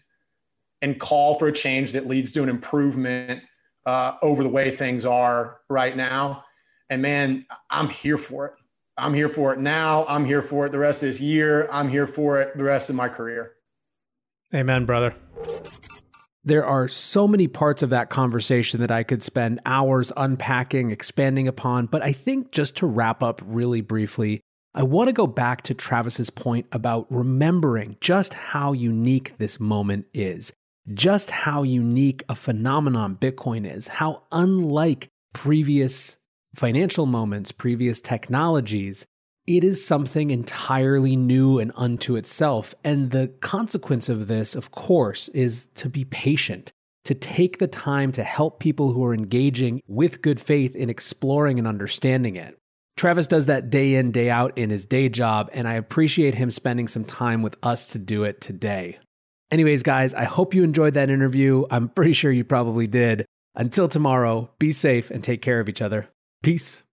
and 0.82 1.00
call 1.00 1.38
for 1.38 1.50
a 1.50 1.52
change 1.52 1.92
that 1.92 2.08
leads 2.08 2.32
to 2.32 2.42
an 2.42 2.48
improvement 2.48 3.44
uh, 3.86 4.18
over 4.22 4.44
the 4.44 4.50
way 4.50 4.72
things 4.72 5.06
are 5.06 5.60
right 5.70 5.96
now. 5.96 6.44
And 6.90 7.02
man, 7.02 7.46
I'm 7.70 7.90
here 7.90 8.18
for 8.18 8.48
it. 8.48 8.54
I'm 8.98 9.14
here 9.14 9.30
for 9.30 9.54
it 9.54 9.60
now. 9.60 10.06
I'm 10.08 10.26
here 10.26 10.42
for 10.42 10.66
it 10.66 10.72
the 10.72 10.80
rest 10.80 11.04
of 11.04 11.10
this 11.10 11.20
year. 11.20 11.68
I'm 11.72 11.90
here 11.90 12.08
for 12.08 12.40
it 12.40 12.58
the 12.58 12.64
rest 12.64 12.90
of 12.90 12.96
my 12.96 13.10
career. 13.10 13.54
Amen, 14.54 14.86
brother. 14.86 15.14
There 16.44 16.66
are 16.66 16.88
so 16.88 17.28
many 17.28 17.48
parts 17.48 17.82
of 17.82 17.90
that 17.90 18.10
conversation 18.10 18.80
that 18.82 18.92
I 18.92 19.04
could 19.04 19.24
spend 19.24 19.60
hours 19.66 20.12
unpacking, 20.16 20.92
expanding 20.92 21.48
upon, 21.48 21.88
but 21.88 22.04
I 22.04 22.12
think 22.12 22.52
just 22.52 22.78
to 22.78 22.86
wrap 22.86 23.24
up 23.24 23.42
really 23.44 23.82
briefly, 23.82 24.42
I 24.76 24.84
want 24.84 25.08
to 25.08 25.14
go 25.14 25.26
back 25.26 25.64
to 25.64 25.74
Travis's 25.74 26.30
point 26.30 26.68
about 26.72 27.08
remembering 27.10 27.98
just 28.00 28.34
how 28.36 28.74
unique 28.74 29.38
this 29.40 29.60
moment 29.60 30.06
is, 30.14 30.54
just 30.94 31.32
how 31.32 31.64
unique 31.64 32.24
a 32.30 32.36
phenomenon 32.36 33.16
Bitcoin 33.16 33.70
is, 33.70 33.88
how 33.88 34.24
unlike 34.32 35.10
previous 35.34 36.18
financial 36.56 37.06
moments, 37.06 37.52
previous 37.52 38.02
technologies, 38.02 39.06
it 39.48 39.64
is 39.64 39.86
something 39.86 40.32
entirely 40.32 41.16
new 41.16 41.60
and 41.60 41.72
unto 41.76 42.16
itself. 42.16 42.74
And 42.84 43.12
the 43.12 43.28
consequence 43.42 44.10
of 44.10 44.28
this, 44.28 44.56
of 44.56 44.72
course, 44.72 45.28
is 45.30 45.68
to 45.76 45.90
be 45.90 46.06
patient, 46.06 46.72
to 47.04 47.14
take 47.14 47.60
the 47.60 47.68
time 47.68 48.12
to 48.14 48.24
help 48.24 48.60
people 48.60 48.92
who 48.92 49.04
are 49.06 49.14
engaging 49.14 49.82
with 49.88 50.22
good 50.22 50.40
faith 50.40 50.76
in 50.76 50.90
exploring 50.90 51.60
and 51.60 51.68
understanding 51.68 52.36
it. 52.36 52.58
Travis 52.98 53.28
does 53.28 53.48
that 53.48 53.70
day 53.70 53.96
in, 53.96 54.12
day 54.12 54.30
out 54.30 54.58
in 54.58 54.70
his 54.70 54.86
day 54.86 55.10
job, 55.10 55.50
and 55.54 55.68
I 55.68 55.74
appreciate 55.74 56.36
him 56.36 56.50
spending 56.50 56.88
some 56.88 57.04
time 57.04 57.42
with 57.42 57.58
us 57.62 57.88
to 57.88 58.00
do 58.00 58.24
it 58.24 58.40
today. 58.40 58.98
Anyways, 59.52 59.84
guys, 59.84 60.14
I 60.14 60.24
hope 60.24 60.54
you 60.54 60.64
enjoyed 60.64 60.96
that 60.96 61.10
interview. 61.10 61.66
I'm 61.70 61.90
pretty 61.90 62.14
sure 62.14 62.32
you 62.32 62.44
probably 62.44 62.88
did. 62.88 63.26
Until 63.56 63.88
tomorrow, 63.88 64.50
be 64.60 64.72
safe 64.72 65.12
and 65.12 65.24
take 65.24 65.42
care 65.42 65.60
of 65.60 65.70
each 65.70 65.82
other. 65.82 66.10
Peace. 66.44 66.84